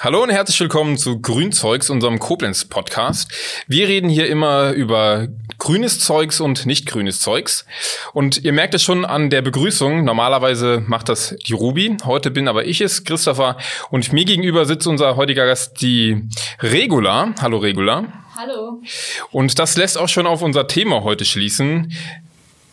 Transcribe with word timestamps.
Hallo 0.00 0.22
und 0.22 0.30
herzlich 0.30 0.60
willkommen 0.60 0.96
zu 0.96 1.20
Grünzeugs, 1.20 1.90
unserem 1.90 2.18
Koblenz-Podcast. 2.18 3.30
Wir 3.66 3.88
reden 3.88 4.08
hier 4.08 4.28
immer 4.28 4.72
über 4.72 5.28
grünes 5.58 5.98
Zeugs 5.98 6.40
und 6.40 6.66
nicht 6.66 6.86
grünes 6.86 7.20
Zeugs. 7.20 7.66
Und 8.12 8.44
ihr 8.44 8.52
merkt 8.52 8.74
es 8.74 8.82
schon 8.82 9.04
an 9.04 9.30
der 9.30 9.42
Begrüßung. 9.42 10.04
Normalerweise 10.04 10.82
macht 10.86 11.08
das 11.08 11.36
die 11.46 11.52
Ruby. 11.52 11.96
Heute 12.04 12.30
bin 12.30 12.48
aber 12.48 12.64
ich 12.64 12.80
es, 12.80 13.04
Christopher. 13.04 13.56
Und 13.90 14.12
mir 14.12 14.24
gegenüber 14.24 14.64
sitzt 14.64 14.86
unser 14.86 15.16
heutiger 15.16 15.46
Gast, 15.46 15.80
die 15.80 16.28
Regula. 16.60 17.34
Hallo 17.40 17.58
Regula. 17.58 18.04
Hallo. 18.36 18.82
Und 19.30 19.58
das 19.58 19.76
lässt 19.76 19.96
auch 19.96 20.08
schon 20.08 20.26
auf 20.26 20.42
unser 20.42 20.66
Thema 20.66 21.04
heute 21.04 21.24
schließen. 21.24 21.92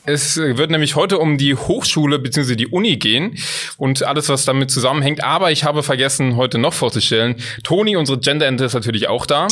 Es 0.06 0.38
wird 0.38 0.72
nämlich 0.72 0.96
heute 0.96 1.20
um 1.20 1.38
die 1.38 1.54
Hochschule 1.56 2.18
bzw. 2.18 2.56
die 2.56 2.68
Uni 2.68 2.98
gehen 2.98 3.38
und 3.78 4.04
alles, 4.04 4.30
was 4.30 4.46
damit 4.46 4.72
zusammenhängt. 4.72 5.24
Aber 5.24 5.52
ich 5.52 5.64
habe 5.64 5.84
vergessen, 5.84 6.38
heute 6.38 6.58
noch 6.58 6.74
vorzustellen. 6.74 7.36
Toni, 7.64 7.96
unsere 7.96 8.20
Gender-Ente, 8.20 8.66
ist 8.66 8.74
natürlich 8.74 9.08
auch 9.08 9.26
da. 9.28 9.48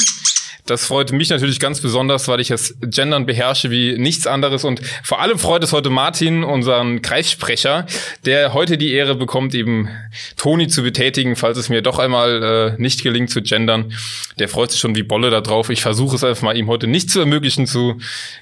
Das 0.70 0.86
freut 0.86 1.12
mich 1.12 1.32
natürlich 1.32 1.60
ganz 1.60 1.82
besonders, 1.82 2.28
weil 2.28 2.40
ich 2.40 2.50
das 2.50 2.76
Gendern 2.80 3.26
beherrsche 3.26 3.72
wie 3.72 3.98
nichts 3.98 4.28
anderes. 4.28 4.64
Und 4.64 4.82
vor 5.04 5.20
allem 5.20 5.40
freut 5.40 5.64
es 5.64 5.74
heute 5.74 5.90
Martin, 5.90 6.44
unseren 6.44 7.02
Kreissprecher, 7.02 7.88
der 8.26 8.54
heute 8.54 8.78
die 8.78 8.92
Ehre 8.94 9.16
bekommt, 9.16 9.56
eben 9.56 9.90
Toni 10.38 10.68
zu 10.68 10.84
betätigen, 10.84 11.36
falls 11.36 11.58
es 11.58 11.70
mir 11.70 11.82
doch 11.82 11.98
einmal 11.98 12.76
äh, 12.78 12.82
nicht 12.82 13.02
gelingt 13.02 13.32
zu 13.32 13.42
gendern. 13.42 13.94
Der 14.38 14.48
freut 14.48 14.70
sich 14.70 14.80
schon 14.80 14.96
wie 14.96 15.02
Bolle 15.02 15.32
da 15.32 15.42
drauf. 15.42 15.72
Ich 15.72 15.82
versuche 15.82 16.18
es 16.18 16.24
einfach 16.24 16.44
mal, 16.44 16.56
ihm 16.56 16.68
heute 16.68 16.86
nicht 16.86 17.10
zu 17.10 17.20
ermöglichen 17.20 17.66
zu 17.66 17.98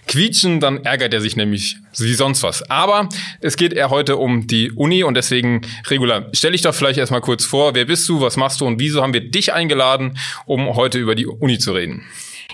quietschen. 0.08 0.60
Dann 0.60 0.84
ärgert 0.84 1.14
er 1.14 1.22
sich 1.22 1.38
nämlich 1.38 1.78
wie 1.98 2.14
sonst 2.14 2.44
was. 2.44 2.70
Aber 2.70 3.08
es 3.40 3.56
geht 3.56 3.72
eher 3.72 3.90
heute 3.90 4.18
um 4.18 4.48
die 4.48 4.72
Uni 4.72 5.04
und 5.06 5.14
deswegen, 5.14 5.62
Regula, 5.88 6.28
stell 6.34 6.52
dich 6.52 6.62
doch 6.62 6.76
vielleicht 6.76 7.00
erstmal 7.00 7.22
kurz 7.22 7.46
vor. 7.46 7.74
Wer 7.74 7.86
bist 7.86 8.08
du? 8.10 8.20
Was 8.20 8.36
machst 8.36 8.60
du? 8.60 8.66
Und 8.66 8.82
wieso 8.82 9.02
haben 9.02 9.14
wir 9.14 9.22
dich 9.22 9.54
eingeladen, 9.54 10.18
um 10.46 10.76
heute 10.76 11.00
über 11.00 11.16
die 11.16 11.26
Uni 11.26 11.58
zu 11.58 11.72
reden? 11.72 12.04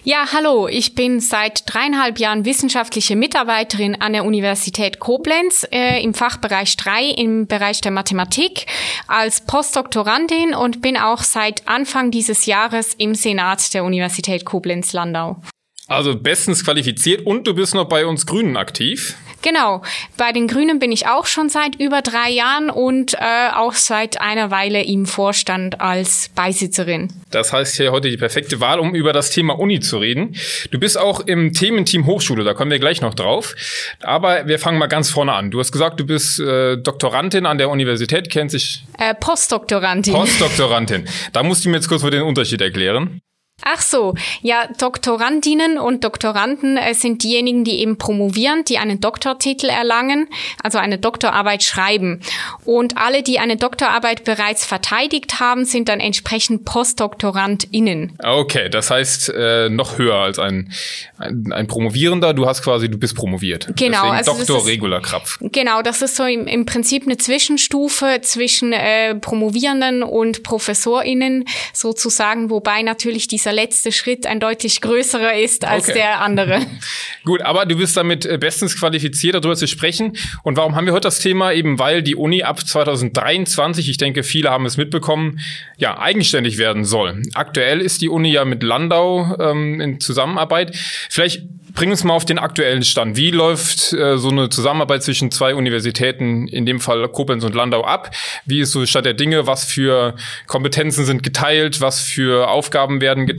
Ja, 0.05 0.25
hallo, 0.33 0.67
ich 0.67 0.95
bin 0.95 1.21
seit 1.21 1.63
dreieinhalb 1.65 2.19
Jahren 2.19 2.43
wissenschaftliche 2.43 3.15
Mitarbeiterin 3.15 4.01
an 4.01 4.11
der 4.11 4.25
Universität 4.25 4.99
Koblenz 4.99 5.65
äh, 5.71 6.03
im 6.03 6.13
Fachbereich 6.13 6.75
3 6.75 7.05
im 7.11 7.47
Bereich 7.47 7.79
der 7.79 7.91
Mathematik 7.91 8.65
als 9.07 9.45
Postdoktorandin 9.45 10.55
und 10.55 10.81
bin 10.81 10.97
auch 10.97 11.23
seit 11.23 11.69
Anfang 11.69 12.11
dieses 12.11 12.45
Jahres 12.47 12.93
im 12.95 13.15
Senat 13.15 13.73
der 13.73 13.85
Universität 13.85 14.43
Koblenz-Landau. 14.43 15.41
Also 15.87 16.19
bestens 16.19 16.65
qualifiziert 16.65 17.25
und 17.25 17.47
du 17.47 17.53
bist 17.53 17.73
noch 17.73 17.87
bei 17.87 18.05
uns 18.05 18.25
Grünen 18.25 18.57
aktiv. 18.57 19.15
Genau. 19.43 19.83
Bei 20.17 20.31
den 20.31 20.47
Grünen 20.47 20.79
bin 20.79 20.91
ich 20.91 21.07
auch 21.07 21.25
schon 21.27 21.49
seit 21.49 21.79
über 21.79 22.01
drei 22.01 22.29
Jahren 22.29 22.69
und 22.69 23.13
äh, 23.13 23.49
auch 23.53 23.73
seit 23.73 24.19
einer 24.19 24.49
Weile 24.49 24.83
im 24.83 25.05
Vorstand 25.05 25.81
als 25.81 26.29
Beisitzerin. 26.33 27.09
Das 27.29 27.53
heißt 27.53 27.75
hier 27.75 27.91
heute 27.91 28.09
die 28.09 28.17
perfekte 28.17 28.59
Wahl, 28.59 28.79
um 28.79 28.95
über 28.95 29.13
das 29.13 29.29
Thema 29.29 29.59
Uni 29.59 29.79
zu 29.79 29.97
reden. 29.97 30.35
Du 30.71 30.79
bist 30.79 30.97
auch 30.97 31.19
im 31.19 31.53
Thementeam 31.53 32.05
Hochschule, 32.05 32.43
da 32.43 32.53
kommen 32.53 32.71
wir 32.71 32.79
gleich 32.79 33.01
noch 33.01 33.13
drauf. 33.13 33.53
Aber 34.01 34.47
wir 34.47 34.59
fangen 34.59 34.79
mal 34.79 34.87
ganz 34.87 35.09
vorne 35.11 35.33
an. 35.33 35.51
Du 35.51 35.59
hast 35.59 35.71
gesagt, 35.71 35.99
du 35.99 36.05
bist 36.05 36.39
äh, 36.39 36.77
Doktorandin 36.77 37.45
an 37.45 37.57
der 37.57 37.69
Universität, 37.69 38.29
kennt 38.29 38.51
sich. 38.51 38.85
Äh, 38.97 39.13
Postdoktorandin. 39.13 40.13
Postdoktorandin. 40.13 41.07
Da 41.33 41.41
musst 41.43 41.65
du 41.65 41.69
mir 41.69 41.77
jetzt 41.77 41.87
kurz 41.87 42.03
mal 42.03 42.11
den 42.11 42.21
Unterschied 42.21 42.61
erklären. 42.61 43.21
Ach 43.65 43.81
so, 43.81 44.13
ja, 44.41 44.67
Doktorandinnen 44.77 45.77
und 45.77 46.03
Doktoranden 46.03 46.77
äh, 46.77 46.93
sind 46.93 47.23
diejenigen, 47.23 47.63
die 47.63 47.79
eben 47.79 47.97
promovieren, 47.97 48.65
die 48.65 48.77
einen 48.77 48.99
Doktortitel 48.99 49.67
erlangen, 49.67 50.27
also 50.61 50.79
eine 50.79 50.97
Doktorarbeit 50.97 51.63
schreiben. 51.63 52.19
Und 52.65 52.97
alle, 52.97 53.23
die 53.23 53.39
eine 53.39 53.55
Doktorarbeit 53.55 54.25
bereits 54.25 54.65
verteidigt 54.65 55.39
haben, 55.39 55.65
sind 55.65 55.87
dann 55.87 55.99
entsprechend 55.99 56.65
PostdoktorandInnen. 56.65 58.17
Okay, 58.21 58.69
das 58.69 58.91
heißt 58.91 59.29
äh, 59.35 59.69
noch 59.69 59.97
höher 59.97 60.15
als 60.15 60.39
ein, 60.39 60.71
ein, 61.17 61.51
ein, 61.53 61.67
Promovierender. 61.67 62.33
Du 62.33 62.45
hast 62.45 62.63
quasi, 62.63 62.89
du 62.89 62.97
bist 62.97 63.15
promoviert. 63.15 63.67
Genau. 63.77 63.97
Deswegen 63.97 64.15
also 64.15 64.33
Doktor 64.33 64.57
ist, 64.57 64.67
Regula 64.67 64.99
Krapf. 64.99 65.37
Genau, 65.41 65.81
das 65.81 66.01
ist 66.01 66.17
so 66.17 66.25
im, 66.25 66.47
im 66.47 66.65
Prinzip 66.65 67.03
eine 67.03 67.17
Zwischenstufe 67.17 68.19
zwischen 68.21 68.73
äh, 68.73 69.15
Promovierenden 69.15 70.03
und 70.03 70.43
ProfessorInnen 70.43 71.45
sozusagen, 71.71 72.49
wobei 72.49 72.81
natürlich 72.81 73.27
dieser 73.27 73.52
letzte 73.53 73.91
Schritt 73.91 74.25
ein 74.25 74.39
deutlich 74.39 74.81
größerer 74.81 75.39
ist 75.39 75.65
als 75.65 75.85
okay. 75.85 75.99
der 75.99 76.21
andere. 76.21 76.59
Gut, 77.23 77.41
aber 77.41 77.65
du 77.65 77.77
bist 77.77 77.95
damit 77.95 78.25
äh, 78.25 78.37
bestens 78.37 78.77
qualifiziert, 78.77 79.35
darüber 79.35 79.55
zu 79.55 79.67
sprechen. 79.67 80.17
Und 80.43 80.57
warum 80.57 80.75
haben 80.75 80.85
wir 80.85 80.93
heute 80.93 81.07
das 81.07 81.19
Thema? 81.19 81.53
Eben 81.53 81.79
weil 81.79 82.03
die 82.03 82.15
Uni 82.15 82.43
ab 82.43 82.65
2023, 82.65 83.89
ich 83.89 83.97
denke, 83.97 84.23
viele 84.23 84.49
haben 84.49 84.65
es 84.65 84.77
mitbekommen, 84.77 85.39
ja, 85.77 85.99
eigenständig 85.99 86.57
werden 86.57 86.85
soll. 86.85 87.21
Aktuell 87.33 87.81
ist 87.81 88.01
die 88.01 88.09
Uni 88.09 88.31
ja 88.31 88.45
mit 88.45 88.63
Landau 88.63 89.35
ähm, 89.39 89.79
in 89.79 89.99
Zusammenarbeit. 89.99 90.75
Vielleicht 91.09 91.43
Bring 91.75 91.89
uns 91.89 92.03
mal 92.03 92.13
auf 92.13 92.25
den 92.25 92.37
aktuellen 92.37 92.83
Stand. 92.83 93.17
Wie 93.17 93.31
läuft 93.31 93.93
äh, 93.93 94.17
so 94.17 94.29
eine 94.29 94.49
Zusammenarbeit 94.49 95.01
zwischen 95.01 95.31
zwei 95.31 95.55
Universitäten, 95.55 96.47
in 96.47 96.67
dem 96.67 96.79
Fall 96.79 97.07
Koblenz 97.09 97.43
und 97.43 97.55
Landau, 97.55 97.83
ab? 97.83 98.11
Wie 98.45 98.59
ist 98.59 98.71
so 98.71 98.85
Stand 98.85 99.07
der 99.07 99.15
Dinge? 99.15 99.47
Was 99.47 99.65
für 99.65 100.15
Kompetenzen 100.45 101.03
sind 101.03 101.23
geteilt? 101.23 101.81
Was 101.81 102.01
für 102.01 102.47
Aufgaben 102.47 103.01
werden 103.01 103.25
geteilt? 103.25 103.32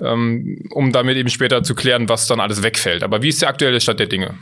Ähm, 0.00 0.68
um 0.70 0.92
damit 0.92 1.16
eben 1.16 1.28
später 1.28 1.62
zu 1.62 1.74
klären, 1.74 2.08
was 2.08 2.26
dann 2.26 2.40
alles 2.40 2.62
wegfällt. 2.62 3.02
Aber 3.02 3.22
wie 3.22 3.28
ist 3.28 3.42
der 3.42 3.48
aktuelle 3.48 3.80
Stand 3.80 4.00
der 4.00 4.06
Dinge? 4.06 4.34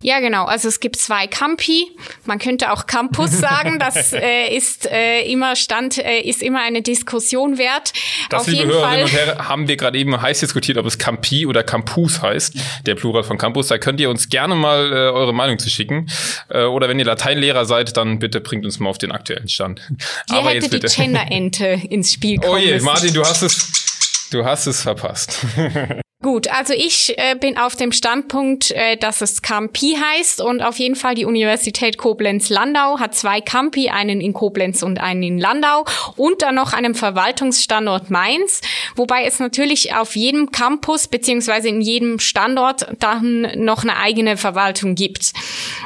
Ja, 0.00 0.20
genau. 0.20 0.44
Also 0.44 0.68
es 0.68 0.78
gibt 0.78 0.94
zwei 0.94 1.26
Campi. 1.26 1.90
Man 2.24 2.38
könnte 2.38 2.72
auch 2.72 2.86
Campus 2.86 3.32
sagen. 3.40 3.80
Das 3.80 4.12
äh, 4.12 4.54
ist 4.54 4.86
äh, 4.86 5.22
immer 5.22 5.56
Stand, 5.56 5.98
äh, 5.98 6.20
ist 6.20 6.40
immer 6.40 6.62
eine 6.62 6.82
Diskussion 6.82 7.58
wert. 7.58 7.92
Das, 8.30 8.42
Auf 8.42 8.46
liebe 8.46 8.58
jeden 8.58 8.72
Hörerinnen 8.74 9.08
Fall. 9.08 9.22
und 9.22 9.26
Herren, 9.36 9.48
haben 9.48 9.68
wir 9.68 9.76
gerade 9.76 9.98
eben 9.98 10.20
heiß 10.20 10.38
diskutiert, 10.38 10.78
ob 10.78 10.86
es 10.86 10.98
Campi 10.98 11.46
oder 11.46 11.64
Campus 11.64 12.22
heißt, 12.22 12.54
der 12.86 12.94
Plural 12.94 13.24
von 13.24 13.38
Campus. 13.38 13.66
Da 13.68 13.78
könnt 13.78 14.00
ihr 14.00 14.08
uns 14.08 14.28
gerne 14.28 14.54
mal 14.54 14.92
äh, 14.92 14.94
eure 14.94 15.34
Meinung 15.34 15.58
zu 15.58 15.68
schicken. 15.68 16.06
Äh, 16.48 16.62
oder 16.62 16.88
wenn 16.88 17.00
ihr 17.00 17.04
Lateinlehrer 17.04 17.64
seid, 17.64 17.96
dann 17.96 18.20
bitte 18.20 18.40
bringt 18.40 18.64
uns 18.64 18.78
mal 18.78 18.90
auf 18.90 18.98
den 18.98 19.10
aktuellen 19.10 19.48
Stand. 19.48 19.80
Hier 20.28 20.38
Aber 20.38 20.50
hätte 20.50 20.54
jetzt 20.58 20.70
bitte. 20.70 20.86
die 20.86 20.94
Gender-Ente 20.94 21.66
ins 21.90 22.12
Spiel 22.12 22.38
kommen 22.38 22.52
Oh 22.52 22.56
je, 22.56 22.78
Martin, 22.80 23.12
du 23.12 23.22
hast 23.24 23.42
es, 23.42 23.87
du 24.30 24.44
hast 24.44 24.66
es 24.66 24.82
verpasst. 24.82 25.44
Gut, 26.20 26.48
also 26.48 26.74
ich 26.74 27.16
äh, 27.16 27.36
bin 27.36 27.56
auf 27.56 27.76
dem 27.76 27.92
Standpunkt, 27.92 28.72
äh, 28.72 28.96
dass 28.96 29.20
es 29.20 29.40
Campi 29.40 29.96
heißt 29.96 30.40
und 30.40 30.62
auf 30.62 30.80
jeden 30.80 30.96
Fall 30.96 31.14
die 31.14 31.24
Universität 31.24 31.96
Koblenz-Landau 31.96 32.98
hat 32.98 33.14
zwei 33.14 33.40
Campi, 33.40 33.88
einen 33.88 34.20
in 34.20 34.32
Koblenz 34.32 34.82
und 34.82 34.98
einen 34.98 35.22
in 35.22 35.38
Landau 35.38 35.84
und 36.16 36.42
dann 36.42 36.56
noch 36.56 36.72
einen 36.72 36.96
Verwaltungsstandort 36.96 38.10
Mainz, 38.10 38.62
wobei 38.96 39.26
es 39.26 39.38
natürlich 39.38 39.94
auf 39.94 40.16
jedem 40.16 40.50
Campus 40.50 41.06
beziehungsweise 41.06 41.68
in 41.68 41.80
jedem 41.80 42.18
Standort 42.18 42.88
dann 42.98 43.52
noch 43.54 43.84
eine 43.84 43.96
eigene 43.96 44.36
Verwaltung 44.36 44.96
gibt. 44.96 45.32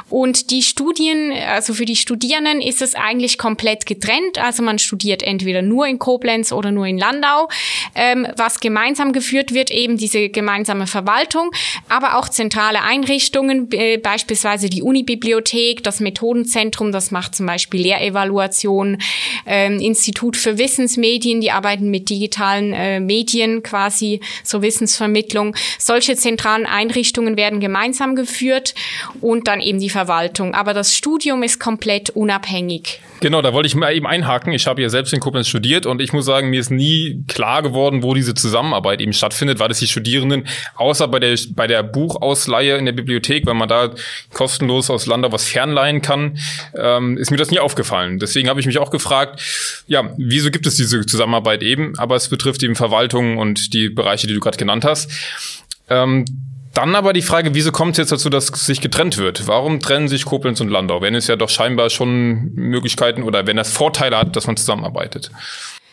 Und 0.09 0.49
die 0.49 0.63
Studien, 0.63 1.31
also 1.31 1.75
für 1.75 1.85
die 1.85 1.95
Studierenden 1.95 2.59
ist 2.59 2.81
es 2.81 2.95
eigentlich 2.95 3.37
komplett 3.37 3.85
getrennt, 3.85 4.39
also 4.39 4.63
man 4.63 4.79
studiert 4.79 5.21
entweder 5.21 5.61
nur 5.61 5.85
in 5.85 5.99
Koblenz 5.99 6.51
oder 6.51 6.71
nur 6.71 6.87
in 6.87 6.97
Landau. 6.97 7.49
Ähm, 7.93 8.27
was 8.35 8.59
gemeinsam 8.59 9.13
geführt 9.13 9.53
wird, 9.53 9.69
eben 9.69 9.97
diese 9.97 10.22
gemeinsame 10.29 10.87
Verwaltung, 10.87 11.51
aber 11.89 12.17
auch 12.17 12.29
zentrale 12.29 12.81
Einrichtungen, 12.81 13.69
beispielsweise 14.01 14.69
die 14.69 14.81
Unibibliothek, 14.81 15.83
das 15.83 15.99
Methodenzentrum, 15.99 16.91
das 16.91 17.11
macht 17.11 17.35
zum 17.35 17.45
Beispiel 17.45 17.81
Lehrevaluation, 17.81 18.97
ähm, 19.45 19.79
Institut 19.79 20.37
für 20.37 20.57
Wissensmedien, 20.57 21.41
die 21.41 21.51
arbeiten 21.51 21.89
mit 21.89 22.09
digitalen 22.09 22.73
äh, 22.73 22.99
Medien 22.99 23.63
quasi, 23.63 24.19
so 24.43 24.61
Wissensvermittlung. 24.61 25.55
Solche 25.79 26.15
zentralen 26.15 26.65
Einrichtungen 26.65 27.37
werden 27.37 27.59
gemeinsam 27.59 28.15
geführt 28.15 28.75
und 29.21 29.47
dann 29.47 29.61
eben 29.61 29.79
die 29.79 29.89
Verwaltung. 29.89 30.53
Aber 30.53 30.73
das 30.73 30.95
Studium 30.95 31.43
ist 31.43 31.59
komplett 31.59 32.09
unabhängig. 32.11 32.99
Genau, 33.23 33.41
da 33.41 33.53
wollte 33.53 33.67
ich 33.67 33.75
mal 33.75 33.95
eben 33.95 34.05
einhaken. 34.05 34.51
Ich 34.51 34.67
habe 34.67 34.81
ja 34.81 34.89
selbst 34.89 35.13
in 35.13 35.21
Koblenz 35.21 35.47
studiert 35.47 35.85
und 35.85 36.01
ich 36.01 36.11
muss 36.11 36.25
sagen, 36.25 36.49
mir 36.49 36.59
ist 36.59 36.71
nie 36.71 37.23
klar 37.29 37.61
geworden, 37.61 38.03
wo 38.03 38.13
diese 38.13 38.33
Zusammenarbeit 38.33 38.99
eben 38.99 39.13
stattfindet, 39.13 39.59
weil 39.59 39.71
es 39.71 39.79
die 39.79 39.87
Studierenden, 39.87 40.45
außer 40.75 41.07
bei 41.07 41.21
der, 41.21 41.39
bei 41.55 41.65
der 41.65 41.83
Buchausleihe 41.83 42.75
in 42.75 42.83
der 42.83 42.91
Bibliothek, 42.91 43.45
wenn 43.45 43.55
man 43.55 43.69
da 43.69 43.91
kostenlos 44.33 44.89
aus 44.89 45.05
Landau 45.05 45.31
was 45.31 45.45
fernleihen 45.45 46.01
kann, 46.01 46.37
ähm, 46.75 47.17
ist 47.17 47.31
mir 47.31 47.37
das 47.37 47.49
nie 47.49 47.59
aufgefallen. 47.59 48.19
Deswegen 48.19 48.49
habe 48.49 48.59
ich 48.59 48.65
mich 48.65 48.77
auch 48.77 48.91
gefragt, 48.91 49.41
ja, 49.87 50.13
wieso 50.17 50.51
gibt 50.51 50.67
es 50.67 50.75
diese 50.75 51.05
Zusammenarbeit 51.05 51.63
eben? 51.63 51.97
Aber 51.97 52.17
es 52.17 52.27
betrifft 52.27 52.61
eben 52.61 52.75
Verwaltung 52.75 53.37
und 53.37 53.73
die 53.73 53.87
Bereiche, 53.87 54.27
die 54.27 54.33
du 54.33 54.41
gerade 54.41 54.57
genannt 54.57 54.83
hast. 54.83 55.09
Ähm, 55.89 56.25
dann 56.73 56.95
aber 56.95 57.13
die 57.13 57.21
Frage, 57.21 57.53
wieso 57.53 57.71
kommt 57.71 57.93
es 57.93 57.97
jetzt 57.99 58.11
dazu, 58.11 58.29
dass 58.29 58.47
sich 58.47 58.81
getrennt 58.81 59.17
wird? 59.17 59.47
Warum 59.47 59.79
trennen 59.79 60.07
sich 60.07 60.25
Koblenz 60.25 60.59
und 60.59 60.69
Landau, 60.69 61.01
wenn 61.01 61.15
es 61.15 61.27
ja 61.27 61.35
doch 61.35 61.49
scheinbar 61.49 61.89
schon 61.89 62.51
Möglichkeiten 62.55 63.23
oder 63.23 63.45
wenn 63.45 63.57
das 63.57 63.71
Vorteile 63.71 64.17
hat, 64.17 64.35
dass 64.35 64.47
man 64.47 64.57
zusammenarbeitet? 64.57 65.31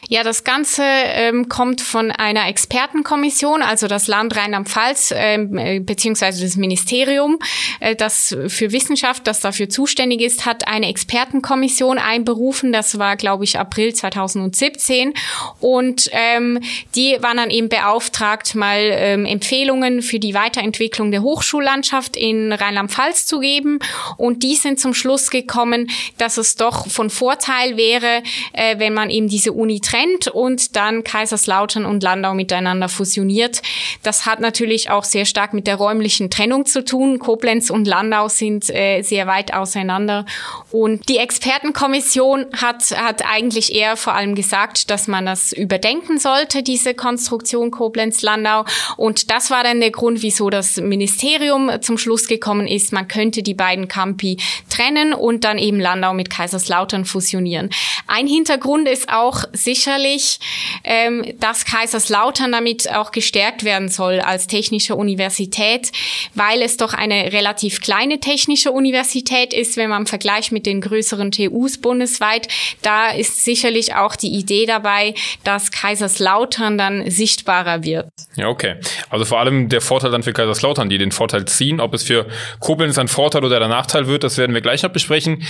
Ja, 0.08 0.23
das 0.25 0.44
Ganze 0.44 0.82
ähm, 0.82 1.49
kommt 1.49 1.81
von 1.82 2.11
einer 2.11 2.49
Expertenkommission, 2.49 3.62
also 3.62 3.87
das 3.87 4.08
Land 4.08 4.35
Rheinland-Pfalz 4.35 5.12
ähm, 5.14 5.58
äh, 5.58 5.79
beziehungsweise 5.79 6.43
das 6.43 6.56
Ministerium, 6.56 7.38
äh, 7.81 7.94
das 7.94 8.37
für 8.49 8.73
Wissenschaft, 8.73 9.26
das 9.26 9.41
dafür 9.41 9.69
zuständig 9.69 10.23
ist, 10.23 10.47
hat 10.47 10.67
eine 10.67 10.88
Expertenkommission 10.88 11.99
einberufen. 11.99 12.73
Das 12.73 12.99
war, 12.99 13.17
glaube 13.17 13.44
ich, 13.44 13.58
April 13.58 13.94
2017 13.94 15.12
und 15.61 16.08
ähm, 16.12 16.61
die 16.94 17.19
waren 17.20 17.37
dann 17.37 17.50
eben 17.50 17.69
beauftragt, 17.69 18.55
mal 18.55 18.79
ähm, 18.81 19.26
Empfehlungen 19.26 20.00
für 20.03 20.19
die 20.19 20.35
Weiterentwicklung 20.35 21.11
der 21.11 21.23
Hochschullandschaft 21.23 22.17
in 22.17 22.53
Rheinland-Pfalz 22.53 23.26
zu 23.26 23.38
geben 23.38 23.79
und 24.17 24.43
die 24.43 24.56
sind 24.56 24.81
zum 24.81 24.94
Schluss 24.94 25.31
gekommen, 25.31 25.91
dass 26.17 26.38
es 26.38 26.56
doch 26.56 26.88
von 26.88 27.11
Vorteil 27.11 27.76
wäre, 27.76 28.23
äh, 28.55 28.79
wenn 28.79 28.94
man 28.94 29.11
eben 29.11 29.29
diese 29.29 29.53
Uni 29.53 29.81
getrennt 29.91 30.29
und 30.29 30.77
dann 30.77 31.05
Kaiserslautern 31.05 31.85
und 31.85 32.03
Landau 32.03 32.35
miteinander 32.35 32.89
fusioniert. 32.89 33.63
Das 34.03 34.27
hat 34.27 34.41
natürlich 34.41 34.91
auch 34.91 35.05
sehr 35.05 35.25
stark 35.25 35.53
mit 35.53 35.67
der 35.67 35.77
räumlichen 35.77 36.31
Trennung 36.31 36.67
zu 36.67 36.85
tun. 36.85 37.19
Koblenz 37.19 37.71
und 37.71 37.87
Landau 37.87 38.29
sind 38.29 38.71
äh, 38.71 39.03
sehr 39.03 39.27
weit 39.27 39.53
auseinander. 39.53 40.25
Und 40.71 41.09
die 41.09 41.19
Expertenkommission 41.19 42.47
hat, 42.57 42.91
hat 42.97 43.23
eigentlich 43.27 43.75
eher 43.75 43.97
vor 43.97 44.15
allem 44.15 44.35
gesagt, 44.35 44.91
dass 44.91 45.09
man 45.09 45.27
das 45.27 45.53
überdenken 45.53 46.19
sollte, 46.19 46.63
diese 46.63 46.95
Konstruktion 46.95 47.71
Koblenz-Landau. 47.71 48.65
Und 48.97 49.31
das 49.31 49.51
war 49.51 49.65
dann 49.65 49.81
der 49.81 49.91
Grund, 49.91 50.23
wieso 50.23 50.51
das 50.51 50.77
Ministerium 50.77 51.71
zum 51.81 51.99
Schluss 51.99 52.29
gekommen 52.29 52.67
ist, 52.67 52.93
man 52.93 53.09
könnte 53.09 53.43
die 53.43 53.55
beiden 53.55 53.89
Campi 53.89 54.39
trennen 54.69 55.13
und 55.13 55.45
dann 55.45 55.59
eben 55.59 55.81
Landau 55.81 56.15
mit 56.15 56.31
Kaiserslautern 56.31 57.05
fusionieren. 57.05 57.71
Ein 58.07 58.27
Hintergrund 58.27 58.89
ist 58.89 59.09
auch 59.09 59.45
sicher, 59.53 59.80
sicherlich, 59.81 60.38
ähm, 60.85 61.25
dass 61.41 61.65
Kaiserslautern 61.65 62.53
damit 62.53 62.93
auch 62.93 63.12
gestärkt 63.12 63.65
werden 63.65 63.88
soll 63.88 64.21
als 64.21 64.47
technische 64.47 64.94
Universität, 64.94 65.91
weil 66.35 66.61
es 66.61 66.77
doch 66.77 66.93
eine 66.93 67.32
relativ 67.32 67.81
kleine 67.81 68.21
technische 68.21 68.73
Universität 68.73 69.55
ist, 69.55 69.79
wenn 69.79 69.88
man 69.88 70.06
vergleicht 70.06 70.53
mit 70.53 70.67
den 70.67 70.82
größeren 70.82 71.31
TUs 71.31 71.79
bundesweit. 71.79 72.49
Da 72.82 73.11
ist 73.11 73.44
sicherlich 73.44 73.94
auch 73.94 74.17
die 74.17 74.29
Idee 74.29 74.67
dabei, 74.67 75.15
dass 75.44 75.71
Kaiserslautern 75.71 76.77
dann 76.77 77.11
sichtbarer 77.11 77.82
wird. 77.82 78.09
Ja, 78.37 78.49
okay. 78.49 78.77
Also 79.09 79.25
vor 79.25 79.41
allem 79.41 79.71
der 79.71 79.81
Vorteil 79.81 80.11
dann 80.11 80.23
für 80.23 80.35
Kaiserslautern, 80.35 80.91
die 80.91 80.99
den 80.99 81.12
Vorteil 81.12 81.47
ziehen. 81.47 81.81
Ob 81.81 81.94
es 81.94 82.03
für 82.03 82.27
Koblenz 82.59 82.99
ein 82.99 83.09
Vorteil 83.09 83.44
oder 83.44 83.59
der 83.59 83.69
Nachteil 83.69 84.06
wird, 84.06 84.25
das 84.25 84.37
werden 84.37 84.53
wir 84.53 84.61
gleich 84.61 84.82
noch 84.82 84.91
besprechen. 84.91 85.43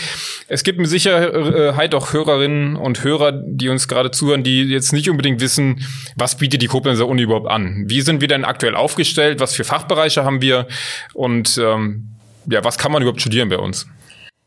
Es 0.46 0.62
gibt 0.62 0.78
mit 0.78 0.88
Sicherheit 0.88 1.94
auch 1.94 2.12
Hörerinnen 2.12 2.76
und 2.76 3.02
Hörer, 3.02 3.32
die 3.32 3.68
uns 3.68 3.88
gerade 3.88 4.10
zuhören, 4.20 4.44
die 4.44 4.62
jetzt 4.62 4.92
nicht 4.92 5.10
unbedingt 5.10 5.40
wissen, 5.40 5.84
was 6.16 6.36
bietet 6.36 6.62
die 6.62 6.66
Koblenzer 6.66 7.08
Uni 7.08 7.22
überhaupt 7.22 7.48
an? 7.48 7.84
Wie 7.86 8.02
sind 8.02 8.20
wir 8.20 8.28
denn 8.28 8.44
aktuell 8.44 8.74
aufgestellt? 8.74 9.40
Was 9.40 9.54
für 9.54 9.64
Fachbereiche 9.64 10.24
haben 10.24 10.40
wir? 10.42 10.68
Und 11.14 11.58
ähm, 11.58 12.08
ja, 12.46 12.62
was 12.64 12.78
kann 12.78 12.92
man 12.92 13.02
überhaupt 13.02 13.20
studieren 13.20 13.48
bei 13.48 13.58
uns? 13.58 13.86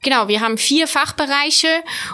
Genau, 0.04 0.28
wir 0.28 0.42
haben 0.42 0.58
vier 0.58 0.88
Fachbereiche 0.88 1.70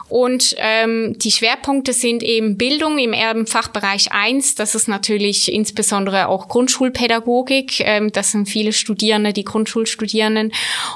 und 0.09 0.56
ähm, 0.59 1.18
die 1.18 1.31
Schwerpunkte 1.31 1.91
sind 1.91 2.21
eben 2.21 2.56
Bildung 2.56 3.00
im 3.00 3.13
Erbenfachbereich 3.13 4.12
1. 4.12 4.53
Das 4.53 4.75
ist 4.75 4.88
natürlich 4.88 5.51
insbesondere 5.51 6.27
auch 6.27 6.47
Grundschulpädagogik. 6.50 7.80
Ähm, 7.80 8.12
das 8.12 8.31
sind 8.31 8.47
viele 8.47 8.74
Studierende, 8.74 9.33
die 9.33 9.44
Grundschulstudierenden. 9.44 10.53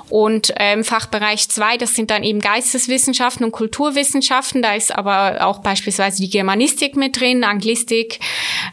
Und 0.09 0.53
ähm, 0.57 0.83
Fachbereich 0.83 1.49
2, 1.49 1.77
das 1.77 1.95
sind 1.95 2.11
dann 2.11 2.23
eben 2.23 2.39
Geisteswissenschaften 2.39 3.43
und 3.43 3.51
Kulturwissenschaften. 3.51 4.61
Da 4.61 4.75
ist 4.75 4.95
aber 4.95 5.47
auch 5.47 5.59
beispielsweise 5.59 6.21
die 6.21 6.29
Germanistik 6.29 6.95
mit 6.95 7.19
drin, 7.19 7.43
Anglistik 7.43 8.19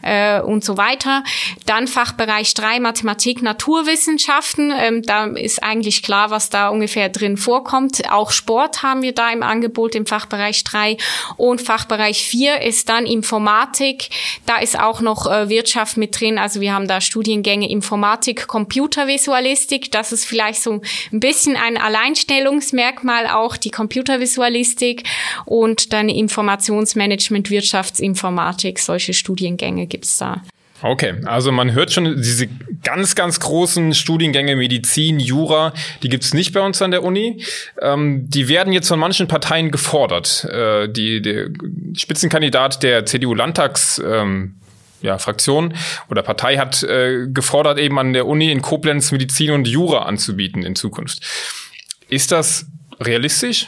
äh, 0.01 0.41
und 0.41 0.63
so 0.63 0.77
weiter. 0.77 1.23
Dann 1.65 1.87
Fachbereich 1.87 2.53
3, 2.53 2.79
Mathematik, 2.79 3.41
Naturwissenschaften. 3.41 4.73
Ähm, 4.77 5.01
da 5.01 5.25
ist 5.25 5.63
eigentlich 5.63 6.03
klar, 6.03 6.29
was 6.29 6.49
da 6.49 6.69
ungefähr 6.69 7.09
drin 7.09 7.37
vorkommt 7.37 8.01
auch 8.09 8.31
Sport 8.31 8.83
haben 8.83 9.01
wir 9.01 9.13
da 9.13 9.31
im 9.31 9.43
Angebot 9.43 9.95
im 9.95 10.05
Fachbereich 10.05 10.63
3 10.63 10.97
und 11.37 11.61
Fachbereich 11.61 12.25
4 12.25 12.61
ist 12.61 12.89
dann 12.89 13.05
Informatik. 13.05 14.09
Da 14.45 14.57
ist 14.57 14.79
auch 14.79 15.01
noch 15.01 15.27
äh, 15.27 15.49
Wirtschaft 15.49 15.97
mit 15.97 16.19
drin. 16.19 16.37
Also 16.37 16.61
wir 16.61 16.73
haben 16.73 16.87
da 16.87 17.01
Studiengänge 17.01 17.69
Informatik, 17.69 18.47
Computervisualistik. 18.47 19.91
Das 19.91 20.11
ist 20.11 20.25
vielleicht 20.25 20.61
so 20.61 20.81
ein 21.11 21.19
bisschen 21.19 21.55
ein 21.55 21.77
Alleinstellungsmerkmal 21.77 23.27
auch, 23.27 23.57
die 23.57 23.71
Computervisualistik 23.71 25.03
und 25.45 25.93
dann 25.93 26.09
Informationsmanagement, 26.09 27.49
Wirtschaftsinformatik. 27.49 28.79
Solche 28.79 29.13
Studiengänge 29.13 29.87
gibt's 29.91 30.17
da. 30.17 30.41
Okay, 30.83 31.13
also 31.25 31.51
man 31.51 31.73
hört 31.73 31.91
schon, 31.91 32.15
diese 32.17 32.47
ganz, 32.83 33.13
ganz 33.13 33.39
großen 33.39 33.93
Studiengänge 33.93 34.55
Medizin, 34.55 35.19
Jura, 35.19 35.73
die 36.01 36.09
gibt's 36.09 36.33
nicht 36.33 36.53
bei 36.53 36.61
uns 36.61 36.81
an 36.81 36.89
der 36.89 37.03
Uni. 37.03 37.43
Ähm, 37.79 38.27
die 38.27 38.47
werden 38.47 38.73
jetzt 38.73 38.87
von 38.87 38.97
manchen 38.97 39.27
Parteien 39.27 39.69
gefordert. 39.69 40.43
Äh, 40.45 40.89
die, 40.89 41.21
der 41.21 41.49
Spitzenkandidat 41.95 42.81
der 42.81 43.05
CDU-Landtags 43.05 44.01
ähm, 44.03 44.55
ja, 45.03 45.19
Fraktion 45.19 45.75
oder 46.09 46.23
Partei 46.23 46.57
hat 46.57 46.81
äh, 46.83 47.27
gefordert, 47.27 47.77
eben 47.77 47.99
an 47.99 48.13
der 48.13 48.25
Uni 48.25 48.51
in 48.51 48.63
Koblenz 48.63 49.11
Medizin 49.11 49.51
und 49.51 49.67
Jura 49.67 50.03
anzubieten 50.03 50.63
in 50.63 50.75
Zukunft. 50.75 51.21
Ist 52.09 52.31
das 52.31 52.65
realistisch? 52.99 53.67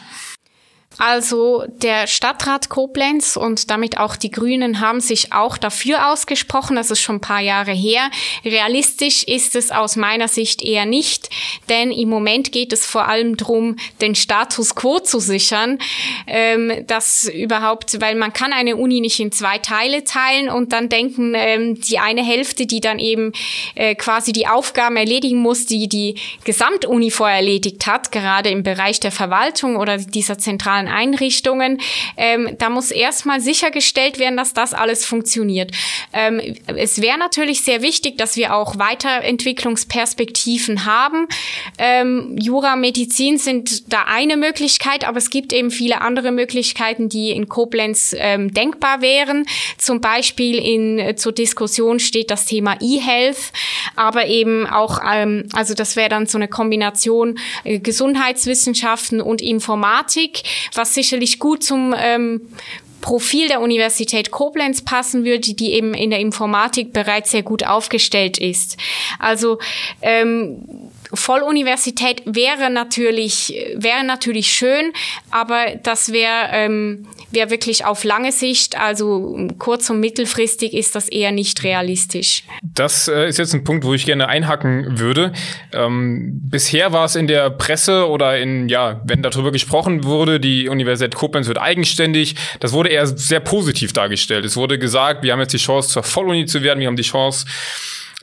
Also 0.98 1.66
der 1.68 2.08
Stadtrat 2.08 2.70
Koblenz 2.70 3.36
und 3.36 3.70
damit 3.70 3.98
auch 3.98 4.16
die 4.16 4.32
Grünen 4.32 4.80
haben 4.80 5.02
sich 5.02 5.34
auch 5.34 5.58
dafür 5.58 6.12
ausgesprochen. 6.12 6.76
Das 6.76 6.92
ist 6.92 7.02
schon 7.02 7.16
ein 7.16 7.22
paar 7.22 7.42
Jahre 7.42 7.72
her. 7.72 8.10
Realistisch 8.46 9.24
ist 9.24 9.56
es 9.56 9.72
aus 9.72 9.96
meiner 9.96 10.28
Sicht 10.28 10.62
eher 10.62 10.86
nicht, 10.86 11.30
denn 11.70 11.92
im 11.92 12.10
Moment 12.10 12.52
geht 12.52 12.74
es 12.74 12.86
vor 12.86 13.08
allem 13.08 13.38
darum, 13.38 13.76
den 14.02 14.16
Status 14.16 14.76
quo 14.76 15.00
zu 15.00 15.20
sichern. 15.20 15.80
Ähm, 16.28 16.72
dass 16.88 17.28
überhaupt, 17.28 18.00
weil 18.02 18.16
man 18.16 18.34
kann 18.34 18.54
eine 18.54 18.76
Uni 18.76 19.02
nicht 19.02 19.20
in 19.20 19.32
zwei 19.32 19.58
Teile 19.58 20.04
teilen 20.04 20.50
und 20.50 20.74
dann 20.74 20.90
denken, 20.90 21.34
ähm, 21.36 21.80
die 21.80 22.00
eine 22.00 22.24
Hälfte, 22.24 22.66
die 22.66 22.82
dann 22.82 23.00
eben 23.00 23.34
äh, 23.76 23.96
quasi 23.96 24.32
die 24.32 24.48
Aufgaben 24.48 24.96
erledigen 24.96 25.40
muss, 25.40 25.66
die 25.66 25.88
die 25.88 26.16
Gesamtuni 26.44 27.12
vorher 27.12 27.38
erledigt 27.38 27.88
hat, 27.88 28.12
gerade 28.12 28.50
im 28.50 28.64
Bereich 28.64 29.00
der 29.00 29.12
Verwaltung 29.12 29.76
oder 29.76 29.98
dieser 29.98 30.38
zentralen 30.38 30.83
sozialen 30.84 30.88
Einrichtungen. 30.88 31.80
Ähm, 32.18 32.56
da 32.58 32.70
muss 32.70 32.92
erstmal 32.92 33.42
sichergestellt 33.42 34.20
werden, 34.20 34.38
dass 34.38 34.54
das 34.54 34.74
alles 34.74 35.06
funktioniert. 35.06 35.72
Ähm, 36.14 36.42
es 36.68 37.02
wäre 37.02 37.18
natürlich 37.18 37.64
sehr 37.64 37.82
wichtig, 37.82 38.18
dass 38.18 38.36
wir 38.36 38.56
auch 38.56 38.78
Weiterentwicklungsperspektiven 38.78 40.86
haben. 40.86 41.28
Ähm, 41.78 42.38
Jura, 42.40 42.76
Medizin 42.76 43.38
sind 43.38 43.92
da 43.92 44.06
eine 44.08 44.38
Möglichkeit, 44.38 45.08
aber 45.08 45.18
es 45.18 45.30
gibt 45.30 45.54
eben 45.54 45.72
viele 45.72 46.02
andere 46.02 46.32
Möglichkeiten, 46.32 47.10
die 47.10 47.32
in 47.32 47.50
Koblenz 47.50 48.16
ähm, 48.18 48.54
denkbar 48.54 49.02
wären. 49.02 49.46
Zum 49.78 50.02
Beispiel 50.02 50.58
in, 50.58 51.00
äh, 51.00 51.16
zur 51.16 51.32
Diskussion 51.32 52.00
steht 52.00 52.32
das 52.32 52.46
Thema 52.46 52.78
E-Health, 52.80 53.52
aber 53.96 54.28
eben 54.28 54.68
auch, 54.68 55.00
ähm, 55.06 55.48
also 55.54 55.74
das 55.74 55.96
wäre 55.96 56.10
dann 56.10 56.28
so 56.28 56.38
eine 56.38 56.48
Kombination 56.48 57.40
äh, 57.64 57.80
Gesundheitswissenschaften 57.80 59.22
und 59.22 59.42
Informatik, 59.42 60.44
was 60.76 60.94
sicherlich 60.94 61.40
gut 61.40 61.64
zum 61.64 61.96
ähm, 61.98 62.42
Profil 63.04 63.50
der 63.50 63.60
Universität 63.60 64.32
Koblenz 64.32 64.82
passen 64.82 65.26
würde, 65.26 65.54
die 65.54 65.74
eben 65.74 65.94
in 65.94 66.10
der 66.10 66.20
Informatik 66.20 66.94
bereits 66.94 67.32
sehr 67.32 67.44
gut 67.44 67.66
aufgestellt 67.66 68.38
ist. 68.38 68.78
Also 69.20 69.60
ähm, 70.02 70.90
Volluniversität 71.14 72.24
wäre 72.26 72.70
natürlich, 72.70 73.54
wäre 73.76 74.06
natürlich 74.06 74.54
schön, 74.54 74.94
aber 75.32 75.76
das 75.84 76.14
wäre 76.14 76.50
ähm, 76.52 77.08
wäre 77.32 77.50
wirklich 77.50 77.86
auf 77.86 78.04
lange 78.04 78.32
Sicht, 78.32 78.80
also 78.80 79.48
kurz- 79.60 79.90
und 79.90 80.00
mittelfristig 80.00 80.74
ist 80.74 80.96
das 80.96 81.10
eher 81.10 81.32
nicht 81.32 81.64
realistisch. 81.64 82.44
Das 82.74 83.08
äh, 83.08 83.28
ist 83.28 83.38
jetzt 83.38 83.54
ein 83.54 83.64
Punkt, 83.64 83.86
wo 83.86 83.94
ich 83.94 84.06
gerne 84.06 84.28
einhaken 84.28 85.00
würde. 85.00 85.32
Ähm, 85.72 86.42
bisher 86.44 86.92
war 86.92 87.06
es 87.06 87.16
in 87.16 87.28
der 87.28 87.50
Presse 87.50 88.10
oder 88.10 88.40
in, 88.40 88.68
ja, 88.70 89.02
wenn 89.06 89.22
darüber 89.22 89.52
gesprochen 89.52 90.04
wurde, 90.04 90.40
die 90.40 90.70
Universität 90.70 91.16
Koblenz 91.16 91.48
wird 91.48 91.60
eigenständig, 91.60 92.36
das 92.60 92.74
wurde 92.74 92.90
eher 92.90 93.06
sehr 93.06 93.40
positiv 93.40 93.94
dargestellt. 93.94 94.46
Es 94.46 94.58
wurde 94.58 94.80
gesagt, 94.80 95.24
wir 95.24 95.34
haben 95.34 95.40
jetzt 95.40 95.54
die 95.54 95.58
Chance 95.58 95.90
zur 95.90 96.04
Volluni 96.04 96.46
zu 96.46 96.64
werden, 96.64 96.80
wir 96.80 96.88
haben 96.88 96.96
die 96.96 97.04
Chance, 97.04 97.46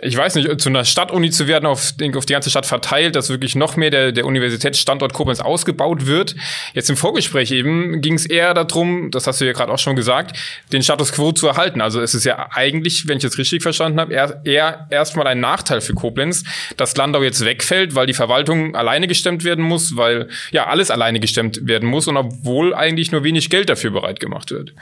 ich 0.03 0.17
weiß 0.17 0.35
nicht, 0.37 0.61
zu 0.61 0.69
einer 0.69 0.85
Stadtuni 0.85 1.31
zu 1.31 1.47
werden, 1.47 1.67
auf, 1.67 1.93
auf 2.15 2.27
die 2.27 2.33
ganze 2.33 2.51
Stadt 2.51 2.67
verteilt, 2.67 3.17
dass 3.17 3.29
wirklich 3.29 3.55
noch 3.55 3.77
mehr 3.77 3.91
der, 3.91 4.13
der 4.13 4.25
Universitätsstandort 4.25 5.13
Koblenz 5.13 5.41
ausgebaut 5.41 6.07
wird. 6.07 6.35
Jetzt 6.75 6.89
im 6.91 6.97
Vorgespräch 6.97 7.51
eben 7.51 8.01
ging 8.01 8.15
es 8.15 8.27
eher 8.27 8.55
darum, 8.55 9.11
das 9.11 9.27
hast 9.27 9.41
du 9.41 9.45
ja 9.45 9.53
gerade 9.53 9.73
auch 9.73 9.79
schon 9.79 9.97
gesagt, 9.97 10.37
den 10.73 10.83
Status 10.83 11.13
quo 11.13 11.33
zu 11.33 11.49
erhalten. 11.49 11.81
Also 11.81 12.01
es 12.01 12.15
ist 12.15 12.25
ja 12.25 12.49
eigentlich, 12.53 13.09
wenn 13.09 13.19
ich 13.19 13.25
es 13.25 13.37
richtig 13.37 13.63
verstanden 13.63 14.01
habe, 14.01 14.15
eher, 14.15 14.41
eher 14.45 14.87
erstmal 14.91 15.27
ein 15.27 15.41
Nachteil 15.41 15.81
für 15.81 15.95
Koblenz, 15.95 16.45
dass 16.77 16.97
Landau 16.97 17.23
jetzt 17.23 17.45
wegfällt, 17.45 17.95
weil 17.95 18.07
die 18.07 18.15
Verwaltung 18.15 18.75
alleine 18.75 19.07
gestemmt 19.07 19.45
werden 19.45 19.65
muss, 19.65 19.97
weil 19.97 20.29
ja 20.51 20.67
alles 20.67 20.91
alleine 20.91 21.21
gestemmt 21.21 21.67
werden 21.67 21.89
muss 21.89 22.09
und 22.09 22.17
obwohl 22.17 22.75
eigentlich 22.75 23.13
nur 23.13 23.25
wenig 23.25 23.51
Geld 23.51 23.69
dafür 23.69 23.91
bereit 23.91 24.21
gemacht 24.21 24.51
wird. 24.51 24.75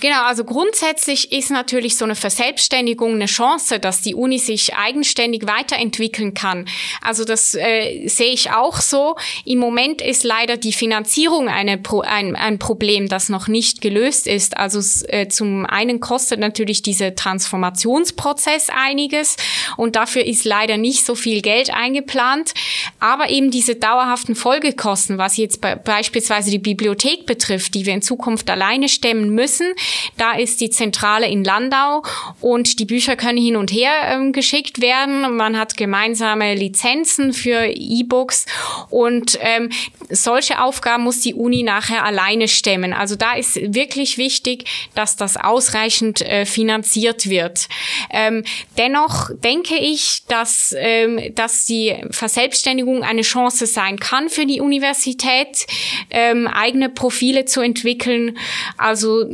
Genau, 0.00 0.24
also 0.24 0.42
grundsätzlich 0.44 1.30
ist 1.30 1.52
natürlich 1.52 1.96
so 1.96 2.04
eine 2.04 2.16
Verselbstständigung 2.16 3.14
eine 3.14 3.26
Chance, 3.26 3.78
dass 3.78 4.02
die 4.02 4.16
Uni 4.16 4.40
sich 4.40 4.74
eigenständig 4.74 5.46
weiterentwickeln 5.46 6.34
kann. 6.34 6.66
Also 7.00 7.24
das 7.24 7.54
äh, 7.54 8.08
sehe 8.08 8.32
ich 8.32 8.50
auch 8.50 8.80
so. 8.80 9.14
Im 9.44 9.60
Moment 9.60 10.02
ist 10.02 10.24
leider 10.24 10.56
die 10.56 10.72
Finanzierung 10.72 11.48
eine 11.48 11.78
Pro 11.78 12.00
ein, 12.00 12.34
ein 12.34 12.58
Problem, 12.58 13.08
das 13.08 13.28
noch 13.28 13.46
nicht 13.46 13.80
gelöst 13.80 14.26
ist. 14.26 14.56
Also 14.56 14.80
äh, 15.08 15.28
zum 15.28 15.64
einen 15.64 16.00
kostet 16.00 16.40
natürlich 16.40 16.82
dieser 16.82 17.14
Transformationsprozess 17.14 18.70
einiges 18.70 19.36
und 19.76 19.94
dafür 19.94 20.26
ist 20.26 20.44
leider 20.44 20.76
nicht 20.76 21.06
so 21.06 21.14
viel 21.14 21.40
Geld 21.40 21.72
eingeplant. 21.72 22.52
Aber 22.98 23.30
eben 23.30 23.52
diese 23.52 23.76
dauerhaften 23.76 24.34
Folgekosten, 24.34 25.18
was 25.18 25.36
jetzt 25.36 25.60
be 25.60 25.80
beispielsweise 25.82 26.50
die 26.50 26.58
Bibliothek 26.58 27.26
betrifft, 27.26 27.74
die 27.74 27.86
wir 27.86 27.94
in 27.94 28.02
Zukunft 28.02 28.50
alleine 28.50 28.88
stemmen 28.88 29.30
müssen, 29.30 29.72
da 30.16 30.32
ist 30.32 30.60
die 30.60 30.70
Zentrale 30.70 31.28
in 31.28 31.44
Landau 31.44 32.02
und 32.40 32.78
die 32.78 32.84
Bücher 32.84 33.16
können 33.16 33.38
hin 33.38 33.56
und 33.56 33.72
her 33.72 33.92
ähm, 34.04 34.32
geschickt 34.32 34.80
werden. 34.80 35.36
Man 35.36 35.58
hat 35.58 35.76
gemeinsame 35.76 36.54
Lizenzen 36.54 37.32
für 37.32 37.66
E-Books 37.66 38.46
und 38.90 39.38
ähm, 39.40 39.70
solche 40.10 40.60
Aufgaben 40.60 41.04
muss 41.04 41.20
die 41.20 41.34
Uni 41.34 41.62
nachher 41.62 42.04
alleine 42.04 42.48
stemmen. 42.48 42.92
Also 42.92 43.16
da 43.16 43.34
ist 43.34 43.56
wirklich 43.74 44.18
wichtig, 44.18 44.64
dass 44.94 45.16
das 45.16 45.36
ausreichend 45.36 46.20
äh, 46.22 46.46
finanziert 46.46 47.28
wird. 47.28 47.68
Ähm, 48.10 48.44
dennoch 48.76 49.30
denke 49.42 49.76
ich, 49.76 50.24
dass, 50.28 50.74
ähm, 50.76 51.34
dass 51.34 51.64
die 51.64 51.94
Verselbstständigung 52.10 53.02
eine 53.02 53.22
Chance 53.22 53.66
sein 53.66 53.98
kann 53.98 54.28
für 54.28 54.46
die 54.46 54.60
Universität, 54.60 55.66
ähm, 56.10 56.46
eigene 56.46 56.88
Profile 56.88 57.44
zu 57.44 57.60
entwickeln. 57.60 58.38
Also 58.76 59.24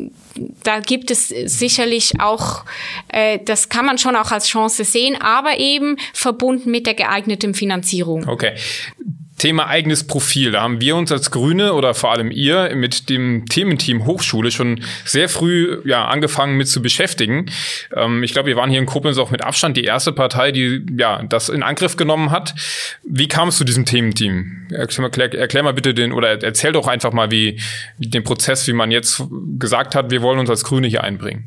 da 0.63 0.81
gibt 0.81 1.11
es 1.11 1.29
sicherlich 1.29 2.21
auch, 2.21 2.65
äh, 3.09 3.39
das 3.45 3.69
kann 3.69 3.87
man 3.87 3.99
schon 3.99 4.17
auch 4.17 4.31
als 4.31 4.47
Chance 4.47 4.85
sehen, 4.85 5.21
aber 5.21 5.59
eben 5.59 5.97
verbunden 6.13 6.71
mit 6.71 6.87
der 6.87 6.95
geeigneten 6.95 7.55
Finanzierung. 7.55 8.29
Okay. 8.29 8.55
Thema 9.41 9.69
eigenes 9.69 10.05
Profil. 10.05 10.53
Da 10.53 10.61
haben 10.61 10.83
wir 10.83 10.97
uns 10.97 11.11
als 11.11 11.31
Grüne 11.31 11.73
oder 11.73 11.95
vor 11.95 12.13
allem 12.13 12.31
ihr 12.31 12.77
mit 12.77 13.09
dem 13.09 13.47
Thementeam 13.47 14.05
Hochschule 14.05 14.51
schon 14.51 14.83
sehr 15.07 15.31
früh 15.31 15.81
ja, 15.87 16.05
angefangen 16.05 16.59
mit 16.59 16.69
zu 16.69 16.83
beschäftigen. 16.83 17.47
Ähm, 17.97 18.23
ich 18.23 18.35
glaube, 18.35 18.49
wir 18.49 18.57
waren 18.57 18.69
hier 18.69 18.79
in 18.79 18.85
Koblenz 18.85 19.17
auch 19.17 19.31
mit 19.31 19.43
Abstand 19.43 19.79
die 19.79 19.85
erste 19.85 20.13
Partei, 20.13 20.53
die 20.53 20.85
ja 20.95 21.23
das 21.23 21.49
in 21.49 21.63
Angriff 21.63 21.97
genommen 21.97 22.31
hat. 22.31 22.55
Wie 23.03 23.29
kam 23.29 23.49
es 23.49 23.57
zu 23.57 23.65
diesem 23.65 23.87
Thementeam? 23.87 24.67
Erklär, 24.73 25.33
erklär, 25.33 25.63
mal 25.63 25.73
bitte 25.73 25.95
den 25.95 26.13
oder 26.13 26.43
erzähl 26.43 26.73
doch 26.73 26.87
einfach 26.87 27.15
mal, 27.15 27.31
wie 27.31 27.59
den 27.97 28.23
Prozess, 28.23 28.67
wie 28.69 28.75
man 28.75 28.91
jetzt 28.91 29.23
gesagt 29.59 29.95
hat, 29.95 30.11
wir 30.11 30.21
wollen 30.21 30.39
uns 30.39 30.51
als 30.51 30.65
Grüne 30.65 30.87
hier 30.87 31.03
einbringen. 31.03 31.47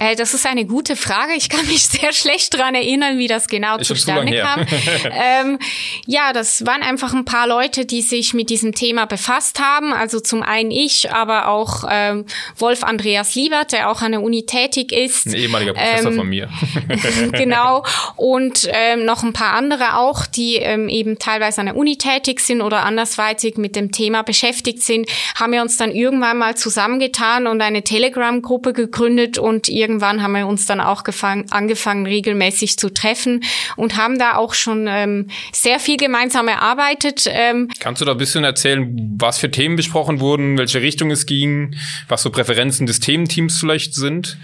Äh, 0.00 0.16
das 0.16 0.32
ist 0.32 0.46
eine 0.46 0.64
gute 0.64 0.96
Frage. 0.96 1.34
Ich 1.36 1.50
kann 1.50 1.66
mich 1.66 1.82
sehr 1.86 2.12
schlecht 2.12 2.56
dran 2.56 2.74
erinnern, 2.74 3.18
wie 3.18 3.28
das 3.28 3.48
genau 3.48 3.78
ich 3.78 3.86
zustande 3.86 4.40
kam. 4.40 4.60
ähm, 5.12 5.58
ja, 6.06 6.32
das 6.32 6.64
waren 6.64 6.82
einfach 6.82 7.12
ein 7.12 7.26
paar 7.26 7.46
Leute, 7.46 7.84
die 7.84 8.00
sich 8.00 8.32
mit 8.32 8.48
diesem 8.48 8.74
Thema 8.74 9.04
befasst 9.04 9.60
haben. 9.60 9.92
Also 9.92 10.18
zum 10.18 10.42
einen 10.42 10.70
ich, 10.70 11.12
aber 11.12 11.48
auch 11.48 11.84
ähm, 11.88 12.24
Wolf 12.56 12.82
Andreas 12.82 13.34
Liebert, 13.34 13.72
der 13.72 13.90
auch 13.90 14.00
an 14.00 14.12
der 14.12 14.22
Uni 14.22 14.46
tätig 14.46 14.90
ist. 14.90 15.26
Ein 15.26 15.34
ehemaliger 15.34 15.74
Professor 15.74 16.10
ähm, 16.10 16.16
von 16.16 16.28
mir. 16.28 16.48
genau. 17.32 17.84
Und 18.16 18.68
ähm, 18.72 19.04
noch 19.04 19.22
ein 19.22 19.34
paar 19.34 19.52
andere 19.52 19.98
auch, 19.98 20.24
die 20.24 20.56
ähm, 20.56 20.88
eben 20.88 21.18
teilweise 21.18 21.60
an 21.60 21.66
der 21.66 21.76
Uni 21.76 21.98
tätig 21.98 22.40
sind 22.40 22.62
oder 22.62 22.84
andersweitig 22.84 23.58
mit 23.58 23.76
dem 23.76 23.92
Thema 23.92 24.22
beschäftigt 24.22 24.82
sind, 24.82 25.10
haben 25.34 25.52
wir 25.52 25.60
uns 25.60 25.76
dann 25.76 25.92
irgendwann 25.92 26.38
mal 26.38 26.56
zusammengetan 26.56 27.46
und 27.46 27.60
eine 27.60 27.82
Telegram-Gruppe 27.82 28.72
gegründet 28.72 29.36
und 29.36 29.68
irgendwie 29.68 29.89
irgendwann 29.90 30.22
haben 30.22 30.32
wir 30.32 30.46
uns 30.46 30.66
dann 30.66 30.80
auch 30.80 31.02
gefangen, 31.02 31.46
angefangen, 31.50 32.06
regelmäßig 32.06 32.78
zu 32.78 32.92
treffen 32.92 33.42
und 33.76 33.96
haben 33.96 34.18
da 34.18 34.36
auch 34.36 34.54
schon 34.54 34.86
ähm, 34.88 35.26
sehr 35.52 35.80
viel 35.80 35.96
gemeinsam 35.96 36.46
erarbeitet. 36.46 37.24
Ähm. 37.28 37.68
Kannst 37.80 38.00
du 38.00 38.04
da 38.04 38.12
ein 38.12 38.18
bisschen 38.18 38.44
erzählen, 38.44 39.16
was 39.18 39.38
für 39.38 39.50
Themen 39.50 39.76
besprochen 39.76 40.20
wurden, 40.20 40.58
welche 40.58 40.80
Richtung 40.80 41.10
es 41.10 41.26
ging, 41.26 41.74
was 42.08 42.22
so 42.22 42.30
Präferenzen 42.30 42.86
des 42.86 43.00
Thementeams 43.00 43.58
vielleicht 43.58 43.94
sind? 43.94 44.38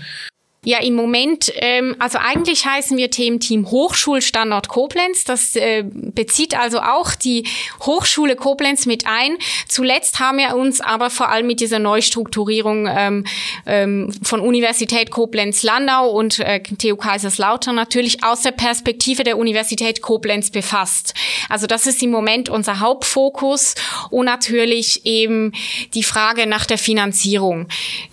Ja, 0.69 0.81
im 0.81 0.97
Moment, 0.97 1.53
ähm, 1.59 1.95
also 2.01 2.19
eigentlich 2.19 2.67
heißen 2.67 2.97
wir 2.97 3.09
Thementeam 3.09 3.71
Hochschulstandort 3.71 4.67
Koblenz. 4.67 5.23
Das 5.23 5.55
äh, 5.55 5.85
bezieht 5.85 6.59
also 6.59 6.81
auch 6.81 7.15
die 7.15 7.47
Hochschule 7.83 8.35
Koblenz 8.35 8.85
mit 8.85 9.07
ein. 9.07 9.37
Zuletzt 9.69 10.19
haben 10.19 10.39
wir 10.39 10.57
uns 10.57 10.81
aber 10.81 11.09
vor 11.11 11.29
allem 11.29 11.47
mit 11.47 11.61
dieser 11.61 11.79
Neustrukturierung 11.79 12.89
ähm, 12.91 13.25
ähm, 13.65 14.13
von 14.25 14.41
Universität 14.41 15.13
Koblenz-Landau 15.13 16.11
und 16.11 16.41
äh, 16.41 16.61
TU 16.61 16.97
Kaiserslautern 16.97 17.77
natürlich 17.77 18.25
aus 18.25 18.43
der 18.43 18.51
Perspektive 18.51 19.23
der 19.23 19.39
Universität 19.39 20.03
Koblenz 20.03 20.51
befasst. 20.51 21.15
Also 21.49 21.69
das 21.69 21.87
ist 21.87 22.03
im 22.03 22.11
Moment 22.11 22.49
unser 22.49 22.81
Hauptfokus 22.81 23.77
und 24.11 24.25
natürlich 24.25 25.07
eben 25.07 25.53
die 25.95 26.03
Frage 26.03 26.49
nach 26.49 26.67
der 26.67 26.79
Finanzierung 26.79 27.69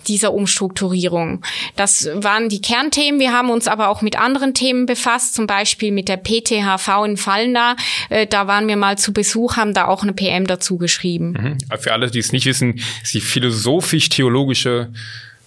dieser 0.07 0.35
Umstrukturierung. 0.35 1.41
Das 1.75 2.07
waren 2.13 2.42
waren 2.43 2.49
die 2.49 2.61
Kernthemen. 2.61 3.19
Wir 3.19 3.31
haben 3.31 3.49
uns 3.49 3.67
aber 3.67 3.87
auch 3.87 4.01
mit 4.01 4.19
anderen 4.19 4.53
Themen 4.53 4.85
befasst, 4.85 5.35
zum 5.35 5.47
Beispiel 5.47 5.91
mit 5.91 6.09
der 6.09 6.17
PTHV 6.17 7.05
in 7.05 7.17
Fallenda. 7.17 7.75
Äh, 8.09 8.27
da 8.27 8.47
waren 8.47 8.67
wir 8.67 8.75
mal 8.75 8.97
zu 8.97 9.13
Besuch, 9.13 9.55
haben 9.55 9.73
da 9.73 9.87
auch 9.87 10.03
eine 10.03 10.13
PM 10.13 10.45
dazu 10.45 10.77
geschrieben. 10.77 11.57
Mhm. 11.71 11.77
Für 11.79 11.93
alle, 11.93 12.11
die 12.11 12.19
es 12.19 12.31
nicht 12.31 12.45
wissen, 12.45 12.81
ist 13.01 13.13
die 13.13 13.21
philosophisch-theologische 13.21 14.89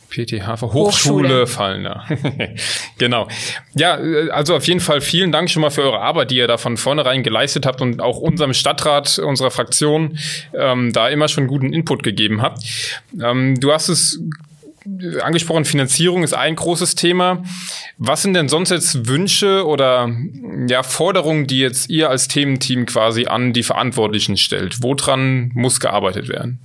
PTH, 0.08 0.62
Hochschule, 0.62 0.72
Hochschule. 0.72 1.46
Fallender. 1.46 2.04
genau. 2.98 3.28
Ja, 3.74 3.98
äh, 3.98 4.30
also 4.30 4.56
auf 4.56 4.66
jeden 4.66 4.80
Fall 4.80 5.02
vielen 5.02 5.32
Dank 5.32 5.50
schon 5.50 5.60
mal 5.60 5.70
für 5.70 5.82
eure 5.82 6.00
Arbeit, 6.00 6.30
die 6.30 6.36
ihr 6.36 6.46
da 6.46 6.56
von 6.56 6.78
vornherein 6.78 7.22
geleistet 7.22 7.66
habt 7.66 7.82
und 7.82 8.00
auch 8.00 8.18
unserem 8.18 8.54
Stadtrat, 8.54 9.18
unserer 9.18 9.50
Fraktion 9.50 10.18
ähm, 10.54 10.92
da 10.94 11.08
immer 11.08 11.28
schon 11.28 11.46
guten 11.46 11.74
Input 11.74 12.02
gegeben 12.02 12.40
habt. 12.40 12.62
Ähm, 13.22 13.60
du 13.60 13.72
hast 13.72 13.88
es 13.88 14.20
angesprochen, 15.22 15.64
Finanzierung 15.64 16.22
ist 16.22 16.34
ein 16.34 16.56
großes 16.56 16.94
Thema. 16.94 17.42
Was 17.98 18.22
sind 18.22 18.34
denn 18.34 18.48
sonst 18.48 18.70
jetzt 18.70 19.08
Wünsche 19.08 19.66
oder 19.66 20.10
ja, 20.68 20.82
Forderungen, 20.82 21.46
die 21.46 21.58
jetzt 21.58 21.90
ihr 21.90 22.10
als 22.10 22.28
Thementeam 22.28 22.86
quasi 22.86 23.26
an 23.26 23.52
die 23.52 23.62
Verantwortlichen 23.62 24.36
stellt? 24.36 24.82
Woran 24.82 25.50
muss 25.54 25.80
gearbeitet 25.80 26.28
werden? 26.28 26.60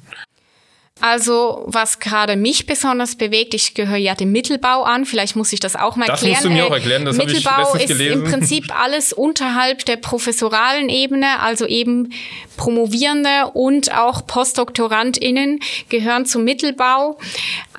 Also, 1.02 1.64
was 1.66 2.00
gerade 2.00 2.36
mich 2.36 2.68
besonders 2.68 3.16
bewegt, 3.16 3.54
ich 3.56 3.74
gehöre 3.74 3.98
ja 3.98 4.14
dem 4.14 4.32
Mittelbau 4.32 4.84
an, 4.84 5.06
vielleicht 5.06 5.36
muss 5.36 5.52
ich 5.52 5.60
das 5.60 5.76
auch 5.76 5.96
mal 5.96 6.06
das 6.06 6.22
erklären. 6.22 6.36
Das 6.36 6.44
musst 6.44 6.58
du 6.58 6.64
mir 6.64 6.68
auch 6.68 6.74
erklären, 6.74 7.06
das 7.06 7.18
Mittelbau 7.18 7.52
habe 7.52 7.78
ich 7.78 7.84
ist 7.84 7.88
gelesen. 7.90 8.26
im 8.26 8.32
Prinzip 8.32 8.80
alles 8.80 9.12
unterhalb 9.12 9.84
der 9.86 9.98
professoralen 9.98 10.90
Ebene, 10.90 11.40
also 11.40 11.66
eben 11.66 12.14
Promovierende 12.58 13.50
und 13.54 13.92
auch 13.98 14.28
PostdoktorandInnen 14.28 15.60
gehören 15.90 16.28
zum 16.28 16.44
Mittelbau. 16.44 17.18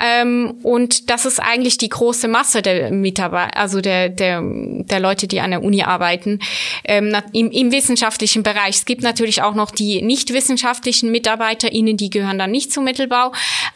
Ähm, 0.00 0.55
und 0.64 1.09
das 1.09 1.25
ist 1.25 1.38
eigentlich 1.38 1.79
die 1.79 1.88
große 1.88 2.26
Masse 2.26 2.62
der 2.62 2.91
Mitarbeiter, 2.91 3.57
also 3.57 3.81
der, 3.81 4.09
der, 4.09 4.43
der 4.43 4.99
Leute, 4.99 5.29
die 5.29 5.38
an 5.38 5.52
der 5.52 5.62
Uni 5.62 5.85
arbeiten, 5.85 6.41
ähm, 6.85 7.17
im, 7.33 7.52
im 7.52 7.71
wissenschaftlichen 7.71 8.43
Bereich. 8.43 8.76
Es 8.76 8.85
gibt 8.85 9.02
natürlich 9.02 9.43
auch 9.43 9.55
noch 9.55 9.71
die 9.71 10.02
nicht 10.02 10.33
wissenschaftlichen 10.33 11.12
MitarbeiterInnen, 11.12 11.97
die 11.97 12.11
gehören 12.11 12.41
dann 12.41 12.50
nicht 12.50 12.73
zum 12.73 12.83
Mittelbau. 12.83 13.12
Mittelbau. 13.12 13.33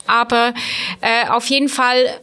Aber 0.06 0.54
äh, 1.00 1.28
auf 1.28 1.46
jeden 1.46 1.68
Fall, 1.68 2.20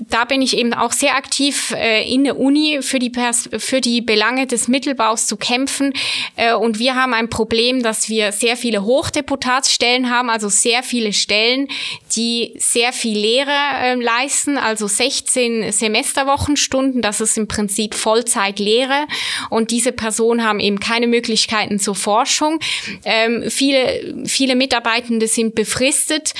da 0.00 0.24
bin 0.24 0.40
ich 0.40 0.56
eben 0.56 0.72
auch 0.72 0.92
sehr 0.92 1.16
aktiv 1.16 1.74
äh, 1.76 2.08
in 2.08 2.24
der 2.24 2.38
Uni 2.38 2.78
für 2.80 2.98
die, 2.98 3.10
Pers 3.10 3.48
für 3.58 3.80
die 3.80 4.00
Belange 4.00 4.46
des 4.46 4.68
Mittelbaus 4.68 5.26
zu 5.26 5.36
kämpfen. 5.36 5.92
Äh, 6.36 6.54
und 6.54 6.78
wir 6.78 6.94
haben 6.94 7.12
ein 7.12 7.28
Problem, 7.28 7.82
dass 7.82 8.08
wir 8.08 8.32
sehr 8.32 8.56
viele 8.56 8.84
Hochdeputatsstellen 8.84 10.10
haben, 10.10 10.30
also 10.30 10.48
sehr 10.48 10.82
viele 10.82 11.12
Stellen, 11.12 11.68
die 12.16 12.54
sehr 12.58 12.92
viel 12.92 13.18
Lehre 13.18 13.50
äh, 13.50 13.94
leisten, 13.94 14.58
also 14.58 14.86
16 14.86 15.72
Semesterwochenstunden. 15.72 17.02
Das 17.02 17.20
ist 17.20 17.36
im 17.36 17.48
Prinzip 17.48 17.94
Vollzeitlehre. 17.94 19.06
Und 19.50 19.70
diese 19.70 19.92
Personen 19.92 20.44
haben 20.44 20.60
eben 20.60 20.80
keine 20.80 21.06
Möglichkeiten 21.06 21.78
zur 21.78 21.94
Forschung. 21.94 22.60
Ähm, 23.04 23.44
viele, 23.50 24.24
viele 24.26 24.54
Mitarbeitende 24.54 25.28
sind 25.28 25.54
befristet 25.54 26.34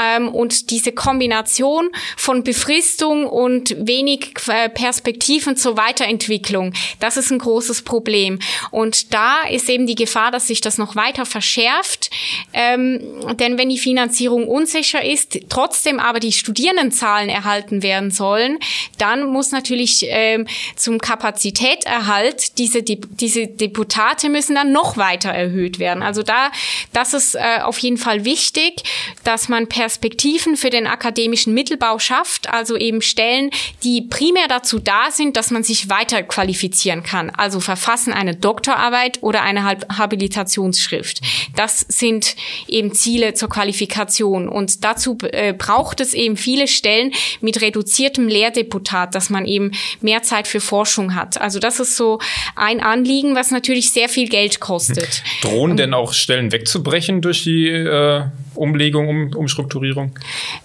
ähm, 0.00 0.28
und 0.28 0.70
diese 0.70 0.92
Kombination 0.92 1.90
von 2.16 2.42
Befristung 2.42 3.26
und 3.26 3.74
wenig 3.78 4.34
äh, 4.48 4.68
Perspektiven 4.68 5.56
zur 5.56 5.76
Weiterentwicklung, 5.76 6.72
das 7.00 7.16
ist 7.16 7.30
ein 7.30 7.38
großes 7.38 7.82
Problem. 7.82 8.38
Und 8.70 9.12
da 9.14 9.42
ist 9.50 9.68
eben 9.68 9.86
die 9.86 9.94
Gefahr, 9.94 10.30
dass 10.30 10.46
sich 10.46 10.60
das 10.60 10.78
noch 10.78 10.96
weiter 10.96 11.26
verschärft. 11.26 12.10
Ähm, 12.52 13.00
denn 13.38 13.58
wenn 13.58 13.68
die 13.68 13.78
Finanzierung 13.78 14.46
unsicher 14.46 15.04
ist, 15.04 15.38
trotzdem 15.48 16.00
aber 16.00 16.20
die 16.20 16.32
Studierendenzahlen 16.32 17.28
erhalten 17.28 17.82
werden 17.82 18.10
sollen, 18.10 18.58
dann 18.98 19.26
muss 19.26 19.52
natürlich 19.52 20.06
ähm, 20.08 20.46
zum 20.76 21.00
Kapazitäterhalt 21.00 22.58
diese, 22.58 22.82
diese 22.82 23.46
Deputate 23.46 24.28
müssen 24.28 24.54
dann 24.54 24.72
noch 24.72 24.96
weiter 24.96 25.30
erhöht 25.30 25.78
werden. 25.78 26.02
Also 26.02 26.22
da, 26.22 26.50
das 26.92 27.14
ist 27.14 27.34
äh, 27.34 27.60
auf 27.62 27.78
jeden 27.78 27.96
Fall 27.96 28.24
wichtig, 28.24 28.82
dass 29.24 29.48
man 29.48 29.68
per 29.68 29.85
Perspektiven 29.86 30.56
für 30.56 30.68
den 30.68 30.88
akademischen 30.88 31.54
Mittelbau 31.54 32.00
schafft, 32.00 32.52
also 32.52 32.76
eben 32.76 33.02
Stellen, 33.02 33.50
die 33.84 34.02
primär 34.02 34.48
dazu 34.48 34.80
da 34.80 35.12
sind, 35.12 35.36
dass 35.36 35.52
man 35.52 35.62
sich 35.62 35.88
weiter 35.88 36.24
qualifizieren 36.24 37.04
kann, 37.04 37.30
also 37.30 37.60
verfassen 37.60 38.12
eine 38.12 38.34
Doktorarbeit 38.34 39.22
oder 39.22 39.42
eine 39.42 39.62
Habilitationsschrift. 39.64 41.20
Das 41.54 41.86
sind 41.88 42.34
eben 42.66 42.94
Ziele 42.94 43.34
zur 43.34 43.48
Qualifikation 43.48 44.48
und 44.48 44.82
dazu 44.82 45.18
äh, 45.22 45.52
braucht 45.52 46.00
es 46.00 46.14
eben 46.14 46.36
viele 46.36 46.66
Stellen 46.66 47.12
mit 47.40 47.60
reduziertem 47.60 48.26
Lehrdeputat, 48.26 49.14
dass 49.14 49.30
man 49.30 49.46
eben 49.46 49.70
mehr 50.00 50.24
Zeit 50.24 50.48
für 50.48 50.58
Forschung 50.58 51.14
hat. 51.14 51.40
Also 51.40 51.60
das 51.60 51.78
ist 51.78 51.96
so 51.96 52.18
ein 52.56 52.80
Anliegen, 52.80 53.36
was 53.36 53.52
natürlich 53.52 53.92
sehr 53.92 54.08
viel 54.08 54.28
Geld 54.28 54.58
kostet. 54.58 55.22
Drohen 55.42 55.76
denn 55.76 55.94
auch 55.94 56.12
Stellen 56.12 56.50
wegzubrechen 56.50 57.20
durch 57.20 57.44
die 57.44 57.68
äh, 57.68 58.24
Umlegung, 58.56 59.08
um, 59.08 59.34
Umstrukturierung? 59.34 60.12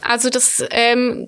Also 0.01 0.29
das, 0.29 0.63
ähm, 0.71 1.27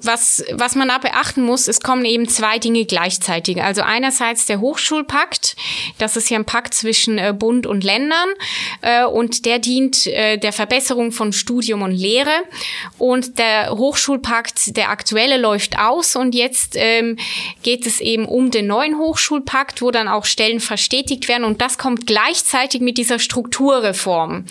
was, 0.00 0.44
was 0.52 0.74
man 0.74 0.88
da 0.88 0.98
beachten 0.98 1.42
muss, 1.42 1.68
es 1.68 1.80
kommen 1.80 2.04
eben 2.04 2.28
zwei 2.28 2.58
Dinge 2.58 2.84
gleichzeitig. 2.84 3.62
Also 3.62 3.82
einerseits 3.82 4.46
der 4.46 4.60
Hochschulpakt, 4.60 5.56
das 5.98 6.16
ist 6.16 6.30
ja 6.30 6.38
ein 6.38 6.44
Pakt 6.44 6.74
zwischen 6.74 7.18
äh, 7.18 7.34
Bund 7.36 7.66
und 7.66 7.84
Ländern 7.84 8.28
äh, 8.80 9.04
und 9.04 9.44
der 9.46 9.58
dient 9.58 10.06
äh, 10.06 10.38
der 10.38 10.52
Verbesserung 10.52 11.12
von 11.12 11.32
Studium 11.32 11.82
und 11.82 11.92
Lehre. 11.92 12.30
Und 12.98 13.38
der 13.38 13.70
Hochschulpakt, 13.70 14.76
der 14.76 14.90
aktuelle, 14.90 15.36
läuft 15.36 15.78
aus 15.78 16.16
und 16.16 16.34
jetzt 16.34 16.74
ähm, 16.76 17.16
geht 17.62 17.86
es 17.86 18.00
eben 18.00 18.24
um 18.26 18.50
den 18.50 18.66
neuen 18.66 18.98
Hochschulpakt, 18.98 19.82
wo 19.82 19.90
dann 19.90 20.08
auch 20.08 20.24
Stellen 20.24 20.60
verstetigt 20.60 21.28
werden 21.28 21.44
und 21.44 21.60
das 21.60 21.78
kommt 21.78 22.06
gleichzeitig 22.06 22.80
mit 22.80 22.98
dieser 22.98 23.18
Strukturreform. 23.18 24.44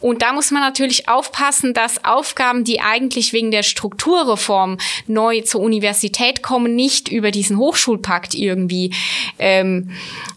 Und 0.00 0.22
da 0.22 0.32
muss 0.32 0.50
man 0.50 0.62
natürlich 0.62 1.05
aufpassen, 1.08 1.74
dass 1.74 2.04
Aufgaben, 2.04 2.64
die 2.64 2.80
eigentlich 2.80 3.32
wegen 3.32 3.50
der 3.50 3.62
Strukturreform 3.62 4.78
neu 5.06 5.40
zur 5.42 5.60
Universität 5.60 6.42
kommen, 6.42 6.74
nicht 6.74 7.08
über 7.08 7.30
diesen 7.30 7.58
Hochschulpakt 7.58 8.34
irgendwie 8.34 8.92
ähm, 9.38 9.90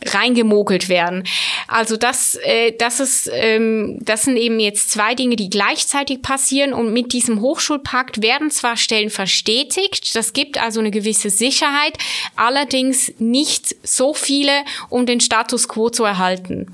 reingemogelt 0.05 0.89
werden. 0.89 1.23
Also 1.67 1.97
das, 1.97 2.35
äh, 2.43 2.73
das 2.77 2.99
ist, 2.99 3.29
ähm, 3.33 3.97
das 4.01 4.23
sind 4.23 4.37
eben 4.37 4.59
jetzt 4.59 4.91
zwei 4.91 5.15
Dinge, 5.15 5.35
die 5.35 5.49
gleichzeitig 5.49 6.21
passieren 6.21 6.73
und 6.73 6.93
mit 6.93 7.13
diesem 7.13 7.41
Hochschulpakt 7.41 8.21
werden 8.21 8.51
zwar 8.51 8.77
Stellen 8.77 9.09
verstetigt, 9.09 10.15
das 10.15 10.33
gibt 10.33 10.61
also 10.61 10.79
eine 10.79 10.91
gewisse 10.91 11.29
Sicherheit, 11.29 11.97
allerdings 12.35 13.13
nicht 13.19 13.75
so 13.83 14.13
viele, 14.13 14.63
um 14.89 15.05
den 15.05 15.19
Status 15.19 15.67
quo 15.67 15.89
zu 15.89 16.03
erhalten. 16.03 16.67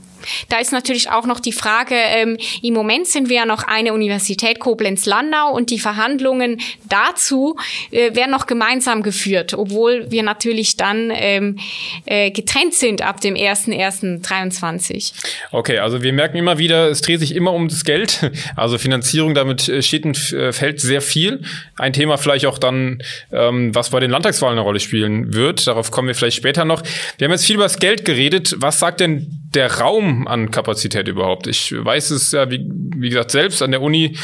Da 0.50 0.60
ist 0.60 0.72
natürlich 0.72 1.10
auch 1.10 1.26
noch 1.26 1.40
die 1.40 1.52
Frage, 1.52 1.96
ähm, 1.96 2.38
im 2.62 2.74
Moment 2.74 3.08
sind 3.08 3.30
wir 3.30 3.38
ja 3.38 3.46
noch 3.46 3.64
eine 3.64 3.94
Universität 3.94 4.60
Koblenz-Landau 4.60 5.52
und 5.52 5.70
die 5.70 5.80
Verhandlungen 5.80 6.60
dazu 6.90 7.56
äh, 7.92 8.16
werden 8.16 8.32
noch 8.32 8.48
gemeinsam 8.48 9.04
geführt, 9.04 9.54
obwohl 9.54 10.10
wir 10.12 10.24
natürlich 10.24 10.78
dann 10.78 11.12
ähm, 11.14 11.60
äh, 12.06 12.32
getrennt 12.32 12.74
sind 12.74 13.02
ab 13.02 13.22
dem 13.22 13.36
1.1.23. 13.36 15.14
Okay, 15.52 15.80
also 15.80 16.02
wir 16.02 16.14
merken 16.14 16.38
immer 16.38 16.58
wieder, 16.58 16.90
es 16.90 17.02
dreht 17.02 17.20
sich 17.20 17.36
immer 17.36 17.54
um 17.54 17.68
das 17.68 17.84
Geld. 17.84 18.32
Also 18.56 18.78
Finanzierung, 18.78 19.34
damit 19.34 19.68
äh, 19.68 19.82
steht 19.82 20.06
und 20.06 20.32
äh, 20.34 20.54
fällt 20.54 20.80
sehr 20.80 21.02
viel. 21.02 21.42
Ein 21.78 21.94
Thema 21.94 22.18
vielleicht 22.18 22.46
auch 22.46 22.58
dann, 22.58 23.02
ähm, 23.32 23.74
was 23.74 23.90
bei 23.90 24.00
den 24.00 24.12
Landtagswahlen 24.12 24.58
eine 24.58 24.62
Rolle 24.62 24.80
spielen 24.80 25.34
wird. 25.34 25.68
Darauf 25.68 25.92
kommen 25.92 26.08
wir 26.08 26.16
vielleicht 26.16 26.38
später 26.38 26.66
noch. 26.66 26.82
Wir 27.18 27.26
haben 27.26 27.32
jetzt 27.32 27.46
viel 27.46 27.56
über 27.56 27.66
das 27.66 27.80
Geld 27.80 28.06
geredet. 28.06 28.56
Was 28.58 28.80
sagt 28.80 29.00
denn 29.00 29.28
der 29.54 29.80
Raum 29.80 30.15
an 30.28 30.52
Kapazität 30.52 31.08
überhaupt? 31.08 31.48
Ich 31.48 31.74
weiß 31.78 32.12
es 32.12 32.32
ja, 32.32 32.50
wie, 32.50 32.66
wie 32.96 33.10
gesagt, 33.10 33.32
selbst 33.32 33.62
an 33.62 33.72
der 33.72 33.82
Uni 33.82 34.16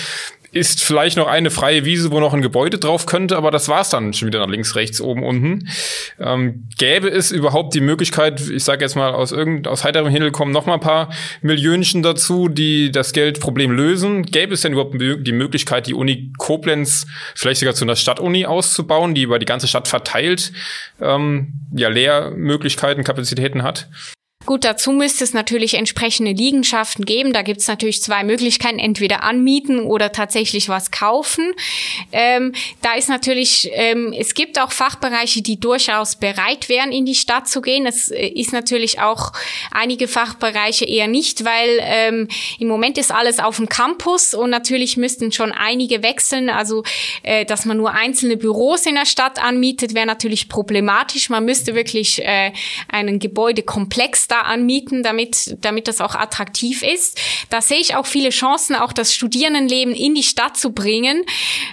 ist 0.51 0.83
vielleicht 0.83 1.15
noch 1.15 1.27
eine 1.27 1.49
freie 1.49 1.85
Wiese, 1.85 2.11
wo 2.11 2.19
noch 2.19 2.33
ein 2.33 2.41
Gebäude 2.41 2.77
drauf 2.77 3.05
könnte, 3.05 3.37
aber 3.37 3.51
das 3.51 3.69
war's 3.69 3.89
dann 3.89 4.13
schon 4.13 4.27
wieder 4.27 4.39
nach 4.39 4.49
links, 4.49 4.75
rechts, 4.75 4.99
oben, 4.99 5.23
unten. 5.23 5.69
Ähm, 6.19 6.67
gäbe 6.77 7.07
es 7.07 7.31
überhaupt 7.31 7.73
die 7.73 7.79
Möglichkeit, 7.79 8.41
ich 8.41 8.63
sage 8.63 8.83
jetzt 8.83 8.95
mal 8.95 9.13
aus 9.13 9.31
irgend 9.31 9.67
aus 9.67 9.85
heiterem 9.85 10.09
Himmel 10.09 10.31
kommen 10.31 10.51
noch 10.51 10.65
mal 10.65 10.73
ein 10.73 10.81
paar 10.81 11.09
Millionchen 11.41 12.03
dazu, 12.03 12.49
die 12.49 12.91
das 12.91 13.13
Geldproblem 13.13 13.71
lösen? 13.71 14.23
Gäbe 14.23 14.53
es 14.53 14.61
denn 14.61 14.73
überhaupt 14.73 14.99
die 14.99 15.31
Möglichkeit, 15.31 15.87
die 15.87 15.93
Uni 15.93 16.33
Koblenz 16.37 17.07
vielleicht 17.33 17.61
sogar 17.61 17.73
zu 17.73 17.85
einer 17.85 17.95
Stadtuni 17.95 18.45
auszubauen, 18.45 19.15
die 19.15 19.21
über 19.21 19.39
die 19.39 19.45
ganze 19.45 19.67
Stadt 19.67 19.87
verteilt 19.87 20.51
ähm, 20.99 21.53
ja 21.73 21.87
Lehrmöglichkeiten, 21.87 23.05
Kapazitäten 23.05 23.63
hat? 23.63 23.87
Gut, 24.51 24.65
dazu 24.65 24.91
müsste 24.91 25.23
es 25.23 25.33
natürlich 25.33 25.75
entsprechende 25.75 26.33
Liegenschaften 26.33 27.05
geben. 27.05 27.31
Da 27.31 27.41
gibt 27.41 27.61
es 27.61 27.69
natürlich 27.69 28.01
zwei 28.01 28.25
Möglichkeiten, 28.25 28.79
entweder 28.79 29.23
anmieten 29.23 29.79
oder 29.79 30.11
tatsächlich 30.11 30.67
was 30.67 30.91
kaufen. 30.91 31.53
Ähm, 32.11 32.51
da 32.81 32.95
ist 32.95 33.07
natürlich, 33.07 33.69
ähm, 33.71 34.13
es 34.13 34.33
gibt 34.33 34.59
auch 34.59 34.73
Fachbereiche, 34.73 35.41
die 35.41 35.57
durchaus 35.57 36.17
bereit 36.17 36.67
wären, 36.67 36.91
in 36.91 37.05
die 37.05 37.15
Stadt 37.15 37.47
zu 37.47 37.61
gehen. 37.61 37.85
Es 37.85 38.11
äh, 38.11 38.27
ist 38.27 38.51
natürlich 38.51 38.99
auch 38.99 39.31
einige 39.71 40.09
Fachbereiche 40.09 40.83
eher 40.83 41.07
nicht, 41.07 41.45
weil 41.45 41.79
ähm, 41.83 42.27
im 42.59 42.67
Moment 42.67 42.97
ist 42.97 43.13
alles 43.13 43.39
auf 43.39 43.55
dem 43.55 43.69
Campus 43.69 44.33
und 44.33 44.49
natürlich 44.49 44.97
müssten 44.97 45.31
schon 45.31 45.53
einige 45.53 46.03
wechseln. 46.03 46.49
Also, 46.49 46.83
äh, 47.23 47.45
dass 47.45 47.63
man 47.63 47.77
nur 47.77 47.93
einzelne 47.93 48.35
Büros 48.35 48.85
in 48.85 48.95
der 48.95 49.05
Stadt 49.05 49.41
anmietet, 49.41 49.93
wäre 49.93 50.07
natürlich 50.07 50.49
problematisch. 50.49 51.29
Man 51.29 51.45
müsste 51.45 51.73
wirklich 51.73 52.21
äh, 52.21 52.51
einen 52.89 53.19
Gebäudekomplex 53.19 54.27
da 54.27 54.40
anmieten, 54.45 55.03
damit, 55.03 55.57
damit 55.61 55.87
das 55.87 56.01
auch 56.01 56.15
attraktiv 56.15 56.83
ist. 56.83 57.19
Da 57.49 57.61
sehe 57.61 57.79
ich 57.79 57.95
auch 57.95 58.05
viele 58.05 58.29
Chancen, 58.29 58.75
auch 58.75 58.93
das 58.93 59.13
Studierendenleben 59.13 59.93
in 59.93 60.15
die 60.15 60.23
Stadt 60.23 60.57
zu 60.57 60.71
bringen. 60.71 61.23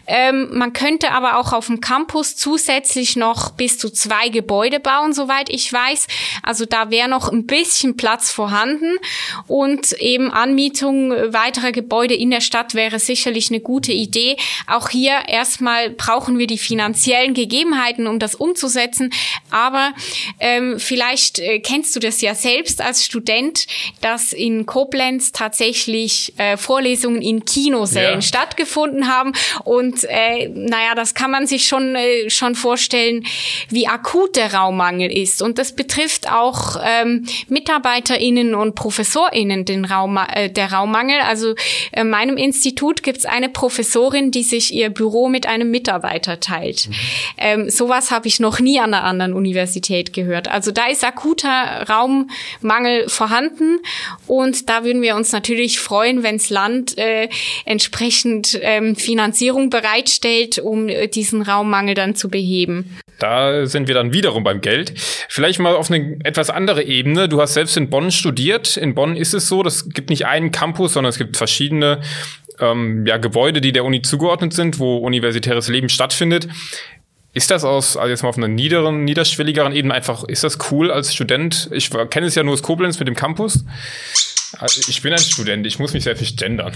Ähm, 0.07 0.49
man 0.53 0.73
könnte 0.73 1.13
aber 1.13 1.39
auch 1.39 1.53
auf 1.53 1.67
dem 1.67 1.81
Campus 1.81 2.37
zusätzlich 2.37 3.17
noch 3.17 3.51
bis 3.51 3.79
zu 3.79 3.91
zwei 3.91 4.29
Gebäude 4.29 4.81
bauen, 4.81 5.13
soweit 5.13 5.49
ich 5.51 5.73
weiß. 5.73 6.07
Also 6.43 6.65
da 6.65 6.91
wäre 6.91 7.09
noch 7.09 7.31
ein 7.31 7.47
bisschen 7.47 7.97
Platz 7.97 8.31
vorhanden 8.31 8.97
und 9.47 9.93
eben 9.93 10.31
Anmietung 10.31 11.11
weiterer 11.11 11.73
Gebäude 11.73 12.15
in 12.15 12.31
der 12.31 12.41
Stadt 12.41 12.75
wäre 12.75 12.99
sicherlich 12.99 13.51
eine 13.51 13.61
gute 13.61 13.93
Idee. 13.93 14.37
Auch 14.67 14.89
hier 14.89 15.13
erstmal 15.29 15.91
brauchen 15.91 16.39
wir 16.39 16.47
die 16.47 16.59
finanziellen 16.59 17.35
Gegebenheiten, 17.35 18.07
um 18.07 18.19
das 18.19 18.35
umzusetzen. 18.35 19.11
Aber 19.51 19.93
ähm, 20.41 20.79
vielleicht 20.79 21.39
äh, 21.39 21.61
kennst 21.61 21.95
du 21.97 22.01
das 22.01 22.21
ja 22.21 22.35
selbst 22.35 22.48
selbst 22.49 22.81
als 22.81 23.05
Student, 23.05 23.67
dass 24.01 24.33
in 24.33 24.65
Koblenz 24.65 25.33
tatsächlich 25.33 26.33
äh, 26.39 26.57
Vorlesungen 26.57 27.21
in 27.21 27.45
Kinosälen 27.45 28.15
ja. 28.15 28.23
stattgefunden 28.23 29.07
haben. 29.07 29.33
Und 29.65 30.05
äh, 30.05 30.49
naja, 30.49 30.95
das 30.95 31.13
kann 31.13 31.31
man 31.31 31.47
sich 31.47 31.67
schon, 31.67 31.95
äh, 31.95 32.31
schon 32.31 32.55
vorstellen, 32.55 33.27
wie 33.69 33.87
akut 33.87 34.37
der 34.37 34.55
Raummangel 34.55 35.13
ist. 35.13 35.43
Und 35.43 35.59
das 35.59 35.77
betrifft 35.77 36.33
auch 36.33 36.77
ähm, 36.83 37.27
MitarbeiterInnen 37.49 38.55
und 38.55 38.75
ProfessorInnen, 38.75 39.67
den 39.67 39.85
Raum, 39.85 40.17
äh, 40.17 40.49
der 40.49 40.73
Raummangel. 40.73 41.21
Also 41.21 41.51
in 41.51 41.57
äh, 41.93 42.05
meinem 42.05 42.39
Institut 42.39 43.03
gibt 43.03 43.19
es 43.19 43.27
eine 43.27 43.51
Professorin, 43.51 44.31
die 44.31 44.43
sich 44.43 44.73
ihr 44.73 44.89
Büro 44.89 45.29
mit 45.29 45.47
einem 45.47 45.71
Mitarbeiter 45.71 46.41
teilt. 46.41 46.89
Mhm. 46.89 46.95
Ähm, 47.37 47.71
sowas 47.71 48.11
habe 48.11 48.27
ich 48.27 48.41
noch 48.41 48.59
nie 48.59 48.81
an 48.81 48.95
einer 48.95 49.05
anderen 49.05 49.35
Universität 49.35 50.15
gehört. 50.15 50.49
Also 50.49 50.71
da 50.71 50.87
ist 50.87 51.05
akuter 51.05 51.85
Raum 51.91 52.31
Mangel 52.61 53.09
vorhanden. 53.09 53.79
Und 54.27 54.69
da 54.69 54.85
würden 54.85 55.03
wir 55.03 55.17
uns 55.17 55.33
natürlich 55.33 55.81
freuen, 55.81 56.23
wenn 56.23 56.37
das 56.37 56.51
Land 56.51 56.99
äh, 56.99 57.29
entsprechend 57.65 58.59
ähm, 58.63 58.97
Finanzierung 58.97 59.71
bereitstellt, 59.71 60.59
um 60.59 60.89
äh, 60.89 61.09
diesen 61.09 61.43
Raummangel 61.43 61.95
dann 61.95 62.15
zu 62.15 62.29
beheben. 62.29 62.99
Da 63.19 63.67
sind 63.67 63.89
wir 63.89 63.95
dann 63.95 64.13
wiederum 64.13 64.45
beim 64.45 64.61
Geld. 64.61 64.93
Vielleicht 65.29 65.59
mal 65.59 65.75
auf 65.75 65.91
eine 65.91 66.19
etwas 66.23 66.51
andere 66.51 66.85
Ebene. 66.85 67.29
Du 67.29 67.41
hast 67.41 67.55
selbst 67.55 67.77
in 67.77 67.91
Bonn 67.91 68.13
studiert. 68.13 68.77
In 68.77 68.95
Bonn 68.95 69.17
ist 69.17 69.35
es 69.35 69.49
so, 69.49 69.63
es 69.65 69.89
gibt 69.89 70.11
nicht 70.11 70.27
einen 70.27 70.53
Campus, 70.53 70.93
sondern 70.93 71.11
es 71.11 71.19
gibt 71.19 71.37
verschiedene 71.37 72.01
ähm, 72.61 73.07
ja, 73.07 73.17
Gebäude, 73.17 73.61
die 73.61 73.73
der 73.73 73.85
Uni 73.85 74.03
zugeordnet 74.03 74.53
sind, 74.53 74.79
wo 74.79 74.99
universitäres 74.99 75.69
Leben 75.69 75.89
stattfindet. 75.89 76.49
Ist 77.35 77.51
das 77.51 77.65
aus, 77.65 77.97
also 77.97 78.09
jetzt 78.09 78.23
mal 78.23 78.31
auf 78.31 78.39
einer 78.39 78.49
niederen, 78.49 79.05
niederschwelligeren 79.05 79.73
Ebene 79.73 79.95
einfach, 79.95 80.25
ist 80.25 80.45
das 80.45 80.59
cool 80.71 80.91
als 80.91 81.15
Student? 81.15 81.69
Ich 81.73 81.91
kenne 82.11 82.27
es 82.27 82.35
ja 82.35 82.43
nur 82.43 82.55
aus 82.55 82.63
Koblenz 82.63 82.99
mit 82.99 83.07
dem 83.07 83.15
Campus. 83.15 83.65
Also 84.57 84.81
ich 84.89 85.03
bin 85.03 85.13
ein 85.13 85.19
Student, 85.19 85.67
ich 85.67 85.79
muss 85.79 85.93
mich 85.93 86.05
sehr 86.05 86.17
viel 86.17 86.35
gendern. 86.35 86.73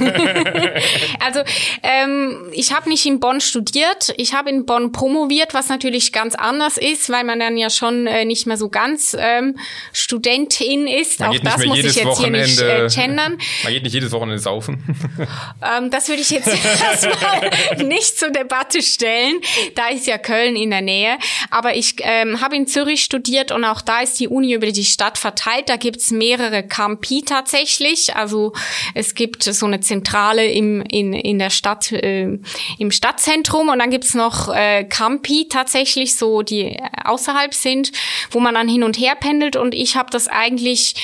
also 1.20 1.40
ähm, 1.84 2.50
ich 2.52 2.72
habe 2.72 2.88
nicht 2.88 3.06
in 3.06 3.20
Bonn 3.20 3.40
studiert, 3.40 4.12
ich 4.16 4.34
habe 4.34 4.50
in 4.50 4.66
Bonn 4.66 4.90
promoviert, 4.90 5.54
was 5.54 5.68
natürlich 5.68 6.12
ganz 6.12 6.34
anders 6.34 6.76
ist, 6.76 7.08
weil 7.10 7.22
man 7.22 7.38
dann 7.38 7.56
ja 7.56 7.70
schon 7.70 8.08
äh, 8.08 8.24
nicht 8.24 8.46
mehr 8.46 8.56
so 8.56 8.68
ganz 8.68 9.16
ähm, 9.18 9.56
Studentin 9.92 10.88
ist. 10.88 11.20
Man 11.20 11.30
Auch 11.30 11.38
das 11.38 11.64
muss 11.64 11.78
ich 11.78 11.94
jetzt 11.94 12.04
Wochenende, 12.04 12.46
hier 12.46 12.82
nicht 12.82 12.96
äh, 12.96 13.00
gendern. 13.00 13.38
Man 13.62 13.72
geht 13.72 13.84
nicht 13.84 13.94
jedes 13.94 14.10
Wochenende 14.10 14.40
saufen. 14.40 14.82
ähm, 15.78 15.90
das 15.90 16.08
würde 16.08 16.20
ich 16.20 16.30
jetzt 16.30 16.48
erstmal 16.48 17.86
nicht 17.86 18.18
zur 18.18 18.30
Debatte 18.30 18.82
stellen. 18.82 19.40
Da 19.76 19.88
ist 19.88 20.06
ja 20.06 20.18
Köln 20.18 20.56
in 20.56 20.70
der 20.70 20.82
Nähe. 20.82 21.16
Aber 21.50 21.76
ich 21.76 21.94
ähm, 22.00 22.40
habe 22.40 22.56
in 22.56 22.66
Zürich 22.66 23.04
studiert 23.04 23.52
und 23.52 23.64
auch 23.64 23.80
da 23.80 24.00
ist 24.00 24.18
die 24.18 24.28
Uni 24.28 24.52
über 24.52 24.70
die 24.72 24.84
Stadt 24.84 25.16
verteilt. 25.16 25.68
Da 25.68 25.76
gibt's 25.76 26.10
mehrere 26.10 26.66
Campi 26.66 27.03
Campie 27.04 27.22
tatsächlich. 27.22 28.16
Also 28.16 28.52
es 28.94 29.14
gibt 29.14 29.42
so 29.42 29.66
eine 29.66 29.80
Zentrale 29.80 30.46
im, 30.50 30.82
in, 30.82 31.12
in 31.12 31.38
der 31.38 31.50
Stadt, 31.50 31.92
äh, 31.92 32.38
im 32.78 32.90
Stadtzentrum 32.90 33.68
und 33.68 33.78
dann 33.78 33.90
gibt's 33.90 34.14
noch 34.14 34.48
äh, 34.54 34.84
Campi 34.84 35.46
tatsächlich, 35.48 36.16
so 36.16 36.42
die 36.42 36.78
außerhalb 37.04 37.52
sind, 37.52 37.92
wo 38.30 38.40
man 38.40 38.54
dann 38.54 38.68
hin 38.68 38.82
und 38.82 38.98
her 38.98 39.16
pendelt 39.16 39.56
und 39.56 39.74
ich 39.74 39.96
habe 39.96 40.10
das 40.10 40.28
eigentlich, 40.28 40.94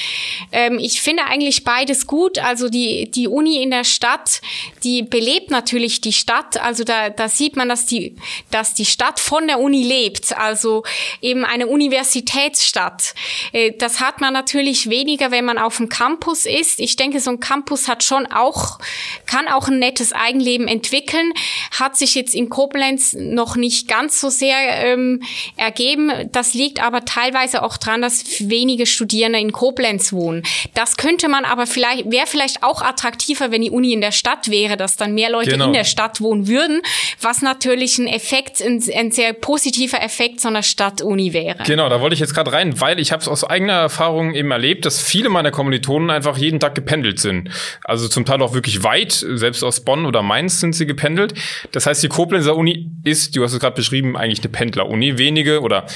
ähm, 0.52 0.78
ich 0.78 1.02
finde 1.02 1.24
eigentlich 1.24 1.64
beides 1.64 2.06
gut. 2.06 2.38
Also 2.38 2.68
die, 2.70 3.10
die 3.10 3.28
Uni 3.28 3.62
in 3.62 3.70
der 3.70 3.84
Stadt, 3.84 4.40
die 4.82 5.02
belebt 5.02 5.50
natürlich 5.50 6.00
die 6.00 6.14
Stadt. 6.14 6.58
Also 6.62 6.84
da, 6.84 7.10
da 7.10 7.28
sieht 7.28 7.56
man, 7.56 7.68
dass 7.68 7.84
die, 7.84 8.16
dass 8.50 8.72
die 8.72 8.86
Stadt 8.86 9.20
von 9.20 9.46
der 9.46 9.60
Uni 9.60 9.82
lebt. 9.82 10.36
Also 10.36 10.82
eben 11.20 11.44
eine 11.44 11.66
Universitätsstadt. 11.66 13.14
Äh, 13.52 13.72
das 13.72 14.00
hat 14.00 14.22
man 14.22 14.32
natürlich 14.32 14.88
weniger, 14.88 15.30
wenn 15.30 15.44
man 15.44 15.58
auf 15.58 15.76
dem 15.76 15.89
Campus 15.90 16.46
ist. 16.46 16.80
Ich 16.80 16.96
denke, 16.96 17.20
so 17.20 17.30
ein 17.30 17.40
Campus 17.40 17.88
hat 17.88 18.02
schon 18.02 18.26
auch, 18.26 18.78
kann 19.26 19.46
auch 19.48 19.68
ein 19.68 19.78
nettes 19.78 20.14
Eigenleben 20.14 20.66
entwickeln, 20.66 21.32
hat 21.78 21.96
sich 21.98 22.14
jetzt 22.14 22.34
in 22.34 22.48
Koblenz 22.48 23.12
noch 23.12 23.56
nicht 23.56 23.88
ganz 23.88 24.20
so 24.20 24.30
sehr 24.30 24.56
ähm, 24.86 25.22
ergeben. 25.56 26.10
Das 26.32 26.54
liegt 26.54 26.82
aber 26.82 27.04
teilweise 27.04 27.62
auch 27.62 27.76
daran, 27.76 28.00
dass 28.00 28.48
wenige 28.48 28.86
Studierende 28.86 29.38
in 29.38 29.52
Koblenz 29.52 30.12
wohnen. 30.12 30.42
Das 30.74 30.96
könnte 30.96 31.28
man 31.28 31.44
aber 31.44 31.66
vielleicht, 31.66 32.10
wäre 32.10 32.26
vielleicht 32.26 32.62
auch 32.62 32.80
attraktiver, 32.80 33.50
wenn 33.50 33.62
die 33.62 33.70
Uni 33.70 33.92
in 33.92 34.00
der 34.00 34.12
Stadt 34.12 34.50
wäre, 34.50 34.76
dass 34.76 34.96
dann 34.96 35.14
mehr 35.14 35.30
Leute 35.30 35.50
genau. 35.50 35.66
in 35.66 35.72
der 35.72 35.84
Stadt 35.84 36.20
wohnen 36.20 36.46
würden, 36.46 36.80
was 37.20 37.42
natürlich 37.42 37.98
ein 37.98 38.06
Effekt, 38.06 38.62
ein, 38.62 38.82
ein 38.94 39.10
sehr 39.10 39.32
positiver 39.32 40.02
Effekt 40.02 40.40
so 40.40 40.48
einer 40.48 40.62
Stadtuni 40.62 41.32
wäre. 41.32 41.64
Genau, 41.64 41.88
da 41.88 42.00
wollte 42.00 42.14
ich 42.14 42.20
jetzt 42.20 42.34
gerade 42.34 42.52
rein, 42.52 42.80
weil 42.80 42.98
ich 43.00 43.12
habe 43.12 43.20
es 43.20 43.28
aus 43.28 43.44
eigener 43.44 43.74
Erfahrung 43.74 44.34
eben 44.34 44.50
erlebt, 44.50 44.86
dass 44.86 45.00
viele 45.00 45.28
meiner 45.28 45.50
Kommilitonen 45.80 46.10
einfach 46.10 46.36
jeden 46.36 46.60
Tag 46.60 46.74
gependelt 46.74 47.18
sind. 47.18 47.50
Also 47.84 48.08
zum 48.08 48.24
Teil 48.24 48.42
auch 48.42 48.54
wirklich 48.54 48.84
weit, 48.84 49.12
selbst 49.12 49.62
aus 49.62 49.80
Bonn 49.80 50.06
oder 50.06 50.22
Mainz 50.22 50.60
sind 50.60 50.74
sie 50.74 50.86
gependelt. 50.86 51.34
Das 51.72 51.86
heißt, 51.86 52.02
die 52.02 52.08
Koblenzer 52.08 52.56
Uni 52.56 52.90
ist, 53.04 53.36
du 53.36 53.42
hast 53.42 53.52
es 53.52 53.60
gerade 53.60 53.76
beschrieben, 53.76 54.16
eigentlich 54.16 54.40
eine 54.40 54.50
Pendleruni. 54.50 55.18
Wenige 55.18 55.60
oder 55.60 55.86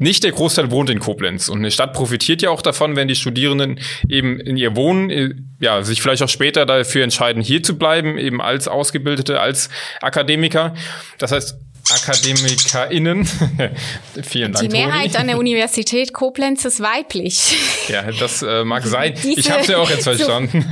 nicht 0.00 0.22
der 0.22 0.30
Großteil 0.30 0.70
wohnt 0.70 0.90
in 0.90 1.00
Koblenz 1.00 1.48
und 1.48 1.58
eine 1.58 1.72
Stadt 1.72 1.92
profitiert 1.92 2.40
ja 2.40 2.50
auch 2.50 2.62
davon, 2.62 2.94
wenn 2.94 3.08
die 3.08 3.16
Studierenden 3.16 3.80
eben 4.08 4.38
in 4.38 4.56
ihr 4.56 4.76
Wohnen, 4.76 5.10
äh, 5.10 5.34
ja, 5.58 5.82
sich 5.82 6.00
vielleicht 6.00 6.22
auch 6.22 6.28
später 6.28 6.66
dafür 6.66 7.02
entscheiden, 7.02 7.42
hier 7.42 7.64
zu 7.64 7.76
bleiben, 7.76 8.16
eben 8.16 8.40
als 8.40 8.68
Ausgebildete, 8.68 9.40
als 9.40 9.70
Akademiker. 10.00 10.74
Das 11.18 11.32
heißt, 11.32 11.58
AkademikerInnen. 11.90 13.28
Vielen 14.22 14.52
Dank. 14.52 14.68
Die 14.68 14.76
Mehrheit 14.76 15.12
Toni. 15.12 15.16
an 15.16 15.26
der 15.28 15.38
Universität 15.38 16.12
Koblenz 16.12 16.64
ist 16.64 16.80
weiblich. 16.80 17.56
Ja, 17.88 18.02
das 18.02 18.42
äh, 18.42 18.64
mag 18.64 18.84
sein. 18.84 19.14
Diese 19.14 19.40
ich 19.40 19.50
habe 19.50 19.62
es 19.62 19.68
ja 19.68 19.78
auch 19.78 19.88
jetzt 19.88 20.04
verstanden. 20.04 20.62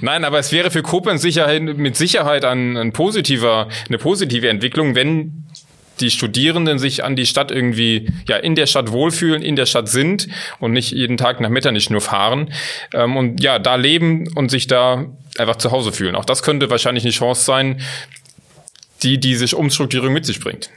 Nein, 0.00 0.24
aber 0.24 0.40
es 0.40 0.50
wäre 0.50 0.72
für 0.72 0.82
Koblenz 0.82 1.22
Sicherheit, 1.22 1.62
mit 1.62 1.96
Sicherheit 1.96 2.44
ein, 2.44 2.76
ein 2.76 2.92
positiver, 2.92 3.68
eine 3.86 3.98
positive 3.98 4.48
Entwicklung, 4.48 4.96
wenn 4.96 5.44
die 6.00 6.10
Studierenden 6.10 6.80
sich 6.80 7.04
an 7.04 7.16
die 7.16 7.24
Stadt 7.26 7.52
irgendwie, 7.52 8.10
ja, 8.26 8.36
in 8.36 8.56
der 8.56 8.66
Stadt 8.66 8.90
wohlfühlen, 8.90 9.42
in 9.42 9.54
der 9.54 9.66
Stadt 9.66 9.88
sind 9.88 10.26
und 10.58 10.72
nicht 10.72 10.90
jeden 10.90 11.16
Tag 11.16 11.40
nach 11.40 11.50
Metternich 11.50 11.88
nur 11.88 12.00
fahren 12.00 12.52
ähm, 12.92 13.16
und 13.16 13.40
ja, 13.42 13.58
da 13.60 13.76
leben 13.76 14.28
und 14.34 14.50
sich 14.50 14.66
da 14.66 15.06
einfach 15.38 15.56
zu 15.56 15.70
Hause 15.70 15.92
fühlen. 15.92 16.16
Auch 16.16 16.24
das 16.24 16.42
könnte 16.42 16.68
wahrscheinlich 16.68 17.04
eine 17.04 17.12
Chance 17.12 17.44
sein, 17.44 17.80
die 19.02 19.18
diese 19.18 19.56
Umstrukturierung 19.56 20.12
mit 20.12 20.26
sich 20.26 20.40
bringt. 20.40 20.70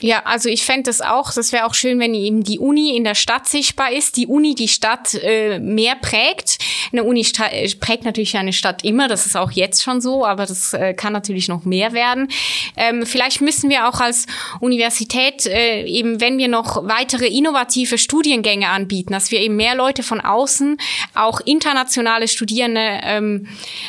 Ja, 0.00 0.22
also 0.24 0.48
ich 0.48 0.64
fände 0.64 0.84
das 0.84 1.02
auch, 1.02 1.32
das 1.32 1.52
wäre 1.52 1.66
auch 1.66 1.74
schön, 1.74 1.98
wenn 2.00 2.14
eben 2.14 2.42
die 2.42 2.58
Uni 2.58 2.96
in 2.96 3.04
der 3.04 3.14
Stadt 3.14 3.46
sichtbar 3.46 3.92
ist, 3.92 4.16
die 4.16 4.26
Uni 4.26 4.54
die 4.54 4.68
Stadt 4.68 5.14
äh, 5.14 5.58
mehr 5.58 5.94
prägt. 5.94 6.58
Eine 6.90 7.04
Uni 7.04 7.26
äh, 7.50 7.68
prägt 7.78 8.04
natürlich 8.04 8.36
eine 8.36 8.54
Stadt 8.54 8.82
immer, 8.82 9.08
das 9.08 9.26
ist 9.26 9.36
auch 9.36 9.50
jetzt 9.50 9.82
schon 9.82 10.00
so, 10.00 10.24
aber 10.24 10.46
das 10.46 10.72
äh, 10.72 10.94
kann 10.94 11.12
natürlich 11.12 11.48
noch 11.48 11.64
mehr 11.64 11.92
werden. 11.92 12.28
Ähm, 12.76 13.04
vielleicht 13.04 13.42
müssen 13.42 13.68
wir 13.68 13.88
auch 13.88 14.00
als 14.00 14.26
Universität 14.60 15.46
äh, 15.46 15.84
eben, 15.84 16.20
wenn 16.20 16.38
wir 16.38 16.48
noch 16.48 16.88
weitere 16.88 17.26
innovative 17.26 17.98
Studiengänge 17.98 18.68
anbieten, 18.68 19.12
dass 19.12 19.30
wir 19.30 19.40
eben 19.40 19.56
mehr 19.56 19.74
Leute 19.74 20.02
von 20.02 20.20
außen, 20.20 20.78
auch 21.14 21.40
internationale 21.40 22.26
Studierende 22.26 23.00
ähm, 23.02 23.48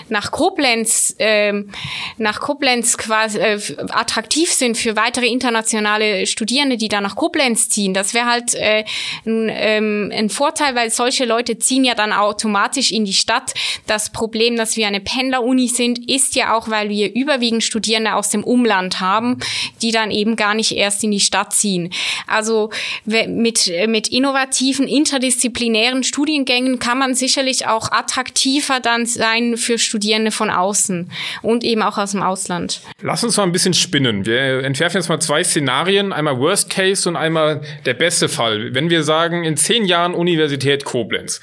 nach 0.09 0.31
Koblenz, 0.31 1.15
ähm, 1.19 1.69
nach 2.17 2.41
Koblenz 2.41 2.97
quasi 2.97 3.39
äh, 3.39 3.59
attraktiv 3.91 4.51
sind 4.51 4.77
für 4.77 4.97
weitere 4.97 5.27
internationale 5.27 6.00
internationale 6.01 6.25
Studierende, 6.25 6.77
die 6.77 6.87
da 6.87 7.01
nach 7.01 7.15
Koblenz 7.15 7.69
ziehen. 7.69 7.93
Das 7.93 8.13
wäre 8.13 8.25
halt 8.25 8.53
äh, 8.55 8.83
ein, 9.25 9.49
ähm, 9.51 10.11
ein 10.13 10.29
Vorteil, 10.29 10.75
weil 10.75 10.89
solche 10.89 11.25
Leute 11.25 11.57
ziehen 11.57 11.83
ja 11.83 11.95
dann 11.95 12.13
automatisch 12.13 12.91
in 12.91 13.05
die 13.05 13.13
Stadt. 13.13 13.53
Das 13.87 14.11
Problem, 14.11 14.55
dass 14.55 14.77
wir 14.77 14.87
eine 14.87 14.99
Pendleruni 14.99 15.67
sind, 15.67 16.09
ist 16.09 16.35
ja 16.35 16.55
auch, 16.55 16.69
weil 16.69 16.89
wir 16.89 17.13
überwiegend 17.13 17.63
Studierende 17.63 18.15
aus 18.15 18.29
dem 18.29 18.43
Umland 18.43 18.99
haben, 18.99 19.37
die 19.81 19.91
dann 19.91 20.11
eben 20.11 20.35
gar 20.35 20.53
nicht 20.53 20.75
erst 20.75 21.03
in 21.03 21.11
die 21.11 21.19
Stadt 21.19 21.53
ziehen. 21.53 21.91
Also 22.27 22.69
mit, 23.05 23.71
mit 23.87 24.07
innovativen, 24.07 24.87
interdisziplinären 24.87 26.03
Studiengängen 26.03 26.79
kann 26.79 26.97
man 26.97 27.15
sicherlich 27.15 27.67
auch 27.67 27.91
attraktiver 27.91 28.79
dann 28.79 29.05
sein 29.05 29.57
für 29.57 29.77
Studierende 29.77 30.31
von 30.31 30.49
außen 30.49 31.11
und 31.41 31.63
eben 31.63 31.81
auch 31.81 31.97
aus 31.97 32.11
dem 32.11 32.23
Ausland. 32.23 32.81
Lass 33.01 33.23
uns 33.23 33.37
mal 33.37 33.43
ein 33.43 33.51
bisschen 33.51 33.73
spinnen. 33.73 34.25
Wir 34.25 34.63
entwerfen 34.63 34.97
jetzt 34.99 35.09
mal 35.09 35.19
zwei 35.19 35.43
Szenarien 35.43 35.90
Szenarien, 35.91 36.13
einmal 36.13 36.39
Worst 36.39 36.69
Case 36.69 37.07
und 37.07 37.15
einmal 37.17 37.61
der 37.85 37.93
beste 37.93 38.29
Fall. 38.29 38.73
Wenn 38.73 38.89
wir 38.89 39.03
sagen, 39.03 39.43
in 39.43 39.57
zehn 39.57 39.83
Jahren 39.85 40.13
Universität 40.13 40.85
Koblenz, 40.85 41.41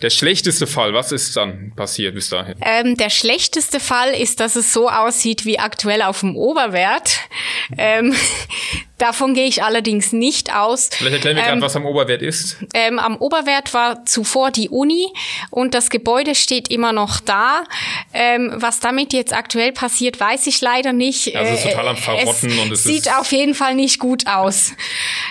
der 0.00 0.10
schlechteste 0.10 0.66
Fall, 0.66 0.94
was 0.94 1.12
ist 1.12 1.36
dann 1.36 1.72
passiert 1.76 2.14
bis 2.14 2.30
dahin? 2.30 2.54
Ähm, 2.62 2.96
der 2.96 3.10
schlechteste 3.10 3.78
Fall 3.78 4.10
ist, 4.14 4.40
dass 4.40 4.56
es 4.56 4.72
so 4.72 4.88
aussieht 4.88 5.44
wie 5.44 5.58
aktuell 5.58 6.02
auf 6.02 6.20
dem 6.20 6.34
Oberwert. 6.34 7.20
Ähm, 7.76 8.14
Davon 9.00 9.32
gehe 9.32 9.46
ich 9.46 9.62
allerdings 9.62 10.12
nicht 10.12 10.54
aus. 10.54 10.90
Vielleicht 10.92 11.14
erklären 11.14 11.36
wir 11.36 11.42
ähm, 11.42 11.48
gerade, 11.48 11.62
was 11.62 11.74
am 11.74 11.86
Oberwert 11.86 12.20
ist. 12.20 12.58
Ähm, 12.74 12.98
am 12.98 13.16
Oberwert 13.16 13.72
war 13.72 14.04
zuvor 14.04 14.50
die 14.50 14.68
Uni 14.68 15.06
und 15.48 15.72
das 15.72 15.88
Gebäude 15.88 16.34
steht 16.34 16.70
immer 16.70 16.92
noch 16.92 17.18
da. 17.18 17.64
Ähm, 18.12 18.52
was 18.56 18.78
damit 18.80 19.14
jetzt 19.14 19.32
aktuell 19.32 19.72
passiert, 19.72 20.20
weiß 20.20 20.46
ich 20.48 20.60
leider 20.60 20.92
nicht. 20.92 21.34
Also 21.34 21.50
es 21.50 21.64
ist 21.64 21.70
total 21.70 21.88
am 21.88 21.96
äh, 21.96 21.98
Verrotten 21.98 22.50
es 22.50 22.58
und 22.58 22.72
es 22.72 22.84
sieht 22.84 23.10
auf 23.10 23.32
jeden 23.32 23.54
Fall 23.54 23.74
nicht 23.74 24.00
gut 24.00 24.26
aus. 24.26 24.72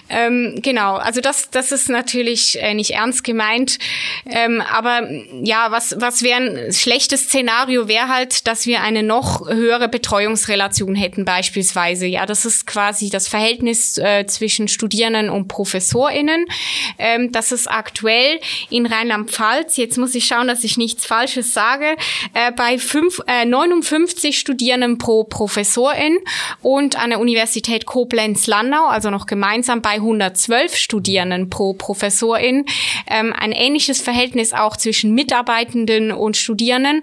Ähm, 0.10 0.60
genau, 0.64 0.96
also 0.96 1.22
das, 1.22 1.52
das 1.52 1.72
ist 1.72 1.90
natürlich 1.90 2.60
äh, 2.60 2.74
nicht 2.74 2.96
ernst 2.96 3.24
gemeint. 3.24 3.78
Ähm, 4.26 4.64
aber 4.74 5.08
ja, 5.44 5.68
was, 5.70 5.96
was 6.00 6.24
wäre 6.24 6.40
ein 6.40 6.74
schlechtes 6.74 7.26
Szenario, 7.26 7.88
wäre 7.88 8.08
halt, 8.08 8.48
dass 8.48 8.66
wir 8.66 8.82
eine 8.82 9.04
noch 9.04 9.48
höhere 9.48 9.90
Betreuungsrelation 9.90 10.96
hätten 10.96 11.24
beispielsweise. 11.24 12.08
Ja, 12.08 12.26
das 12.26 12.46
ist 12.46 12.66
quasi 12.66 13.12
das 13.12 13.28
Verhältnis 13.28 13.59
Verhältnis 13.60 13.98
äh, 13.98 14.26
zwischen 14.26 14.68
Studierenden 14.68 15.30
und 15.30 15.48
ProfessorInnen. 15.48 16.46
Ähm, 16.98 17.32
das 17.32 17.52
ist 17.52 17.70
aktuell 17.70 18.40
in 18.70 18.86
Rheinland-Pfalz, 18.86 19.78
jetzt 19.78 19.98
muss 19.98 20.16
ich 20.16 20.26
schauen, 20.26 20.48
dass 20.48 20.64
ich 20.64 20.78
nichts 20.78 21.06
Falsches 21.06 21.54
sage, 21.54 21.96
äh, 22.34 22.52
bei 22.52 22.78
fünf, 22.78 23.20
äh, 23.28 23.46
59 23.46 24.40
Studierenden 24.40 24.98
pro 24.98 25.24
Professorin 25.26 26.18
und 26.62 26.98
an 26.98 27.10
der 27.10 27.20
Universität 27.20 27.86
Koblenz-Landau, 27.86 28.88
also 28.88 29.10
noch 29.10 29.26
gemeinsam 29.26 29.82
bei 29.82 29.96
112 29.96 30.76
Studierenden 30.76 31.50
pro 31.50 31.74
Professorin. 31.74 32.66
Ähm, 33.08 33.34
ein 33.38 33.52
ähnliches 33.52 34.02
Verhältnis 34.02 34.54
auch 34.54 34.78
zwischen 34.78 35.14
Mitarbeitenden 35.14 36.12
und 36.12 36.38
Studierenden. 36.38 37.02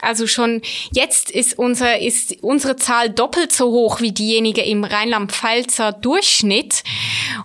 Also 0.00 0.26
schon 0.26 0.62
jetzt 0.92 1.30
ist, 1.30 1.58
unser, 1.58 2.00
ist 2.00 2.42
unsere 2.42 2.76
Zahl 2.76 3.10
doppelt 3.10 3.52
so 3.52 3.70
hoch 3.70 4.00
wie 4.00 4.12
diejenige 4.12 4.62
im 4.62 4.84
Rheinland-Pfalzer 4.84 5.97
Durchschnitt. 6.00 6.82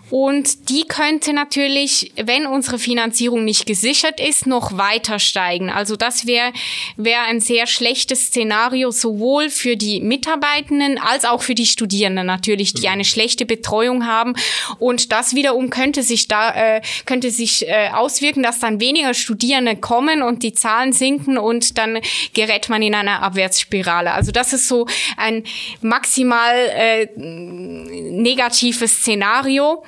Und 0.09 0.69
die 0.69 0.83
könnte 0.87 1.33
natürlich, 1.33 2.11
wenn 2.21 2.45
unsere 2.45 2.79
Finanzierung 2.79 3.43
nicht 3.43 3.65
gesichert 3.65 4.19
ist, 4.19 4.47
noch 4.47 4.77
weiter 4.77 5.19
steigen. 5.19 5.69
Also 5.69 5.95
das 5.95 6.27
wäre 6.27 6.51
wäre 6.95 7.21
ein 7.21 7.39
sehr 7.39 7.67
schlechtes 7.67 8.27
Szenario, 8.27 8.91
sowohl 8.91 9.49
für 9.49 9.75
die 9.75 10.01
Mitarbeitenden 10.01 10.97
als 10.99 11.25
auch 11.25 11.41
für 11.41 11.55
die 11.55 11.65
Studierenden 11.65 12.25
natürlich, 12.25 12.73
die 12.73 12.87
eine 12.87 13.05
schlechte 13.05 13.45
Betreuung 13.45 14.05
haben. 14.05 14.33
Und 14.79 15.11
das 15.11 15.35
wiederum 15.35 15.69
könnte 15.69 16.03
sich 16.03 16.27
da 16.27 16.51
äh, 16.51 16.81
könnte 17.05 17.31
sich 17.31 17.67
äh, 17.67 17.89
auswirken, 17.93 18.43
dass 18.43 18.59
dann 18.59 18.79
weniger 18.79 19.13
Studierende 19.13 19.75
kommen 19.75 20.21
und 20.21 20.43
die 20.43 20.53
Zahlen 20.53 20.93
sinken 20.93 21.37
und 21.37 21.77
dann 21.77 21.99
gerät 22.33 22.69
man 22.69 22.81
in 22.81 22.95
einer 22.95 23.21
Abwärtsspirale. 23.23 24.11
Also 24.11 24.31
das 24.31 24.53
ist 24.53 24.67
so 24.67 24.87
ein 25.17 25.43
maximal 25.81 26.55
äh, 26.55 27.07
negatives 27.17 28.42
Szenario. 28.51 29.83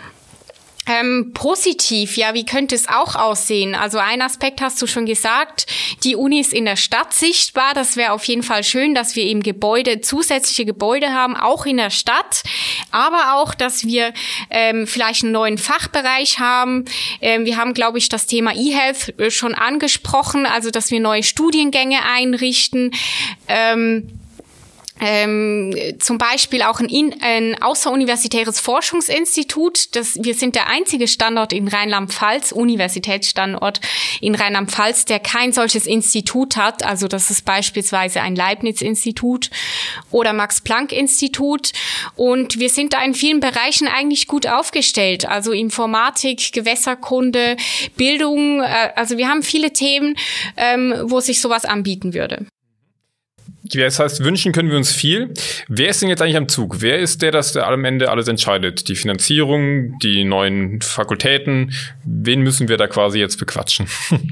Ähm, 0.87 1.31
positiv, 1.33 2.15
ja, 2.15 2.35
wie 2.35 2.45
könnte 2.45 2.75
es 2.75 2.87
auch 2.87 3.15
aussehen? 3.15 3.73
Also 3.73 3.97
ein 3.97 4.21
Aspekt 4.21 4.61
hast 4.61 4.79
du 4.81 4.85
schon 4.85 5.07
gesagt, 5.07 5.65
die 6.03 6.15
Uni 6.15 6.39
ist 6.39 6.53
in 6.53 6.65
der 6.65 6.75
Stadt 6.75 7.11
sichtbar. 7.11 7.73
Das 7.73 7.95
wäre 7.97 8.11
auf 8.11 8.23
jeden 8.25 8.43
Fall 8.43 8.63
schön, 8.63 8.93
dass 8.93 9.15
wir 9.15 9.23
eben 9.23 9.41
Gebäude, 9.41 10.01
zusätzliche 10.01 10.63
Gebäude 10.63 11.11
haben, 11.11 11.35
auch 11.35 11.65
in 11.65 11.77
der 11.77 11.89
Stadt. 11.89 12.43
Aber 12.91 13.33
auch, 13.35 13.55
dass 13.55 13.85
wir 13.85 14.13
ähm, 14.51 14.85
vielleicht 14.85 15.23
einen 15.23 15.31
neuen 15.31 15.57
Fachbereich 15.57 16.39
haben. 16.39 16.85
Ähm, 17.19 17.45
wir 17.45 17.57
haben, 17.57 17.73
glaube 17.73 17.97
ich, 17.97 18.07
das 18.09 18.27
Thema 18.27 18.53
E-Health 18.55 19.19
äh, 19.19 19.31
schon 19.31 19.55
angesprochen, 19.55 20.45
also 20.45 20.69
dass 20.69 20.91
wir 20.91 20.99
neue 20.99 21.23
Studiengänge 21.23 22.03
einrichten. 22.03 22.91
Ähm, 23.47 24.19
ähm, 24.99 25.75
zum 25.99 26.17
Beispiel 26.17 26.61
auch 26.61 26.79
ein, 26.79 26.87
in, 26.87 27.15
ein 27.21 27.61
außeruniversitäres 27.61 28.59
Forschungsinstitut. 28.59 29.95
Das, 29.95 30.15
wir 30.21 30.33
sind 30.33 30.55
der 30.55 30.67
einzige 30.67 31.07
Standort 31.07 31.51
in 31.51 31.67
Rheinland-Pfalz, 31.67 32.51
Universitätsstandort 32.51 33.81
in 34.21 34.35
Rheinland-Pfalz, 34.35 35.05
der 35.05 35.19
kein 35.19 35.51
solches 35.51 35.85
Institut 35.85 36.55
hat. 36.55 36.83
Also 36.83 37.07
das 37.07 37.29
ist 37.29 37.43
beispielsweise 37.43 38.21
ein 38.21 38.35
Leibniz-Institut 38.35 39.49
oder 40.11 40.31
Max-Planck-Institut. 40.31 41.73
Und 42.15 42.59
wir 42.59 42.69
sind 42.69 42.93
da 42.93 43.03
in 43.03 43.13
vielen 43.13 43.41
Bereichen 43.41 43.87
eigentlich 43.87 44.27
gut 44.27 44.47
aufgestellt. 44.47 45.27
Also 45.27 45.51
Informatik, 45.51 46.53
Gewässerkunde, 46.53 47.57
Bildung. 47.97 48.61
Äh, 48.61 48.91
also 48.95 49.17
wir 49.17 49.27
haben 49.27 49.43
viele 49.43 49.73
Themen, 49.73 50.15
ähm, 50.55 50.93
wo 51.03 51.19
sich 51.19 51.41
sowas 51.41 51.65
anbieten 51.65 52.13
würde. 52.13 52.45
Das 53.73 53.99
heißt, 53.99 54.23
wünschen 54.23 54.51
können 54.51 54.69
wir 54.69 54.77
uns 54.77 54.91
viel. 54.91 55.33
Wer 55.67 55.89
ist 55.89 56.01
denn 56.01 56.09
jetzt 56.09 56.21
eigentlich 56.21 56.37
am 56.37 56.47
Zug? 56.47 56.81
Wer 56.81 56.99
ist 56.99 57.21
der, 57.21 57.31
dass 57.31 57.53
der 57.53 57.67
am 57.67 57.85
Ende 57.85 58.09
alles 58.09 58.27
entscheidet? 58.27 58.87
Die 58.87 58.95
Finanzierung, 58.95 59.97
die 59.99 60.23
neuen 60.23 60.81
Fakultäten? 60.81 61.73
Wen 62.03 62.41
müssen 62.41 62.67
wir 62.67 62.77
da 62.77 62.87
quasi 62.87 63.19
jetzt 63.19 63.37
bequatschen? 63.37 63.87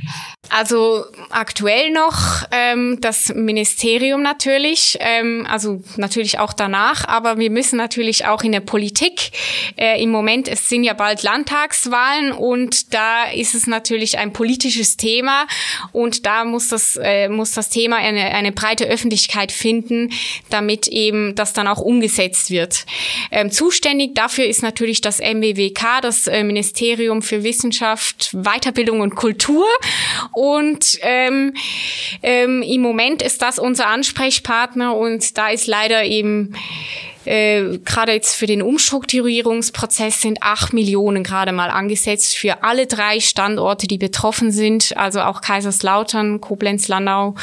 Also 0.49 1.05
aktuell 1.29 1.89
noch 1.89 2.43
ähm, 2.51 2.99
das 3.01 3.33
Ministerium 3.33 4.21
natürlich, 4.21 4.97
ähm, 4.99 5.47
also 5.49 5.81
natürlich 5.95 6.37
auch 6.37 6.53
danach, 6.53 7.07
aber 7.07 7.39
wir 7.39 7.49
müssen 7.49 7.77
natürlich 7.77 8.25
auch 8.25 8.43
in 8.43 8.51
der 8.51 8.59
Politik. 8.59 9.31
Äh, 9.77 10.03
Im 10.03 10.11
Moment, 10.11 10.47
es 10.47 10.69
sind 10.69 10.83
ja 10.83 10.93
bald 10.93 11.23
Landtagswahlen 11.23 12.33
und 12.33 12.93
da 12.93 13.23
ist 13.31 13.55
es 13.55 13.67
natürlich 13.67 14.19
ein 14.19 14.33
politisches 14.33 14.97
Thema 14.97 15.47
und 15.91 16.25
da 16.25 16.43
muss 16.43 16.67
das, 16.67 16.99
äh, 17.01 17.29
muss 17.29 17.53
das 17.53 17.69
Thema 17.69 17.95
eine, 17.95 18.35
eine 18.35 18.51
breite 18.51 18.85
Öffentlichkeit 18.85 19.22
finden, 19.51 20.11
damit 20.49 20.87
eben 20.87 21.35
das 21.35 21.53
dann 21.53 21.67
auch 21.67 21.79
umgesetzt 21.79 22.49
wird. 22.49 22.85
Ähm, 23.31 23.51
zuständig 23.51 24.15
dafür 24.15 24.45
ist 24.45 24.61
natürlich 24.61 25.01
das 25.01 25.19
MWWK, 25.19 26.01
das 26.01 26.27
äh, 26.27 26.43
Ministerium 26.43 27.21
für 27.21 27.43
Wissenschaft, 27.43 28.31
Weiterbildung 28.33 29.01
und 29.01 29.15
Kultur. 29.15 29.65
Und 30.31 30.99
ähm, 31.01 31.53
ähm, 32.21 32.61
im 32.61 32.81
Moment 32.81 33.21
ist 33.21 33.41
das 33.41 33.59
unser 33.59 33.87
Ansprechpartner 33.87 34.95
und 34.95 35.37
da 35.37 35.49
ist 35.49 35.67
leider 35.67 36.03
eben 36.03 36.53
äh, 37.25 37.79
gerade 37.79 38.13
jetzt 38.13 38.35
für 38.35 38.45
den 38.45 38.61
Umstrukturierungsprozess 38.61 40.21
sind 40.21 40.41
acht 40.41 40.73
Millionen 40.73 41.23
gerade 41.23 41.51
mal 41.51 41.69
angesetzt 41.69 42.35
für 42.35 42.63
alle 42.63 42.87
drei 42.87 43.19
Standorte, 43.19 43.87
die 43.87 43.97
betroffen 43.97 44.51
sind, 44.51 44.95
also 44.97 45.21
auch 45.21 45.41
Kaiserslautern, 45.41 46.41
Koblenz, 46.41 46.87
Landau. 46.87 47.35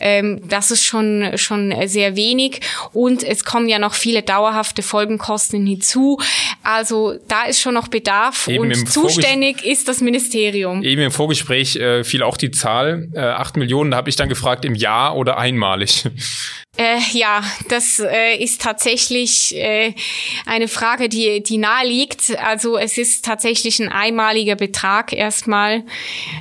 Ähm, 0.00 0.40
das 0.48 0.70
ist 0.70 0.84
schon, 0.84 1.32
schon 1.36 1.74
sehr 1.86 2.16
wenig. 2.16 2.60
Und 2.92 3.22
es 3.22 3.44
kommen 3.44 3.68
ja 3.68 3.78
noch 3.78 3.94
viele 3.94 4.22
dauerhafte 4.22 4.82
Folgenkosten 4.82 5.66
hinzu. 5.66 6.18
Also 6.62 7.14
da 7.28 7.44
ist 7.44 7.60
schon 7.60 7.74
noch 7.74 7.88
Bedarf 7.88 8.48
Eben 8.48 8.64
und 8.64 8.88
zuständig 8.90 9.64
ist 9.64 9.88
das 9.88 10.00
Ministerium. 10.00 10.82
Eben 10.82 11.02
im 11.02 11.10
Vorgespräch 11.10 11.76
äh, 11.76 12.04
fiel 12.04 12.22
auch 12.22 12.36
die 12.36 12.50
Zahl, 12.50 13.08
äh, 13.14 13.20
8 13.20 13.56
Millionen, 13.56 13.90
da 13.90 13.96
habe 13.98 14.10
ich 14.10 14.16
dann 14.16 14.28
gefragt, 14.28 14.64
im 14.64 14.74
Jahr 14.74 15.16
oder 15.16 15.38
einmalig? 15.38 16.04
Äh, 16.76 17.00
ja, 17.12 17.42
das 17.68 17.98
äh, 17.98 18.36
ist 18.36 18.62
tatsächlich 18.62 19.17
äh, 19.24 19.94
eine 20.46 20.68
Frage, 20.68 21.08
die, 21.08 21.42
die 21.42 21.58
nahe 21.58 21.86
liegt. 21.86 22.36
Also 22.38 22.78
es 22.78 22.98
ist 22.98 23.24
tatsächlich 23.24 23.78
ein 23.78 23.90
einmaliger 23.90 24.56
Betrag 24.56 25.12
erstmal. 25.12 25.82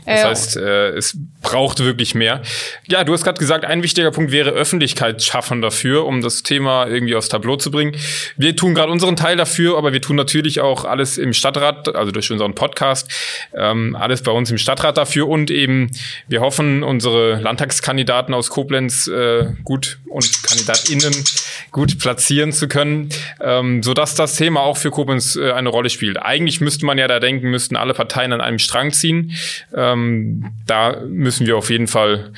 Das 0.05 0.19
äh, 0.19 0.23
heißt, 0.25 0.57
äh, 0.57 0.89
es 0.89 1.17
braucht 1.41 1.79
wirklich 1.79 2.13
mehr. 2.15 2.41
Ja, 2.87 3.03
du 3.03 3.13
hast 3.13 3.23
gerade 3.23 3.39
gesagt, 3.39 3.63
ein 3.63 3.83
wichtiger 3.83 4.11
Punkt 4.11 4.31
wäre 4.31 4.49
Öffentlichkeit 4.49 5.23
schaffen 5.23 5.61
dafür, 5.61 6.05
um 6.05 6.21
das 6.21 6.43
Thema 6.43 6.87
irgendwie 6.87 7.15
aufs 7.15 7.29
Tableau 7.29 7.55
zu 7.55 7.71
bringen. 7.71 7.95
Wir 8.35 8.55
tun 8.55 8.75
gerade 8.75 8.91
unseren 8.91 9.15
Teil 9.15 9.37
dafür, 9.37 9.77
aber 9.77 9.93
wir 9.93 10.01
tun 10.01 10.15
natürlich 10.17 10.59
auch 10.59 10.83
alles 10.83 11.17
im 11.17 11.33
Stadtrat, 11.33 11.95
also 11.95 12.11
durch 12.11 12.31
unseren 12.31 12.53
Podcast, 12.53 13.09
ähm, 13.55 13.95
alles 13.95 14.23
bei 14.23 14.31
uns 14.31 14.51
im 14.51 14.57
Stadtrat 14.57 14.97
dafür 14.97 15.29
und 15.29 15.49
eben 15.49 15.89
wir 16.27 16.41
hoffen, 16.41 16.83
unsere 16.83 17.39
Landtagskandidaten 17.39 18.33
aus 18.33 18.49
Koblenz 18.49 19.07
äh, 19.07 19.45
gut 19.63 19.99
und 20.09 20.43
KandidatInnen 20.43 21.23
gut 21.71 21.99
platzieren 21.99 22.51
zu 22.51 22.66
können, 22.67 23.09
ähm, 23.41 23.83
sodass 23.83 24.15
das 24.15 24.35
Thema 24.35 24.61
auch 24.61 24.77
für 24.77 24.91
Koblenz 24.91 25.35
äh, 25.35 25.51
eine 25.51 25.69
Rolle 25.69 25.89
spielt. 25.89 26.21
Eigentlich 26.21 26.61
müsste 26.61 26.85
man 26.85 26.97
ja 26.97 27.07
da 27.07 27.19
denken, 27.19 27.49
müssten 27.49 27.75
alle 27.75 27.93
Parteien 27.93 28.33
an 28.33 28.41
einem 28.41 28.59
Strang 28.59 28.91
ziehen. 28.91 29.33
Ähm, 29.75 30.51
da 30.65 31.01
müssen 31.07 31.47
wir 31.47 31.57
auf 31.57 31.69
jeden 31.69 31.87
Fall 31.87 32.31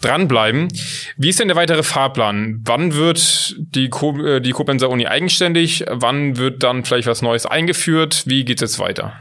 dranbleiben. 0.00 0.68
Wie 1.16 1.28
ist 1.28 1.40
denn 1.40 1.48
der 1.48 1.56
weitere 1.56 1.82
Fahrplan? 1.82 2.60
Wann 2.64 2.94
wird 2.94 3.54
die, 3.58 3.88
Ko 3.88 4.18
äh, 4.24 4.40
die 4.40 4.52
Koblenzer 4.52 4.90
Uni 4.90 5.06
eigenständig? 5.06 5.84
Wann 5.90 6.36
wird 6.36 6.62
dann 6.62 6.84
vielleicht 6.84 7.08
was 7.08 7.22
Neues 7.22 7.46
eingeführt? 7.46 8.24
Wie 8.26 8.44
geht 8.44 8.62
es 8.62 8.78
weiter? 8.78 9.14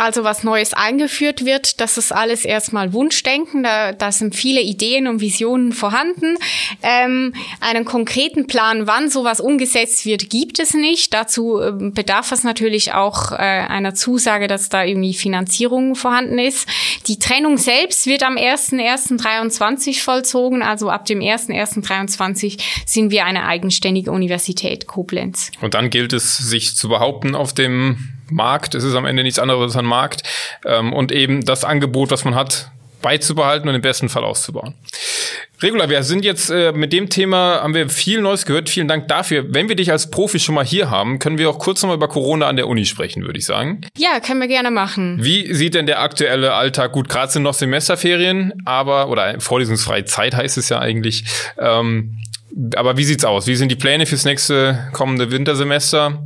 Also 0.00 0.24
was 0.24 0.44
Neues 0.44 0.72
eingeführt 0.72 1.44
wird, 1.44 1.80
das 1.80 1.98
ist 1.98 2.10
alles 2.10 2.44
erstmal 2.44 2.92
Wunschdenken. 2.92 3.62
Da, 3.62 3.92
da 3.92 4.12
sind 4.12 4.34
viele 4.34 4.62
Ideen 4.62 5.06
und 5.06 5.20
Visionen 5.20 5.72
vorhanden. 5.72 6.36
Ähm, 6.82 7.34
einen 7.60 7.84
konkreten 7.84 8.46
Plan, 8.46 8.86
wann 8.86 9.10
sowas 9.10 9.40
umgesetzt 9.40 10.06
wird, 10.06 10.30
gibt 10.30 10.58
es 10.58 10.72
nicht. 10.72 11.12
Dazu 11.12 11.60
äh, 11.60 11.72
bedarf 11.72 12.32
es 12.32 12.44
natürlich 12.44 12.94
auch 12.94 13.32
äh, 13.32 13.36
einer 13.36 13.94
Zusage, 13.94 14.46
dass 14.46 14.70
da 14.70 14.84
irgendwie 14.84 15.12
Finanzierung 15.12 15.94
vorhanden 15.94 16.38
ist. 16.38 16.66
Die 17.06 17.18
Trennung 17.18 17.58
selbst 17.58 18.06
wird 18.06 18.22
am 18.22 18.36
1.1.23 18.36 20.02
vollzogen. 20.02 20.62
Also 20.62 20.88
ab 20.88 21.04
dem 21.04 21.20
1.1.23 21.20 22.58
sind 22.86 23.10
wir 23.10 23.26
eine 23.26 23.44
eigenständige 23.44 24.12
Universität 24.12 24.86
Koblenz. 24.86 25.50
Und 25.60 25.74
dann 25.74 25.90
gilt 25.90 26.14
es, 26.14 26.38
sich 26.38 26.74
zu 26.74 26.88
behaupten 26.88 27.34
auf 27.34 27.52
dem 27.52 28.19
Markt. 28.30 28.74
Es 28.74 28.84
ist 28.84 28.94
am 28.94 29.04
Ende 29.04 29.22
nichts 29.22 29.38
anderes 29.38 29.62
als 29.62 29.76
ein 29.76 29.84
Markt. 29.84 30.22
Ähm, 30.64 30.92
und 30.92 31.12
eben 31.12 31.44
das 31.44 31.64
Angebot, 31.64 32.10
was 32.10 32.24
man 32.24 32.34
hat, 32.34 32.70
beizubehalten 33.02 33.68
und 33.68 33.74
im 33.74 33.80
besten 33.80 34.08
Fall 34.08 34.24
auszubauen. 34.24 34.74
Regula, 35.62 35.90
wir 35.90 36.02
sind 36.02 36.24
jetzt 36.24 36.50
äh, 36.50 36.72
mit 36.72 36.92
dem 36.92 37.10
Thema, 37.10 37.60
haben 37.62 37.74
wir 37.74 37.90
viel 37.90 38.22
Neues 38.22 38.46
gehört. 38.46 38.70
Vielen 38.70 38.88
Dank 38.88 39.08
dafür. 39.08 39.44
Wenn 39.48 39.68
wir 39.68 39.76
dich 39.76 39.92
als 39.92 40.10
Profi 40.10 40.38
schon 40.38 40.54
mal 40.54 40.64
hier 40.64 40.88
haben, 40.88 41.18
können 41.18 41.36
wir 41.36 41.50
auch 41.50 41.58
kurz 41.58 41.82
nochmal 41.82 41.98
über 41.98 42.08
Corona 42.08 42.46
an 42.46 42.56
der 42.56 42.66
Uni 42.66 42.86
sprechen, 42.86 43.24
würde 43.24 43.38
ich 43.38 43.44
sagen. 43.44 43.82
Ja, 43.98 44.20
können 44.20 44.40
wir 44.40 44.48
gerne 44.48 44.70
machen. 44.70 45.18
Wie 45.20 45.52
sieht 45.52 45.74
denn 45.74 45.84
der 45.84 46.00
aktuelle 46.00 46.54
Alltag? 46.54 46.92
Gut, 46.92 47.10
gerade 47.10 47.30
sind 47.30 47.42
noch 47.42 47.52
Semesterferien, 47.52 48.54
aber, 48.64 49.08
oder 49.10 49.38
vorlesungsfreie 49.38 50.06
Zeit 50.06 50.34
heißt 50.34 50.56
es 50.56 50.70
ja 50.70 50.78
eigentlich. 50.78 51.24
Ähm, 51.58 52.16
aber 52.74 52.96
wie 52.96 53.04
sieht's 53.04 53.24
aus? 53.26 53.46
Wie 53.46 53.54
sind 53.54 53.70
die 53.70 53.76
Pläne 53.76 54.06
fürs 54.06 54.24
nächste 54.24 54.88
kommende 54.92 55.30
Wintersemester? 55.30 56.24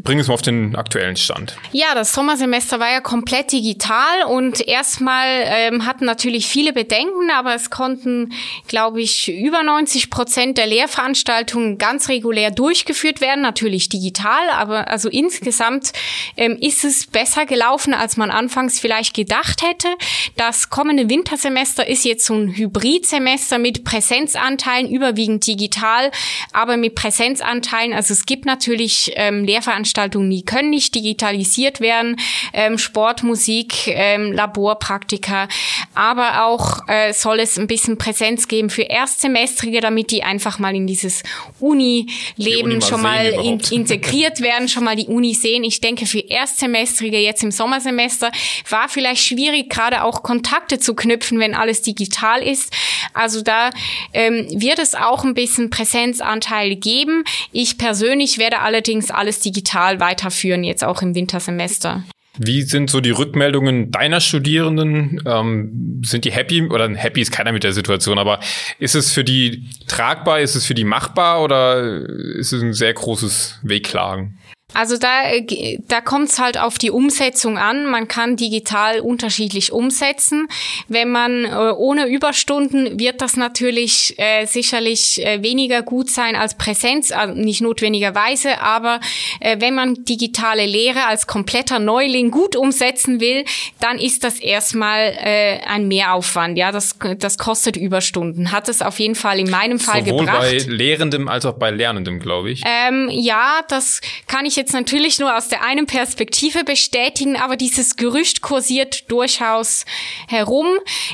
Bring 0.00 0.18
es 0.18 0.28
mal 0.28 0.34
auf 0.34 0.42
den 0.42 0.76
aktuellen 0.76 1.16
Stand. 1.16 1.56
Ja, 1.72 1.94
das 1.94 2.12
Sommersemester 2.12 2.78
war 2.78 2.90
ja 2.90 3.00
komplett 3.00 3.52
digital 3.52 4.24
und 4.28 4.60
erstmal 4.66 5.26
ähm, 5.46 5.86
hatten 5.86 6.04
natürlich 6.04 6.46
viele 6.46 6.72
Bedenken, 6.72 7.30
aber 7.30 7.54
es 7.54 7.70
konnten, 7.70 8.32
glaube 8.66 9.00
ich, 9.00 9.28
über 9.28 9.62
90 9.62 10.10
Prozent 10.10 10.58
der 10.58 10.66
Lehrveranstaltungen 10.66 11.78
ganz 11.78 12.08
regulär 12.08 12.50
durchgeführt 12.50 13.20
werden, 13.20 13.40
natürlich 13.40 13.88
digital, 13.88 14.50
aber 14.50 14.88
also 14.88 15.08
insgesamt 15.08 15.92
ähm, 16.36 16.56
ist 16.60 16.84
es 16.84 17.06
besser 17.06 17.46
gelaufen, 17.46 17.94
als 17.94 18.16
man 18.16 18.30
anfangs 18.30 18.78
vielleicht 18.78 19.14
gedacht 19.14 19.62
hätte. 19.62 19.88
Das 20.36 20.70
kommende 20.70 21.08
Wintersemester 21.08 21.86
ist 21.86 22.04
jetzt 22.04 22.26
so 22.26 22.34
ein 22.34 22.54
Hybridsemester 22.54 23.58
mit 23.58 23.84
Präsenzanteilen, 23.84 24.90
überwiegend 24.90 25.46
digital, 25.46 26.10
aber 26.52 26.76
mit 26.76 26.94
Präsenzanteilen. 26.94 27.92
Also 27.92 28.12
es 28.12 28.26
gibt 28.26 28.44
natürlich 28.44 29.12
ähm, 29.16 29.44
Lehrveranstaltungen, 29.44 29.87
Veranstaltungen, 29.88 30.30
die 30.30 30.44
können 30.44 30.70
nicht 30.70 30.94
digitalisiert 30.94 31.80
werden, 31.80 32.16
ähm, 32.52 32.78
Sport, 32.78 33.22
Musik, 33.22 33.86
ähm, 33.86 34.32
Laborpraktika, 34.32 35.48
aber 35.94 36.44
auch 36.44 36.86
äh, 36.88 37.12
soll 37.12 37.40
es 37.40 37.58
ein 37.58 37.66
bisschen 37.66 37.96
Präsenz 37.96 38.48
geben 38.48 38.68
für 38.70 38.82
Erstsemestrige, 38.82 39.80
damit 39.80 40.10
die 40.10 40.22
einfach 40.22 40.58
mal 40.58 40.74
in 40.74 40.86
dieses 40.86 41.22
Uni-Leben 41.58 42.72
Uni 42.72 42.82
schon 42.82 43.02
mal 43.02 43.26
in, 43.26 43.60
integriert 43.70 44.40
werden, 44.42 44.68
schon 44.68 44.84
mal 44.84 44.96
die 44.96 45.06
Uni 45.06 45.34
sehen. 45.34 45.64
Ich 45.64 45.80
denke, 45.80 46.06
für 46.06 46.20
Erstsemestrige 46.20 47.18
jetzt 47.18 47.42
im 47.42 47.50
Sommersemester 47.50 48.30
war 48.68 48.88
vielleicht 48.88 49.24
schwierig, 49.24 49.70
gerade 49.70 50.04
auch 50.04 50.22
Kontakte 50.22 50.78
zu 50.78 50.94
knüpfen, 50.94 51.38
wenn 51.38 51.54
alles 51.54 51.82
digital 51.82 52.42
ist. 52.42 52.72
Also 53.14 53.42
da 53.42 53.70
ähm, 54.12 54.46
wird 54.50 54.78
es 54.78 54.94
auch 54.94 55.24
ein 55.24 55.34
bisschen 55.34 55.70
Präsenzanteil 55.70 56.76
geben. 56.76 57.24
Ich 57.52 57.78
persönlich 57.78 58.38
werde 58.38 58.60
allerdings 58.60 59.10
alles 59.10 59.40
digital 59.40 59.67
weiterführen, 59.74 60.64
jetzt 60.64 60.84
auch 60.84 61.02
im 61.02 61.14
Wintersemester. 61.14 62.02
Wie 62.40 62.62
sind 62.62 62.88
so 62.88 63.00
die 63.00 63.10
Rückmeldungen 63.10 63.90
deiner 63.90 64.20
Studierenden? 64.20 65.20
Ähm, 65.26 66.02
sind 66.04 66.24
die 66.24 66.30
happy 66.30 66.62
oder 66.62 66.88
happy 66.94 67.20
ist 67.20 67.32
keiner 67.32 67.52
mit 67.52 67.64
der 67.64 67.72
Situation, 67.72 68.18
aber 68.18 68.38
ist 68.78 68.94
es 68.94 69.12
für 69.12 69.24
die 69.24 69.68
tragbar, 69.88 70.40
ist 70.40 70.54
es 70.54 70.64
für 70.64 70.74
die 70.74 70.84
machbar 70.84 71.42
oder 71.42 72.06
ist 72.36 72.52
es 72.52 72.62
ein 72.62 72.74
sehr 72.74 72.94
großes 72.94 73.58
Wehklagen? 73.62 74.38
Also 74.74 74.98
da, 74.98 75.30
äh, 75.30 75.78
da 75.88 76.00
kommt 76.02 76.28
es 76.28 76.38
halt 76.38 76.58
auf 76.58 76.76
die 76.76 76.90
Umsetzung 76.90 77.56
an. 77.56 77.86
Man 77.86 78.06
kann 78.06 78.36
digital 78.36 79.00
unterschiedlich 79.00 79.72
umsetzen. 79.72 80.46
Wenn 80.88 81.10
man 81.10 81.46
äh, 81.46 81.72
ohne 81.74 82.06
Überstunden 82.06 82.98
wird 83.00 83.22
das 83.22 83.36
natürlich 83.36 84.14
äh, 84.18 84.44
sicherlich 84.44 85.24
äh, 85.24 85.42
weniger 85.42 85.82
gut 85.82 86.10
sein 86.10 86.36
als 86.36 86.54
Präsenz, 86.54 87.12
also 87.12 87.34
nicht 87.34 87.62
notwendigerweise, 87.62 88.60
aber 88.60 89.00
äh, 89.40 89.56
wenn 89.58 89.74
man 89.74 90.04
digitale 90.04 90.66
Lehre 90.66 91.06
als 91.06 91.26
kompletter 91.26 91.78
Neuling 91.78 92.30
gut 92.30 92.54
umsetzen 92.54 93.20
will, 93.20 93.44
dann 93.80 93.98
ist 93.98 94.22
das 94.22 94.38
erstmal 94.38 95.14
äh, 95.18 95.60
ein 95.66 95.88
Mehraufwand. 95.88 96.58
Ja, 96.58 96.72
das, 96.72 96.96
das 97.18 97.38
kostet 97.38 97.76
Überstunden. 97.76 98.52
Hat 98.52 98.68
es 98.68 98.82
auf 98.82 98.98
jeden 98.98 99.14
Fall 99.14 99.40
in 99.40 99.50
meinem 99.50 99.78
Fall 99.78 100.04
Sowohl 100.04 100.26
gebracht. 100.26 100.40
bei 100.42 100.58
Lehrendem 100.66 101.26
als 101.26 101.46
auch 101.46 101.54
bei 101.54 101.70
Lernendem, 101.70 102.20
glaube 102.20 102.50
ich. 102.50 102.62
Ähm, 102.66 103.08
ja, 103.10 103.62
das 103.68 104.02
kann 104.26 104.44
ich 104.44 104.57
jetzt 104.58 104.74
natürlich 104.74 105.18
nur 105.18 105.34
aus 105.34 105.48
der 105.48 105.62
einen 105.64 105.86
Perspektive 105.86 106.64
bestätigen, 106.64 107.36
aber 107.36 107.56
dieses 107.56 107.96
Gerücht 107.96 108.42
kursiert 108.42 109.10
durchaus 109.10 109.86
herum. 110.28 110.66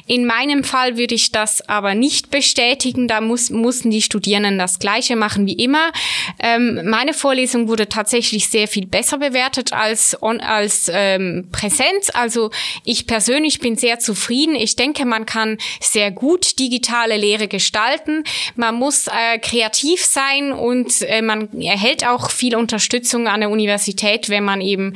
In 0.06 0.26
meinem 0.26 0.64
Fall 0.64 0.96
würde 0.96 1.14
ich 1.14 1.30
das 1.30 1.60
aber 1.68 1.94
nicht 1.94 2.30
bestätigen. 2.30 3.06
Da 3.06 3.20
muss, 3.20 3.50
mussten 3.50 3.90
die 3.90 4.02
Studierenden 4.02 4.58
das 4.58 4.80
Gleiche 4.80 5.14
machen 5.14 5.46
wie 5.46 5.52
immer. 5.52 5.92
Ähm, 6.40 6.80
meine 6.84 7.14
Vorlesung 7.14 7.68
wurde 7.68 7.88
tatsächlich 7.88 8.48
sehr 8.48 8.66
viel 8.66 8.86
besser 8.86 9.18
bewertet 9.18 9.72
als, 9.72 10.20
on, 10.20 10.40
als 10.40 10.90
ähm, 10.92 11.48
Präsenz. 11.52 12.10
Also 12.12 12.50
ich 12.84 13.06
persönlich 13.06 13.60
bin 13.60 13.76
sehr 13.76 13.98
zufrieden. 13.98 14.56
Ich 14.56 14.76
denke, 14.76 15.04
man 15.04 15.26
kann 15.26 15.58
sehr 15.80 16.10
gut 16.10 16.58
digitale 16.58 17.16
Lehre 17.16 17.46
gestalten. 17.48 18.24
Man 18.56 18.74
muss 18.74 19.06
äh, 19.06 19.38
kreativ 19.38 20.04
sein 20.04 20.52
und 20.52 21.02
äh, 21.02 21.22
man 21.22 21.52
erhält 21.60 22.06
auch 22.06 22.30
viel 22.30 22.56
Unterstützung 22.56 23.28
an 23.34 23.40
der 23.40 23.50
Universität, 23.50 24.28
wenn 24.28 24.44
man 24.44 24.60
eben 24.60 24.94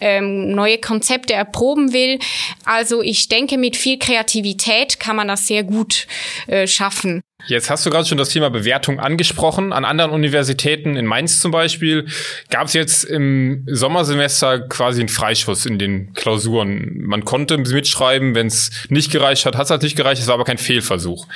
ähm, 0.00 0.50
neue 0.52 0.78
Konzepte 0.78 1.32
erproben 1.32 1.92
will. 1.92 2.18
Also 2.64 3.02
ich 3.02 3.28
denke, 3.28 3.58
mit 3.58 3.76
viel 3.76 3.98
Kreativität 3.98 5.00
kann 5.00 5.16
man 5.16 5.28
das 5.28 5.46
sehr 5.46 5.64
gut 5.64 6.06
äh, 6.46 6.66
schaffen. 6.66 7.22
Jetzt 7.46 7.70
hast 7.70 7.86
du 7.86 7.90
gerade 7.90 8.06
schon 8.06 8.18
das 8.18 8.30
Thema 8.30 8.50
Bewertung 8.50 8.98
angesprochen. 8.98 9.72
An 9.72 9.84
anderen 9.84 10.10
Universitäten, 10.10 10.96
in 10.96 11.06
Mainz 11.06 11.38
zum 11.38 11.52
Beispiel, 11.52 12.06
gab 12.50 12.66
es 12.66 12.72
jetzt 12.72 13.04
im 13.04 13.64
Sommersemester 13.66 14.60
quasi 14.68 15.00
einen 15.00 15.08
Freischuss 15.08 15.64
in 15.64 15.78
den 15.78 16.12
Klausuren. 16.14 16.98
Man 16.98 17.24
konnte 17.24 17.56
mitschreiben, 17.56 18.34
wenn 18.34 18.48
es 18.48 18.70
nicht 18.88 19.12
gereicht 19.12 19.46
hat, 19.46 19.56
hat 19.56 19.64
es 19.64 19.70
halt 19.70 19.82
nicht 19.82 19.96
gereicht, 19.96 20.20
es 20.20 20.26
war 20.26 20.34
aber 20.34 20.44
kein 20.44 20.58
Fehlversuch. 20.58 21.26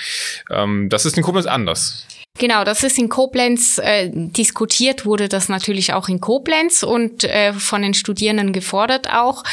Ähm, 0.51 0.89
das 0.89 1.07
ist 1.07 1.17
in 1.17 1.23
Koblenz 1.23 1.47
anders. 1.47 2.07
Genau, 2.39 2.65
das 2.65 2.83
ist 2.83 2.99
in 2.99 3.09
Koblenz 3.09 3.79
äh, 3.79 4.11
diskutiert, 4.11 5.05
wurde 5.05 5.29
das 5.29 5.49
natürlich 5.49 5.93
auch 5.93 6.09
in 6.09 6.21
Koblenz 6.21 6.83
und 6.83 7.25
äh, 7.25 7.53
von 7.53 7.83
den 7.83 7.95
Studierenden 7.95 8.53
gefordert 8.53 9.13
auch. 9.13 9.45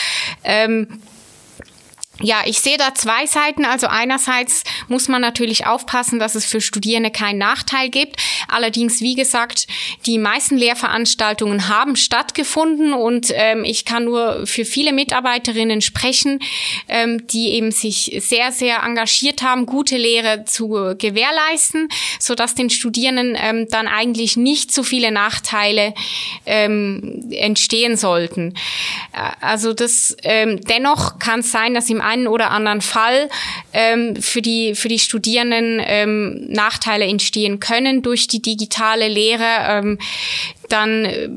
Ähm, 0.44 1.02
ja, 2.22 2.42
ich 2.46 2.60
sehe 2.60 2.78
da 2.78 2.94
zwei 2.94 3.26
Seiten. 3.26 3.66
Also 3.66 3.88
einerseits 3.88 4.64
muss 4.88 5.08
man 5.08 5.22
natürlich 5.22 5.66
aufpassen, 5.66 6.20
dass 6.20 6.36
es 6.36 6.46
für 6.46 6.62
Studierende 6.62 7.12
keinen 7.12 7.38
Nachteil 7.38 7.90
gibt. 7.90 8.18
Allerdings, 8.48 9.02
wie 9.02 9.16
gesagt, 9.16 9.68
die 10.06 10.18
meisten 10.18 10.58
Lehrveranstaltungen 10.58 11.70
haben 11.70 11.96
stattgefunden 11.96 12.94
und 12.94 13.32
ähm, 13.34 13.64
ich 13.64 13.86
kann 13.86 14.06
nur 14.06 14.46
für 14.46 14.66
viele 14.66 14.92
Mitarbeiterinnen 14.92 15.82
sprechen, 15.82 16.40
ähm, 16.88 17.26
die 17.28 17.50
eben 17.54 17.72
sich 17.72 18.18
sehr, 18.20 18.52
sehr 18.52 18.84
engagiert 18.84 19.42
haben, 19.42 19.66
gute 19.66 19.98
Lehre 19.98 20.44
zu 20.46 20.96
gewährleisten, 20.98 21.88
so 22.20 22.36
dass 22.36 22.56
den 22.56 22.70
Studierenden 22.70 23.38
ähm, 23.40 23.68
dann 23.70 23.88
eigentlich 23.88 24.36
nicht 24.36 24.74
so 24.74 24.84
viele 24.84 25.12
Nachteile 25.12 25.94
ähm, 26.46 27.30
entstehen 27.32 27.96
sollten. 27.96 28.56
Äh, 29.14 29.32
also 29.42 29.74
das 29.74 30.18
ähm, 30.24 30.60
dennoch 30.62 31.20
kann 31.20 31.42
es 31.42 31.52
sein, 31.52 31.74
dass 31.74 31.90
im 31.90 32.02
einen 32.10 32.28
oder 32.28 32.52
anderen 32.52 32.82
Fall 32.82 33.30
ähm, 33.74 34.16
für, 34.16 34.42
die, 34.42 34.76
für 34.76 34.88
die 34.88 35.00
Studierenden 35.00 35.82
ähm, 35.84 36.46
Nachteile 36.50 37.06
entstehen 37.06 37.60
können 37.60 38.02
durch 38.02 38.28
die 38.28 38.42
digitale 38.42 39.08
Lehre. 39.08 39.46
Ähm, 39.68 40.00
dann 40.70 41.06
äh, 41.06 41.30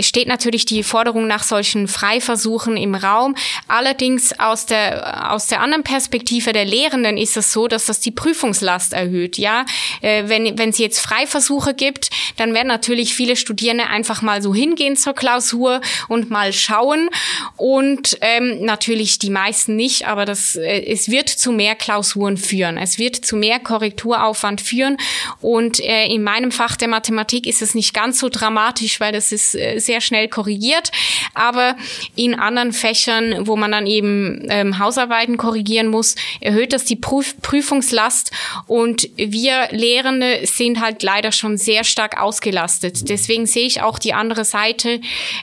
steht 0.00 0.28
natürlich 0.28 0.64
die 0.64 0.82
Forderung 0.82 1.26
nach 1.26 1.42
solchen 1.42 1.88
Freiversuchen 1.88 2.76
im 2.76 2.94
Raum. 2.94 3.34
Allerdings 3.68 4.38
aus 4.38 4.66
der, 4.66 5.32
aus 5.32 5.46
der 5.46 5.60
anderen 5.60 5.84
Perspektive 5.84 6.52
der 6.52 6.64
Lehrenden 6.64 7.16
ist 7.16 7.36
es 7.36 7.52
so, 7.52 7.68
dass 7.68 7.86
das 7.86 8.00
die 8.00 8.10
Prüfungslast 8.10 8.92
erhöht. 8.92 9.38
Ja, 9.38 9.64
äh, 10.00 10.24
wenn, 10.26 10.58
wenn 10.58 10.70
es 10.70 10.78
jetzt 10.78 11.00
Freiversuche 11.00 11.74
gibt, 11.74 12.10
dann 12.36 12.54
werden 12.54 12.68
natürlich 12.68 13.14
viele 13.14 13.36
Studierende 13.36 13.86
einfach 13.86 14.22
mal 14.22 14.42
so 14.42 14.54
hingehen 14.54 14.96
zur 14.96 15.14
Klausur 15.14 15.80
und 16.08 16.30
mal 16.30 16.52
schauen. 16.52 17.10
Und 17.56 18.18
ähm, 18.20 18.64
natürlich 18.64 19.18
die 19.18 19.30
meisten 19.30 19.76
nicht, 19.76 20.06
aber 20.06 20.24
das, 20.24 20.56
äh, 20.56 20.84
es 20.86 21.10
wird 21.10 21.28
zu 21.28 21.52
mehr 21.52 21.74
Klausuren 21.74 22.36
führen. 22.36 22.78
Es 22.78 22.98
wird 22.98 23.16
zu 23.16 23.36
mehr 23.36 23.58
Korrekturaufwand 23.58 24.60
führen. 24.60 24.96
Und 25.40 25.80
äh, 25.80 26.06
in 26.06 26.22
meinem 26.22 26.52
Fach 26.52 26.76
der 26.76 26.88
Mathematik 26.88 27.46
ist 27.46 27.62
es 27.62 27.74
nicht 27.74 27.94
ganz 27.94 28.18
so 28.18 28.28
dramatisch, 28.28 29.00
weil 29.00 29.12
das 29.12 29.32
ist 29.32 29.49
äh, 29.54 29.78
sehr 29.78 30.00
schnell 30.00 30.28
korrigiert. 30.28 30.90
Aber 31.34 31.76
in 32.16 32.34
anderen 32.34 32.72
Fächern, 32.72 33.46
wo 33.46 33.56
man 33.56 33.72
dann 33.72 33.86
eben 33.86 34.46
ähm, 34.48 34.78
Hausarbeiten 34.78 35.36
korrigieren 35.36 35.88
muss, 35.88 36.16
erhöht 36.40 36.72
das 36.72 36.84
die 36.84 36.96
Prüf 36.96 37.40
Prüfungslast. 37.40 38.32
Und 38.66 39.08
wir 39.16 39.68
Lehrende 39.70 40.40
sind 40.44 40.80
halt 40.80 41.02
leider 41.02 41.32
schon 41.32 41.56
sehr 41.56 41.84
stark 41.84 42.20
ausgelastet. 42.20 43.08
Deswegen 43.08 43.46
sehe 43.46 43.66
ich 43.66 43.82
auch 43.82 43.98
die 43.98 44.14
andere 44.14 44.44
Seite. 44.44 45.00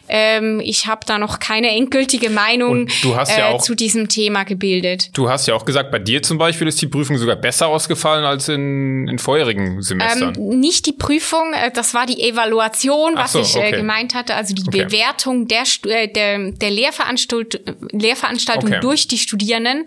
Ähm, 0.08 0.62
ich 0.64 0.88
habe 0.88 1.02
da 1.06 1.18
noch 1.18 1.40
keine 1.40 1.70
endgültige 1.72 2.30
Meinung 2.30 2.88
ja 3.04 3.24
äh, 3.24 3.54
auch, 3.54 3.62
zu 3.62 3.76
diesem 3.76 4.10
Thema 4.10 4.44
gebildet. 4.44 5.10
Du 5.14 5.30
hast 5.30 5.48
ja 5.48 5.56
auch 5.56 5.66
gesagt, 5.66 5.92
bei 5.92 6.00
dir 6.00 6.22
zum 6.22 6.38
Beispiel 6.38 6.68
ist 6.68 6.82
die 6.82 6.88
Prüfung 6.88 7.18
sogar 7.18 7.36
besser 7.36 7.68
ausgefallen 7.68 8.26
als 8.26 8.50
in, 8.50 9.08
in 9.08 9.20
vorherigen 9.20 9.82
Semestern. 9.82 10.36
Ähm, 10.36 10.60
nicht 10.60 10.86
die 10.86 10.94
Prüfung, 10.94 11.54
äh, 11.54 11.72
das 11.72 11.94
war 11.94 12.06
die 12.06 12.22
Evaluation, 12.22 13.16
was 13.16 13.34
so, 13.34 13.42
ich 13.42 13.56
äh, 13.56 13.60
okay. 13.60 13.72
Gemeint 13.98 14.14
hatte, 14.14 14.36
also 14.36 14.54
die 14.54 14.64
okay. 14.68 14.86
Bewertung 14.86 15.48
der, 15.48 15.64
äh, 15.86 16.08
der, 16.08 16.52
der 16.52 16.70
Lehrveranstalt 16.70 17.62
Lehrveranstaltung 17.92 18.70
okay. 18.70 18.80
durch 18.82 19.08
die 19.08 19.18
Studierenden 19.18 19.86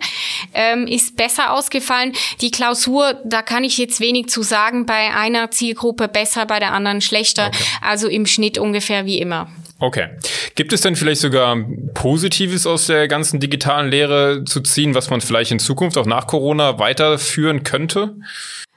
ähm, 0.53 0.87
ist 0.87 1.15
besser 1.15 1.53
ausgefallen. 1.53 2.13
Die 2.41 2.51
Klausur, 2.51 3.19
da 3.23 3.41
kann 3.41 3.63
ich 3.63 3.77
jetzt 3.77 3.99
wenig 3.99 4.27
zu 4.27 4.43
sagen, 4.43 4.85
bei 4.85 5.13
einer 5.13 5.51
Zielgruppe 5.51 6.07
besser, 6.07 6.45
bei 6.45 6.59
der 6.59 6.73
anderen 6.73 7.01
schlechter. 7.01 7.47
Okay. 7.47 7.63
Also 7.81 8.07
im 8.07 8.25
Schnitt 8.25 8.57
ungefähr 8.57 9.05
wie 9.05 9.19
immer. 9.19 9.49
Okay. 9.79 10.09
Gibt 10.55 10.73
es 10.73 10.81
denn 10.81 10.95
vielleicht 10.95 11.21
sogar 11.21 11.57
Positives 11.95 12.67
aus 12.67 12.85
der 12.85 13.07
ganzen 13.07 13.39
digitalen 13.39 13.89
Lehre 13.89 14.43
zu 14.45 14.61
ziehen, 14.61 14.93
was 14.93 15.09
man 15.09 15.21
vielleicht 15.21 15.51
in 15.51 15.59
Zukunft 15.59 15.97
auch 15.97 16.05
nach 16.05 16.27
Corona 16.27 16.77
weiterführen 16.77 17.63
könnte? 17.63 18.15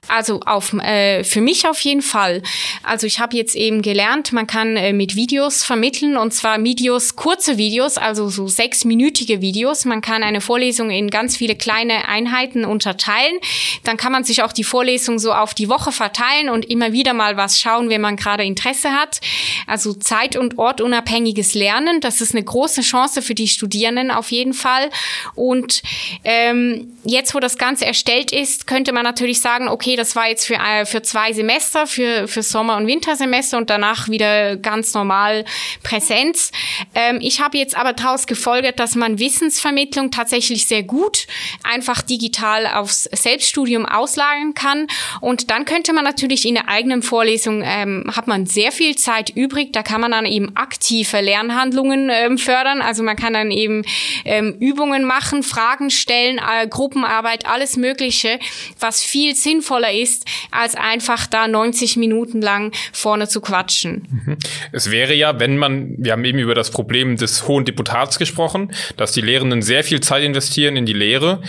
Also 0.08 0.40
auf, 0.40 0.72
äh, 0.74 1.24
für 1.24 1.40
mich 1.40 1.66
auf 1.66 1.80
jeden 1.80 2.02
Fall. 2.02 2.42
Also 2.82 3.06
ich 3.06 3.20
habe 3.20 3.36
jetzt 3.36 3.54
eben 3.54 3.82
gelernt, 3.82 4.32
man 4.32 4.46
kann 4.46 4.76
äh, 4.76 4.92
mit 4.92 5.16
Videos 5.16 5.64
vermitteln 5.64 6.16
und 6.16 6.32
zwar 6.32 6.62
Videos, 6.62 7.16
kurze 7.16 7.56
Videos, 7.56 7.96
also 7.96 8.28
so 8.28 8.46
sechsminütige 8.46 9.40
Videos. 9.40 9.84
Man 9.84 10.00
kann 10.00 10.22
eine 10.22 10.40
Vorlesung 10.40 10.90
in 10.90 11.10
ganz 11.10 11.36
viele 11.36 11.56
kleine 11.56 12.08
Einheiten 12.08 12.64
unterteilen. 12.64 13.38
Dann 13.84 13.96
kann 13.96 14.12
man 14.12 14.24
sich 14.24 14.42
auch 14.42 14.52
die 14.52 14.64
Vorlesung 14.64 15.18
so 15.18 15.32
auf 15.32 15.54
die 15.54 15.68
Woche 15.68 15.92
verteilen 15.92 16.48
und 16.48 16.64
immer 16.64 16.92
wieder 16.92 17.14
mal 17.14 17.36
was 17.36 17.60
schauen, 17.60 17.88
wenn 17.88 18.00
man 18.00 18.16
gerade 18.16 18.44
Interesse 18.44 18.90
hat. 18.90 19.20
Also 19.66 19.94
zeit- 19.94 20.36
und 20.36 20.58
ortunabhängiges 20.58 21.54
Lernen, 21.54 22.00
das 22.00 22.20
ist 22.20 22.34
eine 22.34 22.44
große 22.44 22.82
Chance 22.82 23.22
für 23.22 23.34
die 23.34 23.48
Studierenden 23.48 24.10
auf 24.10 24.30
jeden 24.30 24.54
Fall. 24.54 24.90
Und 25.34 25.82
ähm, 26.24 26.92
jetzt, 27.04 27.34
wo 27.34 27.40
das 27.40 27.58
Ganze 27.58 27.86
erstellt 27.86 28.32
ist, 28.32 28.66
könnte 28.66 28.92
man 28.92 29.04
natürlich 29.04 29.40
sagen, 29.40 29.68
okay, 29.68 29.93
das 29.96 30.16
war 30.16 30.28
jetzt 30.28 30.46
für, 30.46 30.54
äh, 30.54 30.86
für 30.86 31.02
zwei 31.02 31.32
Semester, 31.32 31.86
für, 31.86 32.28
für 32.28 32.42
Sommer- 32.42 32.76
und 32.76 32.86
Wintersemester 32.86 33.58
und 33.58 33.70
danach 33.70 34.08
wieder 34.08 34.56
ganz 34.56 34.94
normal 34.94 35.44
Präsenz. 35.82 36.50
Ähm, 36.94 37.18
ich 37.20 37.40
habe 37.40 37.58
jetzt 37.58 37.76
aber 37.76 37.92
daraus 37.92 38.26
gefolgert, 38.26 38.78
dass 38.78 38.94
man 38.94 39.18
Wissensvermittlung 39.18 40.10
tatsächlich 40.10 40.66
sehr 40.66 40.82
gut 40.82 41.26
einfach 41.62 42.02
digital 42.02 42.66
aufs 42.66 43.04
Selbststudium 43.04 43.86
auslagern 43.86 44.54
kann. 44.54 44.86
Und 45.20 45.50
dann 45.50 45.64
könnte 45.64 45.92
man 45.92 46.04
natürlich 46.04 46.46
in 46.46 46.54
der 46.54 46.68
eigenen 46.68 47.02
Vorlesung, 47.02 47.62
ähm, 47.64 48.10
hat 48.14 48.26
man 48.26 48.46
sehr 48.46 48.72
viel 48.72 48.96
Zeit 48.96 49.30
übrig, 49.30 49.72
da 49.72 49.82
kann 49.82 50.00
man 50.00 50.10
dann 50.10 50.26
eben 50.26 50.56
aktive 50.56 51.20
Lernhandlungen 51.20 52.10
ähm, 52.10 52.38
fördern. 52.38 52.82
Also 52.82 53.02
man 53.02 53.16
kann 53.16 53.32
dann 53.34 53.50
eben 53.50 53.84
ähm, 54.24 54.56
Übungen 54.60 55.04
machen, 55.04 55.42
Fragen 55.42 55.90
stellen, 55.90 56.38
äh, 56.38 56.66
Gruppenarbeit, 56.66 57.46
alles 57.46 57.76
Mögliche, 57.76 58.38
was 58.78 59.02
viel 59.02 59.34
sinnvoller 59.34 59.83
sinnvoller 59.84 59.92
ist, 59.92 60.24
als 60.50 60.74
einfach 60.74 61.26
da 61.26 61.48
90 61.48 61.96
Minuten 61.96 62.40
lang 62.40 62.72
vorne 62.92 63.28
zu 63.28 63.40
quatschen. 63.40 64.06
Mhm. 64.10 64.36
Es 64.72 64.90
wäre 64.90 65.14
ja, 65.14 65.38
wenn 65.40 65.56
man, 65.56 65.94
wir 65.98 66.12
haben 66.12 66.24
eben 66.24 66.38
über 66.38 66.54
das 66.54 66.70
Problem 66.70 67.16
des 67.16 67.46
hohen 67.46 67.64
Deputats 67.64 68.18
gesprochen, 68.18 68.72
dass 68.96 69.12
die 69.12 69.20
Lehrenden 69.20 69.62
sehr 69.62 69.84
viel 69.84 70.00
Zeit 70.00 70.22
investieren 70.22 70.76
in 70.76 70.86
die 70.86 70.92
Lehre. 70.92 71.42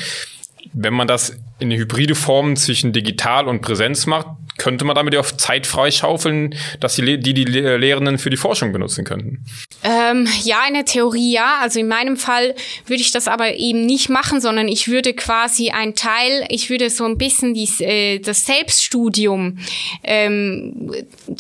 Wenn 0.73 0.93
man 0.93 1.07
das 1.07 1.37
in 1.59 1.71
hybride 1.71 2.15
Form 2.15 2.55
zwischen 2.55 2.93
digital 2.93 3.47
und 3.47 3.61
Präsenz 3.61 4.05
macht, 4.05 4.27
könnte 4.57 4.85
man 4.85 4.95
damit 4.95 5.13
ja 5.13 5.19
auf 5.19 5.35
Zeit 5.35 5.67
freischaufeln, 5.67 6.55
dass 6.79 6.95
die, 6.95 7.19
die, 7.19 7.33
die 7.33 7.43
Lehrenden 7.43 8.17
für 8.17 8.29
die 8.29 8.37
Forschung 8.37 8.71
benutzen 8.71 9.03
könnten? 9.03 9.43
Ähm, 9.83 10.27
ja, 10.43 10.59
in 10.67 10.73
der 10.73 10.85
Theorie 10.85 11.33
ja. 11.33 11.59
Also 11.61 11.79
in 11.79 11.87
meinem 11.87 12.15
Fall 12.15 12.55
würde 12.85 13.01
ich 13.01 13.11
das 13.11 13.27
aber 13.27 13.55
eben 13.55 13.85
nicht 13.85 14.09
machen, 14.09 14.39
sondern 14.39 14.67
ich 14.67 14.87
würde 14.87 15.13
quasi 15.13 15.71
ein 15.71 15.95
Teil, 15.95 16.45
ich 16.49 16.69
würde 16.69 16.89
so 16.89 17.05
ein 17.05 17.17
bisschen 17.17 17.53
dies, 17.53 17.81
äh, 17.81 18.19
das 18.19 18.45
Selbststudium, 18.45 19.59
ähm, 20.03 20.91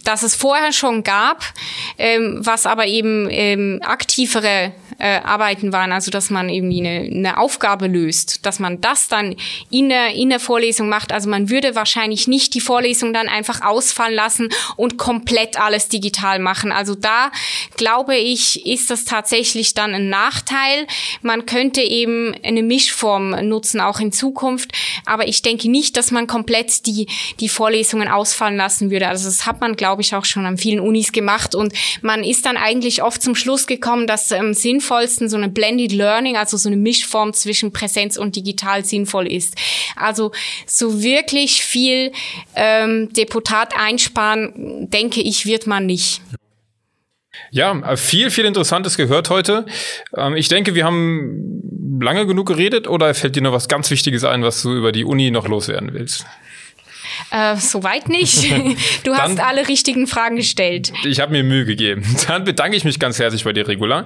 das 0.03 0.23
es 0.23 0.35
vorher 0.35 0.73
schon 0.73 1.03
gab, 1.03 1.41
ähm, 1.97 2.39
was 2.41 2.65
aber 2.65 2.85
eben 2.85 3.27
ähm, 3.31 3.79
aktivere 3.83 4.73
äh, 4.97 5.19
Arbeiten 5.19 5.73
waren, 5.73 5.91
also 5.91 6.11
dass 6.11 6.29
man 6.29 6.49
irgendwie 6.49 6.79
eine, 6.79 7.09
eine 7.11 7.37
Aufgabe 7.37 7.87
löst, 7.87 8.45
dass 8.45 8.59
man 8.59 8.81
das 8.81 9.07
dann 9.07 9.35
in 9.69 9.89
der, 9.89 10.13
in 10.13 10.29
der 10.29 10.39
Vorlesung 10.39 10.89
macht. 10.89 11.11
Also 11.11 11.29
man 11.29 11.49
würde 11.49 11.75
wahrscheinlich 11.75 12.27
nicht 12.27 12.53
die 12.53 12.61
Vorlesung 12.61 13.13
dann 13.13 13.27
einfach 13.27 13.61
ausfallen 13.61 14.15
lassen 14.15 14.49
und 14.75 14.97
komplett 14.97 15.59
alles 15.59 15.89
digital 15.89 16.39
machen. 16.39 16.71
Also 16.71 16.95
da 16.95 17.31
glaube 17.77 18.15
ich, 18.15 18.65
ist 18.65 18.89
das 18.89 19.05
tatsächlich 19.05 19.73
dann 19.73 19.93
ein 19.93 20.09
Nachteil. 20.09 20.87
Man 21.21 21.45
könnte 21.45 21.81
eben 21.81 22.33
eine 22.43 22.63
Mischform 22.63 23.31
nutzen, 23.47 23.81
auch 23.81 23.99
in 23.99 24.11
Zukunft. 24.11 24.71
Aber 25.05 25.27
ich 25.27 25.41
denke 25.41 25.69
nicht, 25.69 25.97
dass 25.97 26.11
man 26.11 26.27
komplett 26.27 26.85
die, 26.85 27.07
die 27.39 27.49
Vorlesungen 27.49 28.07
ausfallen 28.07 28.57
lassen 28.57 28.91
würde. 28.91 29.07
Also 29.07 29.25
das 29.25 29.45
hat 29.45 29.61
man, 29.61 29.75
glaube 29.75 30.01
ich, 30.01 30.15
auch 30.15 30.25
schon 30.25 30.45
an 30.45 30.57
vielen 30.57 30.79
Unis 30.79 31.11
gemacht. 31.11 31.53
Und 31.53 31.73
man 32.01 32.23
ist 32.23 32.45
dann 32.45 32.57
eigentlich 32.57 33.03
oft 33.03 33.21
zum 33.21 33.35
Schluss 33.35 33.67
gekommen, 33.67 34.07
dass 34.07 34.31
ähm, 34.31 34.53
sinnvoll 34.53 34.84
sinnvollsten 34.85 35.29
so 35.29 35.37
eine 35.37 35.49
Blended 35.49 35.91
Learning, 35.91 36.37
also 36.37 36.57
so 36.57 36.69
eine 36.69 36.77
Mischform 36.77 37.33
zwischen 37.33 37.71
Präsenz 37.71 38.17
und 38.17 38.35
digital 38.35 38.85
sinnvoll 38.85 39.27
ist. 39.27 39.55
Also 39.95 40.31
so 40.65 41.01
wirklich 41.01 41.63
viel 41.63 42.11
ähm, 42.55 43.11
Deputat 43.13 43.73
einsparen, 43.77 44.89
denke 44.89 45.21
ich, 45.21 45.45
wird 45.45 45.67
man 45.67 45.85
nicht. 45.85 46.21
Ja, 47.51 47.95
viel, 47.97 48.29
viel 48.29 48.45
Interessantes 48.45 48.95
gehört 48.95 49.29
heute. 49.29 49.65
Ähm, 50.15 50.35
ich 50.35 50.47
denke, 50.47 50.75
wir 50.75 50.85
haben 50.85 51.99
lange 52.01 52.25
genug 52.25 52.47
geredet 52.47 52.87
oder 52.87 53.13
fällt 53.13 53.35
dir 53.35 53.41
noch 53.41 53.53
was 53.53 53.67
ganz 53.67 53.89
Wichtiges 53.91 54.23
ein, 54.23 54.43
was 54.43 54.61
du 54.61 54.73
über 54.73 54.91
die 54.91 55.03
Uni 55.03 55.31
noch 55.31 55.47
loswerden 55.47 55.93
willst? 55.93 56.25
Äh, 57.31 57.55
soweit 57.57 58.09
nicht. 58.09 58.45
Du 59.03 59.11
Dann, 59.11 59.21
hast 59.21 59.39
alle 59.39 59.67
richtigen 59.67 60.07
Fragen 60.07 60.35
gestellt. 60.35 60.91
Ich 61.03 61.19
habe 61.19 61.31
mir 61.31 61.43
Mühe 61.43 61.65
gegeben. 61.65 62.03
Dann 62.27 62.43
bedanke 62.43 62.75
ich 62.75 62.83
mich 62.83 62.99
ganz 62.99 63.19
herzlich 63.19 63.43
bei 63.43 63.53
dir, 63.53 63.67
Regula. 63.67 64.05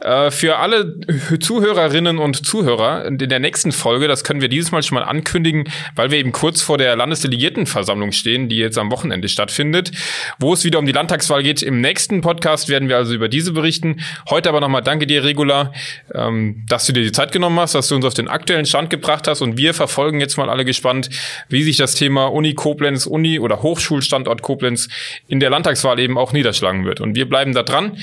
Äh, 0.00 0.30
für 0.30 0.58
alle 0.58 0.96
Zuhörerinnen 1.40 2.18
und 2.18 2.46
Zuhörer 2.46 3.04
in 3.04 3.18
der 3.18 3.38
nächsten 3.38 3.72
Folge, 3.72 4.08
das 4.08 4.24
können 4.24 4.40
wir 4.40 4.48
dieses 4.48 4.72
Mal 4.72 4.82
schon 4.82 4.96
mal 4.96 5.04
ankündigen, 5.04 5.68
weil 5.94 6.10
wir 6.10 6.18
eben 6.18 6.32
kurz 6.32 6.62
vor 6.62 6.78
der 6.78 6.96
Landesdelegiertenversammlung 6.96 8.12
stehen, 8.12 8.48
die 8.48 8.56
jetzt 8.56 8.78
am 8.78 8.90
Wochenende 8.90 9.28
stattfindet, 9.28 9.92
wo 10.38 10.52
es 10.52 10.64
wieder 10.64 10.78
um 10.78 10.86
die 10.86 10.92
Landtagswahl 10.92 11.42
geht. 11.42 11.62
Im 11.62 11.80
nächsten 11.80 12.20
Podcast 12.20 12.68
werden 12.68 12.88
wir 12.88 12.96
also 12.96 13.14
über 13.14 13.28
diese 13.28 13.52
berichten. 13.52 14.00
Heute 14.30 14.48
aber 14.48 14.60
nochmal 14.60 14.82
danke 14.82 15.06
dir, 15.06 15.24
Regula, 15.24 15.72
ähm, 16.14 16.64
dass 16.68 16.86
du 16.86 16.92
dir 16.92 17.02
die 17.02 17.12
Zeit 17.12 17.32
genommen 17.32 17.58
hast, 17.60 17.74
dass 17.74 17.88
du 17.88 17.96
uns 17.96 18.04
auf 18.04 18.14
den 18.14 18.28
aktuellen 18.28 18.66
Stand 18.66 18.90
gebracht 18.90 19.28
hast 19.28 19.42
und 19.42 19.56
wir 19.56 19.74
verfolgen 19.74 20.20
jetzt 20.20 20.36
mal 20.36 20.48
alle 20.48 20.64
gespannt, 20.64 21.10
wie 21.48 21.62
sich 21.62 21.76
das 21.76 21.94
Thema 21.94 22.26
Uni 22.26 22.47
Koblenz, 22.54 23.06
Uni 23.06 23.38
oder 23.38 23.62
Hochschulstandort 23.62 24.42
Koblenz 24.42 24.88
in 25.26 25.40
der 25.40 25.50
Landtagswahl 25.50 25.98
eben 25.98 26.18
auch 26.18 26.32
niederschlagen 26.32 26.84
wird. 26.84 27.00
Und 27.00 27.14
wir 27.14 27.28
bleiben 27.28 27.54
da 27.54 27.62
dran. 27.62 27.96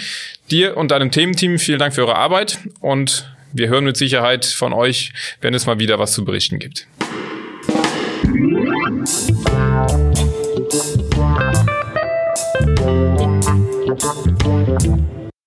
Dir 0.52 0.78
und 0.78 0.92
deinem 0.92 1.12
Thementeam 1.12 1.60
vielen 1.60 1.80
Dank 1.80 1.94
für 1.94 2.02
eure 2.02 2.16
Arbeit 2.16 2.60
und 2.80 3.32
wir 3.54 3.70
hören 3.70 3.86
mit 3.86 3.98
Sicherheit 3.98 4.46
von 4.46 4.74
euch, 4.74 5.14
wenn 5.42 5.54
es 5.54 5.66
mal 5.66 5.80
wieder 5.80 6.00
was 6.00 6.14
zu 6.14 6.26
berichten 6.26 6.60
gibt. 6.60 6.88
Musik 8.88 9.36